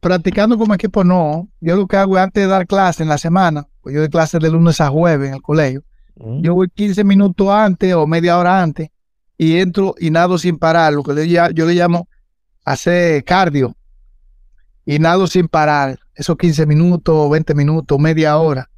practicando 0.03 0.59
como 0.59 0.75
equipo 0.75 1.05
no, 1.05 1.49
yo 1.61 1.77
lo 1.77 1.87
que 1.87 1.97
hago 1.97 2.17
es 2.17 2.25
antes 2.25 2.43
de 2.43 2.49
dar 2.49 2.67
clase 2.67 3.05
en 3.05 3.09
la 3.09 3.19
semana, 3.19 3.69
pues 3.81 3.95
yo 3.95 4.01
doy 4.01 4.09
clase 4.11 4.41
de 4.41 4.51
lunes 4.51 4.81
a 4.81 4.89
jueves 4.89 5.29
en 5.29 5.35
el 5.35 5.43
colegio, 5.43 5.85
mm. 6.17 6.43
yo 6.43 6.55
voy 6.55 6.69
15 6.69 7.05
minutos 7.05 7.49
antes 7.49 7.95
o 7.95 8.05
media 8.05 8.37
hora 8.37 8.61
antes 8.61 8.89
y 9.39 9.59
entro 9.59 9.95
y 10.01 10.11
nado 10.11 10.39
sin 10.39 10.59
parar, 10.59 10.93
lo 10.93 11.05
que 11.05 11.29
yo 11.29 11.67
le 11.67 11.75
llamo 11.75 12.09
hacer 12.65 13.23
cardio. 13.23 13.77
Y 14.85 14.99
nado 14.99 15.29
sin 15.29 15.47
parar, 15.47 16.01
esos 16.17 16.37
15 16.37 16.67
minutos, 16.67 17.31
20 17.31 17.55
minutos, 17.55 17.97
media 18.01 18.37
hora. 18.39 18.69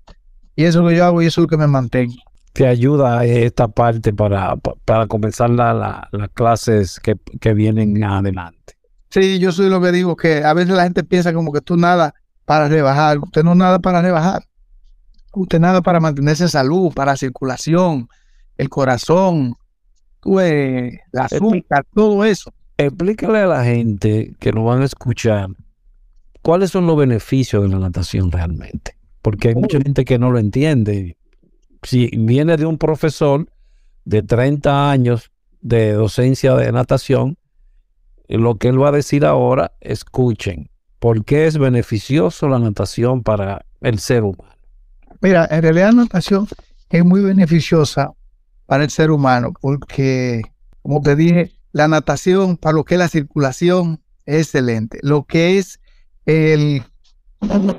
Y 0.54 0.64
eso 0.64 0.80
es 0.80 0.84
lo 0.84 0.90
que 0.90 0.96
yo 0.96 1.06
hago 1.06 1.22
y 1.22 1.26
eso 1.26 1.40
es 1.40 1.44
lo 1.44 1.48
que 1.48 1.56
me 1.56 1.66
mantengo. 1.66 2.16
Te 2.52 2.66
ayuda 2.66 3.24
esta 3.24 3.68
parte 3.68 4.12
para, 4.12 4.56
para 4.56 5.06
comenzar 5.06 5.48
las 5.48 6.06
clases 6.34 7.00
que, 7.00 7.16
que 7.40 7.54
vienen 7.54 8.04
adelante. 8.04 8.73
Sí, 9.14 9.38
yo 9.38 9.52
soy 9.52 9.70
lo 9.70 9.80
que 9.80 9.92
digo, 9.92 10.16
que 10.16 10.42
a 10.42 10.52
veces 10.54 10.74
la 10.74 10.82
gente 10.82 11.04
piensa 11.04 11.32
como 11.32 11.52
que 11.52 11.60
tú 11.60 11.76
nada 11.76 12.16
para 12.44 12.66
rebajar. 12.66 13.20
Usted 13.20 13.44
no 13.44 13.54
nada 13.54 13.78
para 13.78 14.02
rebajar. 14.02 14.42
Usted 15.32 15.60
nada 15.60 15.82
para 15.82 16.00
mantenerse 16.00 16.42
en 16.42 16.48
salud, 16.48 16.92
para 16.92 17.16
circulación, 17.16 18.08
el 18.56 18.68
corazón, 18.68 19.54
la 20.24 21.26
azúcar, 21.26 21.86
todo 21.94 22.24
eso. 22.24 22.52
Explícale 22.76 23.38
a 23.38 23.46
la 23.46 23.64
gente 23.64 24.34
que 24.40 24.50
nos 24.50 24.64
van 24.64 24.82
a 24.82 24.86
escuchar 24.86 25.46
cuáles 26.42 26.70
son 26.70 26.88
los 26.88 26.96
beneficios 26.96 27.62
de 27.62 27.68
la 27.68 27.78
natación 27.78 28.32
realmente. 28.32 28.96
Porque 29.22 29.50
hay 29.50 29.54
mucha 29.54 29.78
gente 29.78 30.04
que 30.04 30.18
no 30.18 30.32
lo 30.32 30.40
entiende. 30.40 31.16
Si 31.84 32.10
viene 32.18 32.56
de 32.56 32.66
un 32.66 32.78
profesor 32.78 33.48
de 34.04 34.24
30 34.24 34.90
años 34.90 35.30
de 35.60 35.92
docencia 35.92 36.56
de 36.56 36.72
natación, 36.72 37.38
lo 38.28 38.56
que 38.56 38.68
él 38.68 38.82
va 38.82 38.88
a 38.88 38.92
decir 38.92 39.24
ahora, 39.24 39.72
escuchen, 39.80 40.70
¿por 40.98 41.24
qué 41.24 41.46
es 41.46 41.58
beneficioso 41.58 42.48
la 42.48 42.58
natación 42.58 43.22
para 43.22 43.64
el 43.80 43.98
ser 43.98 44.22
humano? 44.22 44.54
Mira, 45.20 45.46
en 45.50 45.62
realidad 45.62 45.92
la 45.92 46.02
natación 46.02 46.48
es 46.90 47.04
muy 47.04 47.20
beneficiosa 47.20 48.12
para 48.66 48.84
el 48.84 48.90
ser 48.90 49.10
humano, 49.10 49.52
porque, 49.60 50.42
como 50.82 51.02
te 51.02 51.16
dije, 51.16 51.52
la 51.72 51.88
natación 51.88 52.56
para 52.56 52.74
lo 52.74 52.84
que 52.84 52.94
es 52.94 52.98
la 52.98 53.08
circulación 53.08 54.00
es 54.26 54.46
excelente. 54.46 54.98
Lo 55.02 55.24
que 55.24 55.58
es 55.58 55.80
el 56.24 56.82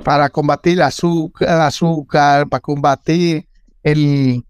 para 0.03 0.29
combatir 0.29 0.73
el 0.73 0.81
azúcar, 0.83 1.61
azúcar, 1.61 2.47
para 2.47 2.61
combatir 2.61 3.47
el... 3.83 4.43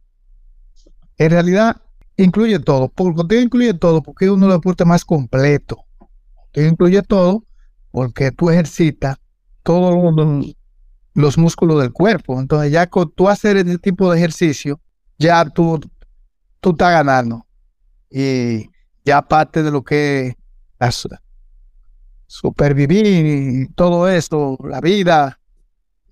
En 1.17 1.29
realidad, 1.31 1.77
incluye 2.17 2.59
todo. 2.59 2.89
Porque 2.89 3.41
incluye 3.41 3.73
todo, 3.73 4.01
porque 4.01 4.25
es 4.25 4.31
uno 4.31 4.45
de 4.45 4.53
los 4.53 4.57
deportes 4.57 4.87
más 4.87 5.05
completos. 5.05 5.79
Incluye 6.53 7.01
todo 7.01 7.43
porque 7.91 8.31
tú 8.31 8.49
ejercitas 8.49 9.17
todos 9.63 9.93
los, 11.13 11.37
músculos 11.37 11.81
del 11.81 11.91
cuerpo. 11.91 12.39
Entonces, 12.39 12.71
ya 12.71 12.87
con 12.87 13.11
tú 13.11 13.29
hacer 13.29 13.57
ese 13.57 13.77
tipo 13.77 14.11
de 14.11 14.17
ejercicio, 14.17 14.79
ya 15.17 15.45
tú 15.45 15.79
tú 16.59 16.71
estás 16.71 16.91
ganando. 16.91 17.45
Y 18.09 18.69
ya 19.03 19.17
aparte 19.17 19.63
de 19.63 19.71
lo 19.71 19.83
que 19.83 20.35
supervivir 22.27 23.05
y 23.05 23.67
todo 23.75 24.09
eso, 24.09 24.57
la 24.63 24.81
vida, 24.81 25.39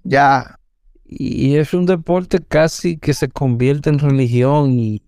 ya. 0.04 0.60
Y 1.06 1.56
es 1.56 1.74
un 1.74 1.86
deporte 1.86 2.40
casi 2.40 2.98
que 2.98 3.14
se 3.14 3.30
convierte 3.30 3.90
en 3.90 4.00
religión 4.00 4.80
y 4.80 5.02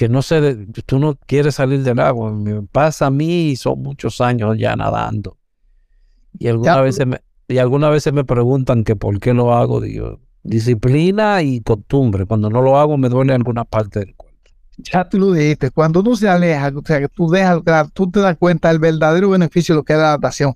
que 0.00 0.08
no 0.08 0.22
sé, 0.22 0.66
tú 0.86 0.98
no 0.98 1.14
quieres 1.26 1.56
salir 1.56 1.82
del 1.82 2.00
agua. 2.00 2.32
Me 2.32 2.62
pasa 2.62 3.08
a 3.08 3.10
mí, 3.10 3.54
son 3.54 3.82
muchos 3.82 4.22
años 4.22 4.56
ya 4.56 4.74
nadando. 4.74 5.36
Y 6.38 6.48
algunas 6.48 6.80
veces 6.80 7.06
me, 7.06 7.20
y 7.46 7.58
algunas 7.58 7.90
veces 7.90 8.10
me 8.14 8.24
preguntan 8.24 8.82
que 8.82 8.96
por 8.96 9.20
qué 9.20 9.34
lo 9.34 9.52
hago, 9.52 9.78
digo, 9.78 10.18
disciplina 10.42 11.42
y 11.42 11.60
costumbre. 11.60 12.24
Cuando 12.24 12.48
no 12.48 12.62
lo 12.62 12.78
hago 12.78 12.96
me 12.96 13.10
duele 13.10 13.34
alguna 13.34 13.66
parte 13.66 13.98
del 13.98 14.16
cuerpo. 14.16 14.38
Ya 14.78 15.06
tú 15.06 15.18
lo 15.18 15.32
dijiste, 15.32 15.70
cuando 15.70 16.00
uno 16.00 16.16
se 16.16 16.30
aleja, 16.30 16.72
o 16.74 16.82
sea, 16.82 16.98
que 16.98 17.08
tú 17.08 17.28
dejas, 17.28 17.60
tú 17.92 18.10
te 18.10 18.20
das 18.20 18.38
cuenta 18.38 18.68
del 18.68 18.78
verdadero 18.78 19.28
beneficio 19.28 19.74
de 19.74 19.80
lo 19.80 19.84
que 19.84 19.92
es 19.92 19.98
la 19.98 20.12
natación. 20.12 20.54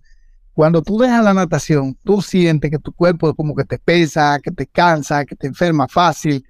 Cuando 0.54 0.80
tú 0.80 0.96
dejas 0.96 1.22
la 1.22 1.34
natación, 1.34 1.98
tú 2.02 2.22
sientes 2.22 2.70
que 2.70 2.78
tu 2.78 2.92
cuerpo 2.92 3.34
como 3.34 3.54
que 3.54 3.64
te 3.64 3.78
pesa, 3.78 4.40
que 4.42 4.52
te 4.52 4.66
cansa, 4.66 5.26
que 5.26 5.36
te 5.36 5.48
enferma 5.48 5.86
fácil, 5.86 6.46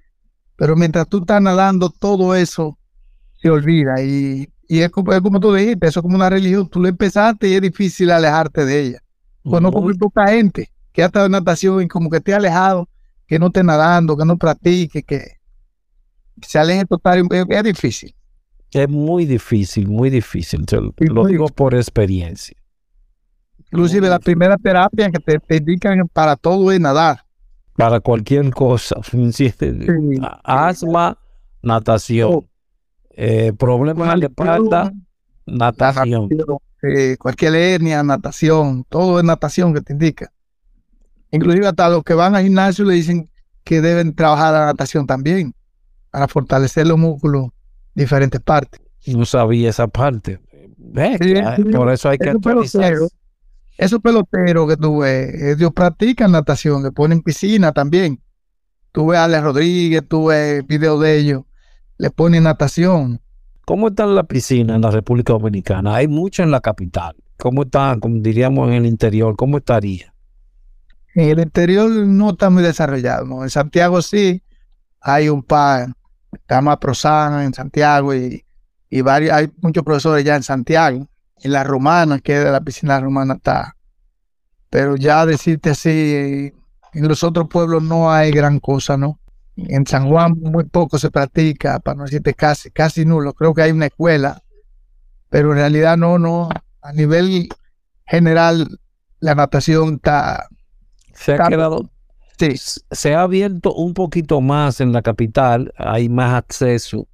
pero 0.55 0.77
mientras 0.77 1.09
tú 1.09 1.17
estás 1.17 1.41
nadando, 1.41 1.89
todo 1.89 2.33
eso 2.35 2.77
se 3.37 3.49
olvida 3.49 4.01
y, 4.01 4.49
y 4.67 4.79
es, 4.79 4.89
como, 4.89 5.11
como 5.21 5.39
tú 5.39 5.53
dijiste, 5.53 5.87
eso 5.87 5.99
es 5.99 6.01
como 6.01 6.15
una 6.15 6.29
religión, 6.29 6.67
tú 6.69 6.81
lo 6.81 6.87
empezaste 6.87 7.47
y 7.47 7.53
es 7.53 7.61
difícil 7.61 8.11
alejarte 8.11 8.65
de 8.65 8.81
ella. 8.81 8.99
Conozco 9.43 9.81
muy 9.81 9.95
poca 9.95 10.27
gente 10.27 10.71
que 10.91 11.03
ha 11.03 11.07
estado 11.07 11.27
en 11.27 11.33
natación 11.33 11.83
y 11.83 11.87
como 11.87 12.09
que 12.09 12.17
esté 12.17 12.33
alejado, 12.33 12.89
que 13.27 13.37
no 13.37 13.47
esté 13.47 13.63
nadando, 13.63 14.17
que 14.17 14.25
no 14.25 14.37
practique, 14.37 15.03
que, 15.03 15.35
se 16.41 16.59
aleje 16.59 16.85
total, 16.85 17.27
es, 17.29 17.63
difícil. 17.63 18.15
Es 18.71 18.89
muy 18.89 19.25
difícil, 19.25 19.87
muy 19.87 20.09
difícil. 20.09 20.65
lo 20.97 21.25
digo 21.25 21.47
por 21.47 21.75
experiencia. 21.75 22.57
Inclusive 23.71 24.09
la 24.09 24.19
primera 24.19 24.57
terapia 24.57 25.11
que 25.11 25.19
te, 25.19 25.57
indican 25.57 26.07
para 26.11 26.35
todo 26.35 26.71
es 26.71 26.79
nadar. 26.79 27.23
Para 27.75 27.99
cualquier 27.99 28.49
cosa. 28.51 28.95
Asma, 30.43 31.17
natación. 31.61 32.31
Oh. 32.33 32.45
Eh, 33.17 33.53
problemas 33.57 34.19
de 34.19 34.25
espalda, 34.25 34.91
natación. 35.45 36.29
Eh, 36.83 37.15
cualquier 37.17 37.55
hernia, 37.55 38.03
natación, 38.03 38.85
todo 38.89 39.19
es 39.19 39.25
natación 39.25 39.73
que 39.73 39.81
te 39.81 39.93
indica. 39.93 40.31
Inclusive 41.31 41.67
hasta 41.67 41.89
los 41.89 42.03
que 42.03 42.13
van 42.13 42.35
al 42.35 42.43
gimnasio 42.43 42.85
le 42.85 42.93
dicen 42.93 43.29
que 43.63 43.81
deben 43.81 44.13
trabajar 44.13 44.53
la 44.53 44.65
natación 44.65 45.07
también 45.07 45.53
para 46.11 46.27
fortalecer 46.27 46.87
los 46.87 46.97
músculos, 46.97 47.47
diferentes 47.93 48.41
partes. 48.41 48.81
No 49.07 49.25
sabía 49.25 49.69
esa 49.69 49.87
parte. 49.87 50.39
por 51.73 51.91
eso 51.91 52.09
hay 52.09 52.17
que 52.17 52.29
actualizar. 52.29 52.95
Esos 53.77 53.99
peloteros 53.99 54.69
que 54.69 54.77
tú 54.77 54.99
ves, 54.99 55.57
ellos 55.57 55.71
practican 55.73 56.31
natación, 56.31 56.83
le 56.83 56.91
ponen 56.91 57.21
piscina 57.21 57.71
también. 57.71 58.21
Tú 58.91 59.07
ves 59.07 59.19
a 59.19 59.25
Alex 59.25 59.43
Rodríguez, 59.43 60.03
tú 60.07 60.27
ves 60.27 60.65
videos 60.65 61.01
de 61.01 61.17
ellos, 61.17 61.43
le 61.97 62.09
ponen 62.09 62.43
natación. 62.43 63.21
¿Cómo 63.65 63.87
está 63.87 64.05
la 64.05 64.23
piscina 64.23 64.75
en 64.75 64.81
la 64.81 64.91
República 64.91 65.33
Dominicana? 65.33 65.95
Hay 65.95 66.07
mucho 66.07 66.43
en 66.43 66.51
la 66.51 66.61
capital. 66.61 67.15
¿Cómo 67.37 67.63
está, 67.63 67.97
como 67.99 68.19
diríamos, 68.19 68.67
en 68.69 68.75
el 68.75 68.85
interior? 68.85 69.35
¿Cómo 69.35 69.57
estaría? 69.57 70.13
En 71.15 71.29
el 71.29 71.39
interior 71.39 71.89
no 71.89 72.31
está 72.31 72.49
muy 72.49 72.61
desarrollado. 72.61 73.43
En 73.43 73.49
Santiago 73.49 74.01
sí 74.01 74.43
hay 75.01 75.29
un 75.29 75.41
par. 75.41 75.93
Está 76.31 76.61
más 76.61 76.77
Prosana 76.77 77.43
en 77.45 77.53
Santiago 77.53 78.13
y, 78.13 78.45
y 78.89 79.01
varios, 79.01 79.31
hay 79.31 79.51
muchos 79.61 79.83
profesores 79.83 80.23
ya 80.23 80.35
en 80.35 80.43
Santiago. 80.43 81.07
En 81.41 81.51
la 81.51 81.63
Romana, 81.63 82.19
que 82.19 82.33
de 82.39 82.51
la 82.51 82.61
piscina 82.61 82.99
romana 82.99 83.35
está. 83.35 83.75
Pero 84.69 84.95
ya 84.95 85.25
decirte 85.25 85.71
así, 85.71 86.53
en 86.93 87.07
los 87.07 87.23
otros 87.23 87.47
pueblos 87.49 87.83
no 87.83 88.11
hay 88.11 88.31
gran 88.31 88.59
cosa, 88.59 88.97
¿no? 88.97 89.19
En 89.57 89.85
San 89.87 90.09
Juan 90.09 90.33
muy 90.39 90.65
poco 90.65 90.99
se 90.99 91.11
practica, 91.11 91.79
para 91.79 91.95
no 91.95 92.03
decirte 92.03 92.33
casi, 92.33 92.71
casi 92.71 93.05
nulo. 93.05 93.33
Creo 93.33 93.53
que 93.53 93.61
hay 93.61 93.71
una 93.71 93.85
escuela, 93.85 94.41
pero 95.29 95.51
en 95.51 95.57
realidad 95.57 95.97
no, 95.97 96.19
no. 96.19 96.49
A 96.81 96.93
nivel 96.93 97.49
general, 98.05 98.79
la 99.19 99.35
natación 99.35 99.95
está... 99.95 100.47
Se 101.13 101.33
ha 101.33 101.47
quedado... 101.47 101.89
Sí. 102.37 102.55
Se 102.91 103.15
ha 103.15 103.21
abierto 103.21 103.73
un 103.73 103.93
poquito 103.93 104.41
más 104.41 104.81
en 104.81 104.91
la 104.91 105.01
capital, 105.01 105.73
hay 105.77 106.09
más 106.09 106.33
acceso, 106.33 107.07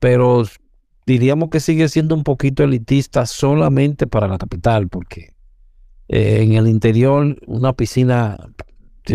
pero 0.00 0.44
diríamos 1.06 1.50
que 1.50 1.60
sigue 1.60 1.88
siendo 1.88 2.16
un 2.16 2.24
poquito 2.24 2.64
elitista 2.64 3.26
solamente 3.26 4.08
para 4.08 4.26
la 4.26 4.38
capital, 4.38 4.88
porque 4.88 5.34
eh, 6.08 6.42
en 6.42 6.54
el 6.54 6.66
interior 6.66 7.36
una 7.46 7.72
piscina 7.74 8.36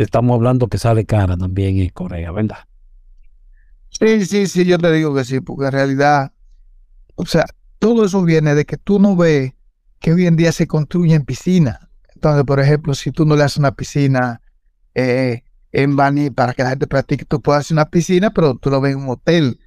estamos 0.01 0.35
hablando 0.35 0.67
que 0.67 0.77
sale 0.77 1.05
cara 1.05 1.37
también 1.37 1.77
en 1.77 1.89
Corea, 1.89 2.31
¿verdad? 2.31 2.59
Sí, 3.89 4.25
sí, 4.25 4.47
sí, 4.47 4.65
yo 4.65 4.77
te 4.77 4.91
digo 4.91 5.15
que 5.15 5.23
sí, 5.23 5.39
porque 5.39 5.65
en 5.65 5.71
realidad, 5.71 6.33
o 7.15 7.25
sea, 7.25 7.45
todo 7.79 8.05
eso 8.05 8.23
viene 8.23 8.55
de 8.55 8.65
que 8.65 8.77
tú 8.77 8.99
no 8.99 9.15
ves 9.15 9.53
que 9.99 10.13
hoy 10.13 10.27
en 10.27 10.35
día 10.35 10.51
se 10.51 10.67
construyen 10.67 11.23
piscinas. 11.23 11.79
Entonces, 12.13 12.43
por 12.43 12.59
ejemplo, 12.59 12.93
si 12.93 13.11
tú 13.11 13.25
no 13.25 13.35
le 13.35 13.43
haces 13.43 13.57
una 13.57 13.73
piscina 13.73 14.41
eh, 14.93 15.43
en 15.71 15.95
Bani 15.95 16.29
para 16.29 16.53
que 16.53 16.63
la 16.63 16.69
gente 16.69 16.87
practique, 16.87 17.25
tú 17.25 17.41
puedes 17.41 17.61
hacer 17.61 17.75
una 17.75 17.89
piscina, 17.89 18.31
pero 18.31 18.55
tú 18.55 18.69
lo 18.69 18.81
ves 18.81 18.93
en 18.93 19.03
un 19.03 19.09
hotel. 19.09 19.59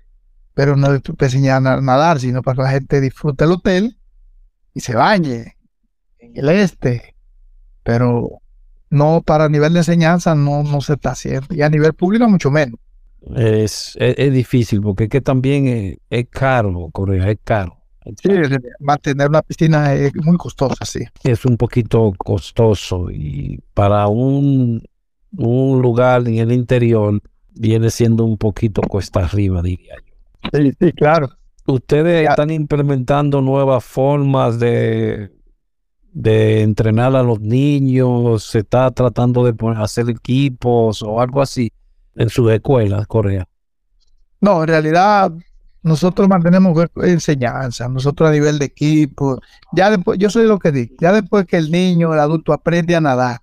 Pero 0.55 0.77
no 0.77 1.01
te 1.01 1.25
enseñan 1.25 1.67
a 1.67 1.81
nadar, 1.81 2.19
sino 2.21 2.43
para 2.43 2.57
que 2.57 2.63
la 2.63 2.71
gente 2.71 3.01
disfrute 3.01 3.45
el 3.45 3.53
hotel 3.53 3.99
y 4.75 4.81
se 4.81 4.95
bañe 4.95 5.57
en 6.19 6.37
el 6.37 6.49
este. 6.49 7.15
Pero 7.85 8.41
no 8.91 9.23
para 9.25 9.49
nivel 9.49 9.73
de 9.73 9.81
enseñanza 9.81 10.35
no, 10.35 10.63
no 10.63 10.81
se 10.81 10.95
está 10.95 11.11
haciendo. 11.11 11.47
Y 11.51 11.63
a 11.63 11.69
nivel 11.69 11.95
público 11.95 12.29
mucho 12.29 12.51
menos. 12.51 12.79
Es, 13.35 13.97
es, 14.01 14.33
difícil 14.33 14.81
porque 14.81 15.05
es 15.05 15.11
que 15.11 15.21
también 15.21 15.99
es, 16.09 16.27
caro, 16.31 16.89
Corea, 16.93 17.31
es 17.31 17.39
caro. 17.45 17.77
Sí, 18.23 18.31
mantener 18.81 19.29
una 19.29 19.43
piscina 19.43 19.93
es 19.93 20.15
muy 20.15 20.39
costosa, 20.39 20.85
sí. 20.87 21.01
Es 21.25 21.45
un 21.45 21.59
poquito 21.59 22.13
costoso 22.17 23.11
y 23.11 23.61
para 23.75 24.07
un, 24.07 24.83
un 25.37 25.83
lugar 25.83 26.27
en 26.27 26.39
el 26.39 26.53
interior 26.53 27.21
viene 27.51 27.91
siendo 27.91 28.25
un 28.25 28.39
poquito 28.39 28.81
cuesta 28.81 29.21
arriba, 29.21 29.61
diría 29.61 29.95
yo. 30.07 30.15
Sí, 30.59 30.73
sí, 30.81 30.93
claro. 30.93 31.29
Ustedes 31.67 32.27
están 32.31 32.51
implementando 32.51 33.43
nuevas 33.43 33.85
formas 33.85 34.59
de 34.59 35.31
de 36.19 36.63
entrenar 36.63 37.15
a 37.15 37.23
los 37.23 37.39
niños, 37.41 38.43
se 38.43 38.59
está 38.59 38.91
tratando 38.91 39.45
de 39.45 39.55
hacer 39.77 40.11
equipos 40.11 41.01
o 41.01 41.21
algo 41.21 41.41
así 41.41 41.73
en 42.17 42.29
sus 42.29 42.51
escuelas, 42.51 43.07
Corea. 43.07 43.47
No, 44.41 44.63
en 44.63 44.69
realidad 44.69 45.33
nosotros 45.81 46.29
mantenemos 46.29 46.77
enseñanza, 46.97 47.89
nosotros 47.89 48.29
a 48.29 48.33
nivel 48.33 48.59
de 48.59 48.65
equipo, 48.65 49.39
ya 49.73 49.91
después, 49.91 50.19
yo 50.19 50.29
soy 50.29 50.49
lo 50.49 50.59
que 50.59 50.73
digo, 50.73 50.97
ya 51.01 51.13
después 51.13 51.47
que 51.47 51.57
el 51.57 51.71
niño, 51.71 52.13
el 52.13 52.19
adulto 52.19 52.53
aprende 52.53 52.97
a 52.97 53.01
nadar, 53.01 53.39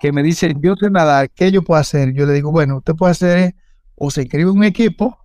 que 0.00 0.10
me 0.10 0.24
dice, 0.24 0.52
yo 0.60 0.74
sé 0.74 0.90
nadar, 0.90 1.30
¿qué 1.30 1.52
yo 1.52 1.62
puedo 1.62 1.80
hacer? 1.80 2.12
Yo 2.14 2.26
le 2.26 2.32
digo, 2.32 2.50
bueno, 2.50 2.78
usted 2.78 2.96
puede 2.96 3.12
hacer 3.12 3.54
o 3.94 4.10
se 4.10 4.22
inscribe 4.22 4.50
en 4.50 4.56
un 4.56 4.64
equipo, 4.64 5.16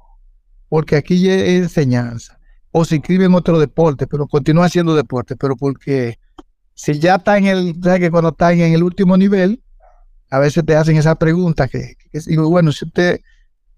porque 0.69 0.95
aquí 0.95 1.27
es 1.27 1.63
enseñanza, 1.63 2.37
o 2.71 2.85
se 2.85 2.97
inscribe 2.97 3.25
en 3.25 3.33
otro 3.33 3.57
deporte, 3.57 4.05
pero 4.05 4.27
continúa 4.27 4.65
haciendo 4.65 4.93
deporte, 4.93 5.35
pero 5.35 5.55
porque 5.55 6.19
si 6.75 6.99
ya 6.99 7.15
está 7.15 7.37
en 7.37 7.45
el, 7.45 7.75
sabes 7.83 7.99
que 7.99 8.11
cuando 8.11 8.29
está 8.29 8.51
en 8.53 8.73
el 8.73 8.83
último 8.83 9.17
nivel, 9.17 9.61
a 10.29 10.39
veces 10.39 10.65
te 10.65 10.75
hacen 10.75 10.97
esa 10.97 11.15
pregunta 11.15 11.67
que, 11.67 11.95
digo, 12.25 12.49
bueno, 12.49 12.71
si 12.71 12.85
usted 12.85 13.21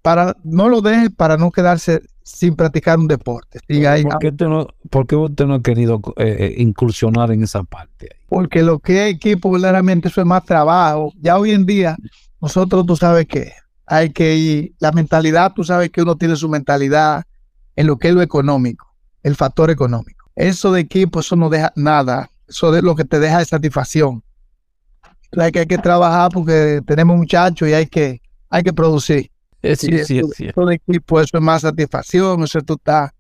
para 0.02 0.38
no 0.43 0.70
lo 0.70 0.82
deje 0.82 1.10
para 1.10 1.36
no 1.36 1.52
quedarse 1.52 2.02
sin 2.22 2.56
practicar 2.56 2.98
un 3.00 3.08
deporte. 3.08 3.60
¿Por, 3.68 4.20
qué 4.20 4.28
usted 4.28 4.46
no, 4.48 4.68
usted 5.24 5.46
no 5.46 5.56
ha 5.56 5.62
querido 5.62 6.00
eh, 6.18 6.38
eh, 6.39 6.56
incursionar 6.58 7.32
en 7.32 7.43
esa 7.43 7.64
parte? 7.64 8.10
Porque 8.28 8.64
lo 8.64 8.80
que 8.80 9.00
hay 9.00 9.12
equipo 9.12 9.52
verdaderamente 9.52 10.08
eso 10.08 10.22
es 10.22 10.28
más 10.28 10.46
trabajo. 10.46 11.12
Ya 11.22 11.38
hoy 11.38 11.52
en 11.52 11.66
día, 11.66 11.98
nosotros 12.39 12.86
tú 12.86 12.96
sabes 12.96 13.28
que 13.28 13.52
hay 13.86 14.12
que 14.12 14.36
ir, 14.36 14.74
la 14.80 14.91
mentalidad, 14.91 15.54
tú 15.54 15.64
sabes 15.64 15.89
que 15.89 16.02
uno 16.02 16.16
tiene 16.16 16.36
su 16.36 16.50
mentalidad 16.50 17.24
en 17.76 17.88
lo 17.88 17.98
que 17.98 18.10
es 18.10 18.14
lo 18.14 18.22
económico, 18.22 18.88
el 19.24 19.36
factor 19.36 19.70
económico. 19.70 20.32
Eso 20.36 20.72
de 20.72 20.82
equipo, 20.82 21.20
eso 21.20 21.36
no 21.36 21.50
deja 21.50 21.74
nada 21.76 22.30
eso 22.48 22.76
es 22.76 22.84
lo 22.84 22.96
que 22.96 23.06
te 23.06 23.20
deja 23.20 23.39
de 23.39 23.46
satisfacción. 23.46 24.24
Hay 25.38 25.52
que, 25.52 25.60
hay 25.60 25.66
que 25.66 25.78
trabajar 25.78 26.32
porque 26.32 26.82
tenemos 26.86 27.18
muchachos 27.18 27.68
y 27.68 27.74
hay 27.74 27.88
que, 27.88 28.22
hay 28.50 28.64
que 28.64 28.74
producir. 28.74 29.32
Sí, 29.62 29.76
sí, 29.76 30.06
sí, 30.06 30.48
eso, 30.48 30.70
equipo, 30.70 31.20
eso 31.20 31.38
es 31.38 31.43
más 31.43 31.64
satisfacción, 31.64 32.43
eso 32.43 32.62
tú 32.62 32.76
estás, 32.76 33.12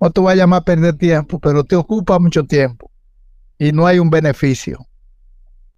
no 0.00 0.10
te 0.10 0.20
vayas 0.20 0.46
más 0.46 0.60
a 0.60 0.64
perder 0.64 0.94
tiempo, 0.96 1.40
pero 1.40 1.64
te 1.64 1.74
ocupa 1.74 2.20
mucho 2.20 2.44
tiempo 2.44 2.88
y 3.58 3.72
no 3.72 3.84
hay 3.86 3.98
un 3.98 4.08
beneficio. 4.08 4.86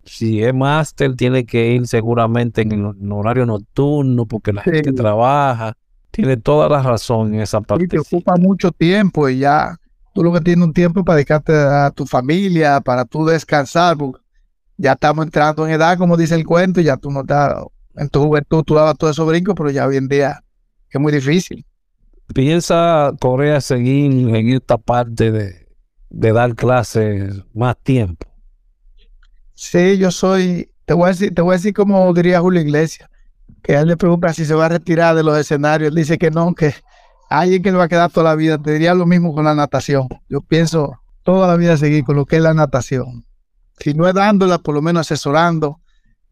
Si 0.05 0.43
es 0.43 0.55
máster, 0.55 1.17
tiene 1.17 1.47
que 1.47 1.73
ir 1.73 1.87
seguramente 1.87 2.63
en 2.63 3.13
horario 3.13 3.47
nocturno 3.47 4.27
porque 4.27 4.53
la 4.53 4.63
gente 4.63 4.93
trabaja. 4.93 5.75
Tiene 6.11 6.37
toda 6.37 6.69
la 6.69 6.83
razón 6.83 7.35
en 7.35 7.41
esa 7.41 7.61
parte. 7.61 7.87
te 7.87 7.99
ocupa 7.99 8.37
mucho 8.37 8.73
tiempo 8.73 9.29
y 9.29 9.39
ya 9.39 9.79
tú 10.13 10.23
lo 10.23 10.33
que 10.33 10.41
tienes 10.41 10.65
un 10.65 10.73
tiempo 10.73 11.05
para 11.05 11.17
dedicarte 11.17 11.53
a 11.53 11.91
tu 11.91 12.07
familia, 12.07 12.81
para 12.81 13.05
tú 13.05 13.27
descansar, 13.27 13.97
porque 13.97 14.21
ya 14.77 14.93
estamos 14.93 15.25
entrando 15.25 15.67
en 15.67 15.75
edad, 15.75 15.99
como 15.99 16.17
dice 16.17 16.35
el 16.35 16.47
cuento, 16.47 16.81
y 16.81 16.85
ya 16.85 16.97
tú 16.97 17.11
no 17.11 17.21
estás, 17.21 17.65
en 17.97 18.09
tu 18.09 18.23
juventud 18.25 18.63
tú 18.65 18.75
dabas 18.75 18.97
todo 18.97 19.11
eso 19.11 19.27
brinco, 19.27 19.55
pero 19.55 19.71
ya 19.71 19.87
hoy 19.87 19.97
en 19.97 20.09
día 20.09 20.43
es 20.89 21.01
muy 21.01 21.13
difícil. 21.13 21.65
¿Piensa 22.33 23.13
Corea 23.21 23.61
seguir 23.61 24.13
en 24.35 24.49
esta 24.49 24.79
parte 24.79 25.33
de, 25.33 25.67
de 26.11 26.33
dar 26.33 26.55
clases 26.55 27.43
más 27.55 27.77
tiempo? 27.83 28.27
Sí, 29.55 29.99
yo 29.99 30.11
soy, 30.11 30.71
te 30.87 30.95
voy 30.95 31.07
a 31.07 31.09
decir, 31.09 31.35
te 31.35 31.43
voy 31.43 31.55
a 31.55 31.57
decir 31.57 31.75
como 31.75 32.13
diría 32.15 32.41
Julio 32.41 32.61
Iglesias, 32.61 33.09
que 33.63 33.75
él 33.75 33.89
le 33.89 33.97
pregunta 33.97 34.33
si 34.33 34.45
se 34.45 34.55
va 34.55 34.67
a 34.67 34.71
retirar 34.71 35.15
de 35.15 35.23
los 35.23 35.37
escenarios, 35.39 35.91
él 35.91 35.95
dice 35.95 36.19
que 36.19 36.31
no, 36.31 36.55
que 36.55 36.75
alguien 37.31 37.62
que 37.62 37.70
le 37.70 37.78
va 37.78 37.85
a 37.85 37.89
quedar 37.89 38.11
toda 38.11 38.31
la 38.31 38.37
vida, 38.37 38.59
te 38.59 38.72
diría 38.72 38.93
lo 38.93 39.07
mismo 39.07 39.33
con 39.33 39.45
la 39.45 39.55
natación. 39.55 40.09
Yo 40.28 40.43
pienso 40.43 41.01
toda 41.22 41.47
la 41.47 41.57
vida 41.57 41.76
seguir 41.76 42.05
con 42.05 42.16
lo 42.16 42.26
que 42.26 42.37
es 42.37 42.43
la 42.43 42.53
natación. 42.53 43.24
Si 43.78 43.95
no 43.95 44.07
es 44.07 44.14
dándola, 44.14 44.59
por 44.59 44.74
lo 44.74 44.83
menos 44.83 45.07
asesorando, 45.07 45.81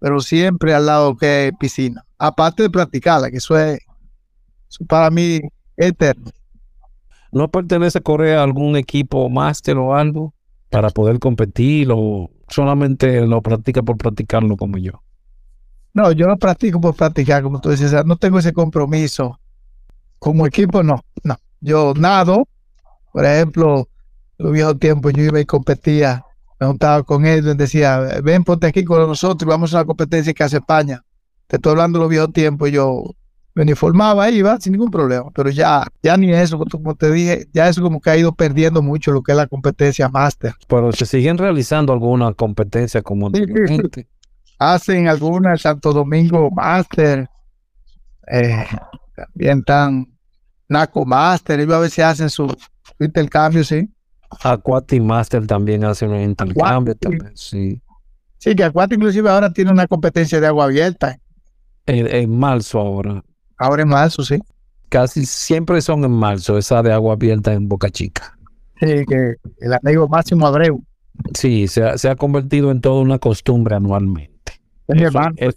pero 0.01 0.21
siempre 0.21 0.75
al 0.75 0.87
lado 0.87 1.17
que 1.17 1.49
es 1.49 1.53
piscina. 1.59 2.05
Aparte 2.19 2.65
de 2.65 2.71
practicarla, 2.71 3.31
que 3.31 3.39
eso 3.39 3.57
es, 3.59 3.79
eso 4.69 4.85
para 4.87 5.09
mí 5.11 5.41
eterno. 5.77 6.31
¿No 7.31 7.49
pertenece 7.49 8.01
Corea 8.01 8.41
a 8.41 8.45
algún 8.45 8.77
equipo 8.77 9.29
máster 9.29 9.77
o 9.77 9.95
algo 9.95 10.35
para 10.71 10.91
poder 10.91 11.19
competir 11.19 11.89
o 11.93 12.31
solamente 12.49 13.25
lo 13.27 13.41
practica 13.41 13.83
por 13.83 13.97
practicarlo 13.97 14.57
como 14.57 14.79
yo? 14.79 15.03
No, 15.95 16.11
yo 16.13 16.27
lo 16.27 16.37
practico 16.39 16.81
por 16.81 16.95
practicar, 16.95 17.43
como 17.43 17.61
tú 17.61 17.71
dices, 17.71 17.87
o 17.87 17.91
sea, 17.91 18.03
no 18.03 18.17
tengo 18.17 18.39
ese 18.39 18.53
compromiso. 18.53 19.39
Como 20.19 20.47
equipo, 20.47 20.83
no, 20.83 21.05
no. 21.23 21.37
Yo 21.61 21.95
nado, 21.97 22.49
por 23.13 23.25
ejemplo, 23.25 23.89
en 24.39 24.45
los 24.45 24.53
viejos 24.53 24.79
tiempos 24.79 25.13
yo 25.13 25.23
iba 25.25 25.41
y 25.41 25.45
competía, 25.45 26.25
me 26.61 26.67
juntaba 26.67 27.03
con 27.03 27.27
él, 27.27 27.57
decía, 27.57 28.21
ven, 28.23 28.45
ponte 28.45 28.67
aquí 28.67 28.85
con 28.85 28.99
nosotros 29.07 29.47
y 29.47 29.51
vamos 29.51 29.75
a 29.75 29.79
la 29.79 29.85
competencia 29.85 30.33
que 30.33 30.45
hace 30.45 30.57
España. 30.59 31.05
Te 31.47 31.57
estoy 31.57 31.73
hablando 31.73 31.99
de 31.99 32.03
los 32.05 32.11
viejos 32.11 32.33
tiempos, 32.33 32.71
yo 32.71 33.03
me 33.55 33.63
uniformaba, 33.63 34.31
iba 34.31 34.61
sin 34.61 34.73
ningún 34.73 34.91
problema, 34.91 35.31
pero 35.35 35.51
ya, 35.51 35.85
ya 36.01 36.17
ni 36.17 36.33
eso, 36.33 36.59
como 36.59 36.95
te 36.95 37.11
dije, 37.11 37.49
ya 37.53 37.69
eso 37.69 37.83
como 37.83 38.01
que 38.01 38.11
ha 38.11 38.17
ido 38.17 38.33
perdiendo 38.33 38.83
mucho 38.83 39.11
lo 39.11 39.23
que 39.23 39.33
es 39.33 39.37
la 39.37 39.49
competencia 39.49 40.09
máster. 40.09 40.55
Pero 40.69 40.93
se 40.93 41.07
siguen 41.07 41.39
realizando 41.39 41.93
alguna 41.93 42.33
competencia 42.35 43.03
como 43.03 43.31
Sí. 43.31 44.07
Hacen 44.61 45.09
algunas 45.09 45.61
Santo 45.61 45.93
Domingo 45.93 46.51
Master, 46.51 47.29
eh, 48.27 48.65
también 49.27 49.59
están 49.61 50.07
Naco 50.69 51.05
Master, 51.05 51.61
ellos 51.61 51.75
a 51.75 51.81
veces 51.81 52.05
hacen 52.05 52.31
su, 52.31 52.55
intercambio, 53.01 53.65
sí. 53.65 53.89
Aquatic 54.45 55.03
Master 55.03 55.47
también 55.47 55.85
hace 55.85 56.07
un 56.07 56.17
intercambio 56.21 56.95
también, 56.97 57.33
sí. 57.35 57.81
Sí, 58.39 58.55
que 58.55 58.63
Acuato 58.65 58.95
inclusive 58.95 59.29
ahora 59.31 59.53
tiene 59.53 59.71
una 59.73 59.87
competencia 59.87 60.41
de 60.41 60.47
agua 60.47 60.65
abierta, 60.67 61.19
En, 61.87 62.07
en 62.07 62.39
marzo 62.39 62.79
ahora. 62.79 63.23
ahora 63.57 63.83
en 63.83 63.89
marzo, 63.89 64.23
sí. 64.23 64.39
Casi 64.89 65.27
siempre 65.27 65.81
son 65.83 66.05
en 66.05 66.13
marzo, 66.13 66.57
esa 66.57 66.83
de 66.83 66.93
agua 66.93 67.15
abierta 67.15 67.53
en 67.53 67.69
Boca 67.69 67.91
Chica. 67.91 68.39
Sí, 68.81 69.05
que 69.09 69.35
el 69.61 69.73
amigo 69.83 70.07
Máximo 70.09 70.47
Abreu, 70.47 70.83
Sí, 71.35 71.67
se 71.67 71.83
ha, 71.83 71.99
se 71.99 72.09
ha 72.09 72.15
convertido 72.15 72.71
en 72.71 72.81
toda 72.81 73.01
una 73.03 73.19
costumbre 73.19 73.75
anualmente. 73.75 74.53
es 74.87 74.97
Eso- 74.97 75.07
hermano, 75.07 75.35
es- 75.37 75.57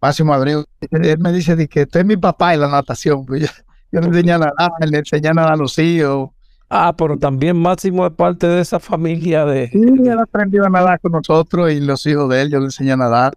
Máximo 0.00 0.32
Abreu, 0.32 0.64
él 0.90 1.18
me 1.18 1.32
dice 1.32 1.56
de 1.56 1.68
que 1.68 1.86
tú 1.86 1.98
es 1.98 2.04
mi 2.06 2.16
papá 2.16 2.54
en 2.54 2.60
la 2.60 2.68
natación, 2.68 3.26
pues 3.26 3.42
yo, 3.42 3.46
yo 3.92 4.00
le 4.00 4.06
enseñé 4.08 4.32
a 4.32 4.38
nadar, 4.38 4.70
le 4.80 4.98
enseñé 4.98 5.28
a 5.28 5.34
nadar 5.34 5.52
a 5.52 5.56
los 5.56 5.78
hijos, 5.78 6.30
ah, 6.70 6.94
pero 6.96 7.18
también 7.18 7.56
Máximo 7.56 8.06
es 8.06 8.12
parte 8.12 8.46
de 8.46 8.60
esa 8.62 8.80
familia 8.80 9.44
de... 9.44 9.68
Sí, 9.68 9.78
él 9.78 10.18
aprendió 10.18 10.64
a 10.64 10.70
nadar 10.70 11.00
con 11.00 11.12
nosotros 11.12 11.70
y 11.72 11.80
los 11.80 12.06
hijos 12.06 12.28
de 12.30 12.42
él, 12.42 12.50
yo 12.50 12.58
le 12.60 12.66
enseñé 12.66 12.92
a 12.92 12.96
nadar. 12.96 13.34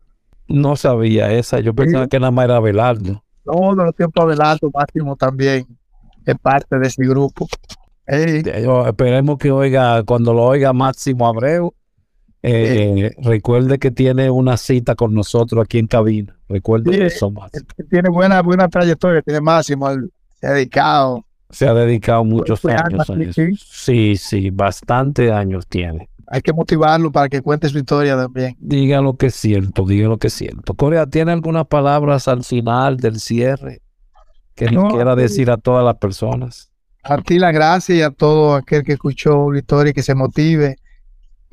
No 0.48 0.76
sabía 0.76 1.32
esa, 1.32 1.60
yo 1.60 1.74
pensaba 1.74 2.08
que 2.08 2.20
nada 2.20 2.32
más 2.32 2.46
era 2.46 2.60
Belardo. 2.60 3.24
Todos 3.44 3.76
los 3.76 3.96
tiempos 3.96 4.38
de 4.38 4.44
alto 4.44 4.70
máximo 4.74 5.16
también 5.16 5.66
es 6.26 6.36
parte 6.40 6.80
de 6.80 6.88
ese 6.88 7.06
grupo. 7.06 7.48
Yo- 8.64 8.88
esperemos 8.88 9.38
que 9.38 9.52
oiga, 9.52 10.04
cuando 10.04 10.34
lo 10.34 10.44
oiga 10.44 10.74
Máximo 10.74 11.28
Abreu, 11.28 11.74
eh, 12.44 13.12
recuerde 13.20 13.80
que 13.80 13.90
tiene 13.92 14.30
una 14.30 14.58
cita 14.58 14.96
con 14.96 15.14
nosotros 15.14 15.64
aquí 15.64 15.80
en 15.80 15.88
cabina. 15.88 16.38
Recuerde 16.50 16.94
Sí, 16.94 17.02
eso, 17.02 17.32
Máximo. 17.32 17.66
él 17.78 17.88
tiene 17.90 18.10
buena, 18.10 18.42
buena 18.42 18.68
trayectoria, 18.68 19.22
tiene 19.22 19.42
máximo, 19.42 19.90
él 19.90 20.12
se 20.40 20.48
ha 20.48 20.52
dedicado. 20.52 21.26
Se 21.50 21.68
ha 21.68 21.74
dedicado 21.74 22.24
muchos 22.26 22.62
Pues, 22.62 22.76
años 22.76 23.08
sí, 23.66 24.16
sí. 24.18 24.50
Bastante 24.50 25.32
años 25.32 25.68
tiene. 25.68 26.10
Hay 26.28 26.42
que 26.42 26.52
motivarlo 26.52 27.12
para 27.12 27.30
que 27.30 27.42
cuente 27.42 27.70
su 27.70 27.78
historia 27.78 28.16
también. 28.18 28.56
Diga 28.60 29.02
lo 29.02 29.16
que 29.18 29.28
es 29.28 29.36
cierto, 29.36 29.86
diga 29.86 30.08
lo 30.08 30.18
que 30.18 30.28
es 30.28 30.34
cierto. 30.34 30.74
Corea, 30.74 31.06
¿tiene 31.06 31.32
algunas 31.32 31.68
palabras 31.68 32.28
al 32.28 32.44
final 32.44 32.98
del 32.98 33.20
cierre 33.20 33.82
que 34.56 34.72
No, 34.72 34.88
quiera 34.90 35.16
sí. 35.16 35.22
decir 35.22 35.52
a 35.52 35.58
todas 35.58 35.86
las 35.86 35.96
personas? 35.98 36.72
A 37.04 37.18
ti 37.22 37.38
la 37.38 37.52
gracia 37.52 37.96
y 37.96 38.02
a 38.02 38.10
todo 38.10 38.56
aquel 38.56 38.84
que 38.84 38.94
escuchó 38.94 39.52
la 39.52 39.60
historia 39.60 39.92
y 39.92 39.94
que 39.94 40.04
se 40.04 40.16
motive. 40.16 40.78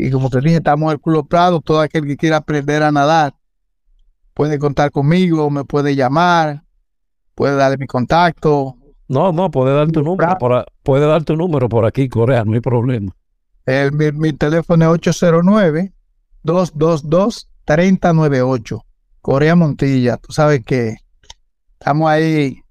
Y 0.03 0.11
como 0.11 0.31
te 0.31 0.41
dije, 0.41 0.57
estamos 0.57 0.87
en 0.87 0.93
el 0.93 1.01
Club 1.01 1.29
Prado, 1.29 1.61
todo 1.61 1.81
aquel 1.81 2.07
que 2.07 2.17
quiera 2.17 2.39
aprender 2.39 2.83
a 2.83 2.91
nadar 2.91 3.35
puede 4.41 4.59
contar 4.59 4.91
conmigo, 4.91 5.51
me 5.51 5.65
puede 5.65 5.95
llamar, 5.95 6.63
puede 7.35 7.57
darle 7.57 7.77
mi 7.77 7.87
contacto, 7.87 8.75
No, 9.07 9.33
no, 9.33 9.51
puede 9.51 9.75
dar 9.75 9.91
tu 9.91 10.03
número 10.03 10.39
por, 10.39 10.65
puede 10.83 11.07
dar 11.07 11.23
tu 11.25 11.37
número 11.37 11.69
por 11.69 11.85
aquí, 11.85 12.09
Corea, 12.09 12.43
no 12.45 12.55
hay 12.55 12.61
problema. 12.61 13.15
El, 13.67 13.93
mi, 13.93 14.11
mi 14.13 14.33
teléfono 14.33 14.95
es 14.95 15.03
809-222-3098. 16.45 18.83
Corea 19.21 19.55
Montilla. 19.55 20.17
Tú 20.17 20.33
sabes 20.33 20.65
que 20.65 20.97
estamos 21.79 22.09
ahí 22.09 22.63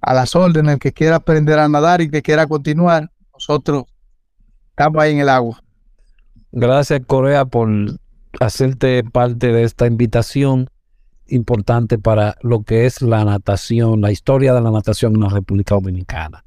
a 0.00 0.14
las 0.14 0.34
órdenes. 0.34 0.72
El 0.72 0.80
que 0.80 0.92
quiera 0.92 1.16
aprender 1.16 1.58
a 1.58 1.68
nadar 1.68 2.00
y 2.00 2.10
que 2.10 2.22
quiera 2.22 2.46
continuar, 2.46 3.10
nosotros 3.34 3.84
estamos 4.70 5.02
ahí 5.02 5.12
en 5.12 5.18
el 5.18 5.28
agua. 5.28 5.62
Gracias, 6.52 7.02
Corea, 7.06 7.44
por 7.44 7.68
hacerte 8.40 9.04
parte 9.04 9.48
de 9.48 9.62
esta 9.64 9.86
invitación 9.86 10.68
importante 11.26 11.98
para 11.98 12.36
lo 12.42 12.62
que 12.62 12.86
es 12.86 13.02
la 13.02 13.24
natación, 13.24 14.00
la 14.00 14.10
historia 14.10 14.54
de 14.54 14.60
la 14.62 14.70
natación 14.70 15.14
en 15.14 15.20
la 15.20 15.28
República 15.28 15.74
Dominicana. 15.74 16.44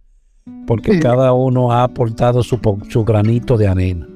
Porque 0.66 0.94
Sí. 0.94 1.00
cada 1.00 1.34
uno 1.34 1.72
ha 1.72 1.84
aportado 1.84 2.42
su, 2.42 2.60
su 2.90 3.04
granito 3.06 3.58
de 3.58 3.68
arena. 3.68 4.08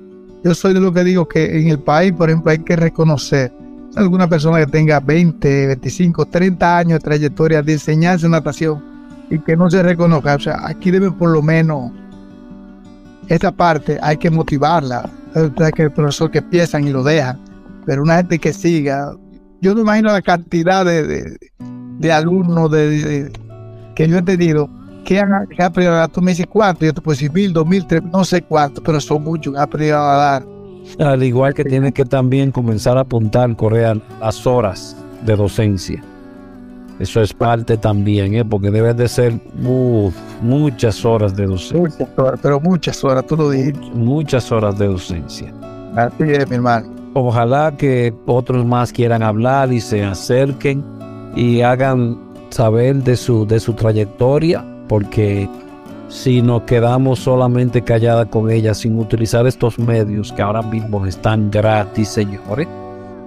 Yo 0.43 0.55
soy 0.55 0.73
de 0.73 0.79
lo 0.79 0.91
que 0.91 1.03
digo 1.03 1.27
que 1.27 1.59
en 1.59 1.69
el 1.69 1.79
país, 1.79 2.13
por 2.13 2.29
ejemplo, 2.29 2.51
hay 2.51 2.59
que 2.59 2.75
reconocer 2.75 3.51
a 3.95 3.99
alguna 3.99 4.27
persona 4.27 4.59
que 4.59 4.67
tenga 4.67 4.99
20, 4.99 5.67
25, 5.67 6.25
30 6.25 6.77
años 6.77 6.99
de 6.99 7.03
trayectoria 7.03 7.61
de 7.61 7.73
enseñanza 7.73 8.27
natación 8.27 8.83
y 9.29 9.39
que 9.39 9.55
no 9.55 9.69
se 9.69 9.81
reconozca. 9.83 10.35
O 10.35 10.39
sea, 10.39 10.67
aquí 10.67 10.91
debe 10.91 11.11
por 11.11 11.29
lo 11.29 11.41
menos 11.41 11.91
esta 13.27 13.51
parte 13.51 13.99
hay 14.01 14.17
que 14.17 14.29
motivarla. 14.29 15.09
Que 15.75 15.83
el 15.83 15.91
profesor 15.91 16.31
que 16.31 16.37
empiezan 16.37 16.87
y 16.87 16.91
lo 16.91 17.03
dejan, 17.03 17.39
pero 17.85 18.03
una 18.03 18.17
gente 18.17 18.39
que 18.39 18.53
siga. 18.53 19.13
Yo 19.61 19.75
no 19.75 19.81
imagino 19.81 20.11
la 20.11 20.21
cantidad 20.21 20.85
de, 20.85 21.37
de- 21.99 22.11
alumnos 22.11 22.71
de, 22.71 23.31
que 23.95 24.07
yo 24.07 24.17
he 24.17 24.21
tenido 24.21 24.69
que 25.03 25.19
han, 25.19 25.47
que 25.47 25.61
aprendido 25.61 25.91
a 25.93 25.95
nadar. 25.95 26.09
Tú 26.11 26.21
me 26.21 26.31
dices 26.31 26.45
cuánto, 26.47 26.85
yo 26.85 26.93
te 26.93 27.01
puedo 27.01 27.15
decir 27.15 27.33
mil, 27.33 27.51
dos 27.51 27.67
mil, 27.67 27.85
tres, 27.85 28.01
no 28.13 28.23
sé 28.23 28.41
cuánto, 28.43 28.81
pero 28.81 28.99
son 29.01 29.23
muchos 29.23 29.53
que 29.53 29.57
han 29.59 29.63
aprendido 29.63 29.97
a 29.97 30.01
nadar. 30.01 30.45
Al 30.99 31.23
igual 31.23 31.53
que 31.53 31.65
tiene 31.65 31.91
que 31.91 32.05
también 32.05 32.51
comenzar 32.51 32.97
a 32.97 33.01
apuntar, 33.01 33.53
Corea, 33.55 33.97
las 34.21 34.45
horas 34.47 34.95
de 35.25 35.35
docencia. 35.35 36.01
Eso 36.99 37.21
es 37.21 37.33
parte 37.33 37.77
también, 37.77 38.35
¿eh? 38.35 38.45
porque 38.45 38.71
deben 38.71 38.95
de 38.95 39.07
ser 39.09 39.33
uf, 39.63 40.15
muchas 40.41 41.03
horas 41.03 41.35
de 41.35 41.45
docencia. 41.45 41.77
Muchas 41.77 42.19
horas, 42.19 42.39
pero 42.41 42.59
muchas 42.61 43.03
horas, 43.03 43.25
tú 43.27 43.35
lo 43.35 43.49
dijiste. 43.49 43.81
Muchas 43.93 44.51
horas 44.51 44.77
de 44.79 44.87
docencia. 44.87 45.53
Así 45.95 46.23
es, 46.23 46.49
mi 46.49 46.55
hermano. 46.55 46.87
Ojalá 47.13 47.73
que 47.77 48.13
otros 48.25 48.65
más 48.65 48.91
quieran 48.91 49.23
hablar 49.23 49.71
y 49.73 49.81
se 49.81 50.03
acerquen 50.03 50.83
y 51.35 51.61
hagan 51.61 52.17
saber 52.49 52.95
de 53.03 53.17
su, 53.17 53.45
de 53.45 53.59
su 53.59 53.73
trayectoria, 53.73 54.63
porque 54.87 55.49
si 56.07 56.41
nos 56.41 56.63
quedamos 56.63 57.19
solamente 57.19 57.81
calladas 57.81 58.27
con 58.27 58.49
ella 58.49 58.73
sin 58.73 58.97
utilizar 58.97 59.45
estos 59.47 59.77
medios 59.79 60.31
que 60.31 60.41
ahora 60.41 60.61
mismo 60.61 61.05
están 61.05 61.51
gratis, 61.51 62.09
señores, 62.09 62.67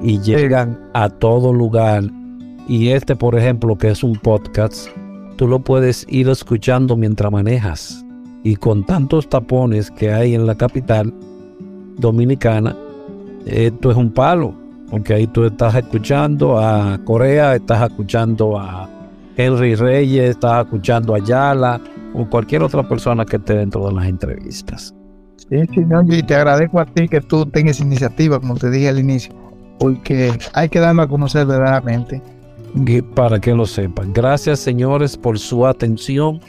y 0.00 0.20
llegan 0.20 0.78
a 0.94 1.08
todo 1.08 1.52
lugar, 1.52 2.04
y 2.68 2.90
este, 2.90 3.16
por 3.16 3.34
ejemplo, 3.36 3.76
que 3.76 3.88
es 3.88 4.04
un 4.04 4.16
podcast, 4.16 4.88
tú 5.36 5.48
lo 5.48 5.60
puedes 5.60 6.06
ir 6.08 6.28
escuchando 6.28 6.96
mientras 6.96 7.32
manejas. 7.32 8.04
Y 8.44 8.56
con 8.56 8.84
tantos 8.84 9.28
tapones 9.28 9.90
que 9.90 10.12
hay 10.12 10.34
en 10.34 10.46
la 10.46 10.54
capital 10.54 11.12
dominicana, 11.96 12.76
esto 13.46 13.90
es 13.90 13.96
un 13.96 14.12
palo, 14.12 14.54
porque 14.90 15.14
ahí 15.14 15.26
tú 15.26 15.44
estás 15.44 15.74
escuchando 15.74 16.58
a 16.58 17.00
Corea, 17.04 17.56
estás 17.56 17.90
escuchando 17.90 18.58
a 18.58 18.88
Henry 19.36 19.74
Reyes, 19.74 20.30
estás 20.30 20.66
escuchando 20.66 21.14
a 21.14 21.18
Yala 21.20 21.80
o 22.14 22.28
cualquier 22.28 22.62
otra 22.62 22.86
persona 22.86 23.24
que 23.24 23.36
esté 23.36 23.54
dentro 23.54 23.86
de 23.88 23.94
las 23.94 24.06
entrevistas. 24.06 24.94
Sí, 25.48 25.56
sí, 25.72 25.80
no, 25.86 26.02
y 26.02 26.22
te 26.22 26.34
agradezco 26.34 26.80
a 26.80 26.84
ti 26.84 27.08
que 27.08 27.22
tú 27.22 27.46
tengas 27.46 27.80
iniciativa, 27.80 28.38
como 28.38 28.56
te 28.56 28.70
dije 28.70 28.90
al 28.90 28.98
inicio, 28.98 29.32
porque 29.78 30.32
hay 30.52 30.68
que 30.68 30.80
darlo 30.80 31.02
a 31.02 31.08
conocer 31.08 31.46
verdaderamente. 31.46 32.20
Para 33.14 33.40
que 33.40 33.54
lo 33.54 33.66
sepan. 33.66 34.12
Gracias, 34.12 34.60
señores, 34.60 35.16
por 35.16 35.38
su 35.38 35.66
atención 35.66 36.40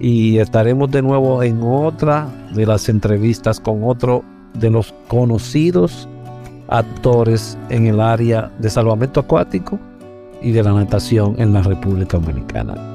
y 0.00 0.38
estaremos 0.38 0.90
de 0.90 1.02
nuevo 1.02 1.42
en 1.42 1.60
otra 1.62 2.28
de 2.54 2.66
las 2.66 2.88
entrevistas 2.88 3.60
con 3.60 3.84
otro 3.84 4.24
de 4.54 4.70
los 4.70 4.94
conocidos 5.08 6.08
actores 6.68 7.58
en 7.68 7.86
el 7.86 8.00
área 8.00 8.50
de 8.58 8.70
salvamento 8.70 9.20
acuático 9.20 9.78
y 10.42 10.52
de 10.52 10.62
la 10.62 10.72
natación 10.72 11.34
en 11.38 11.52
la 11.52 11.62
República 11.62 12.18
Dominicana. 12.18 12.93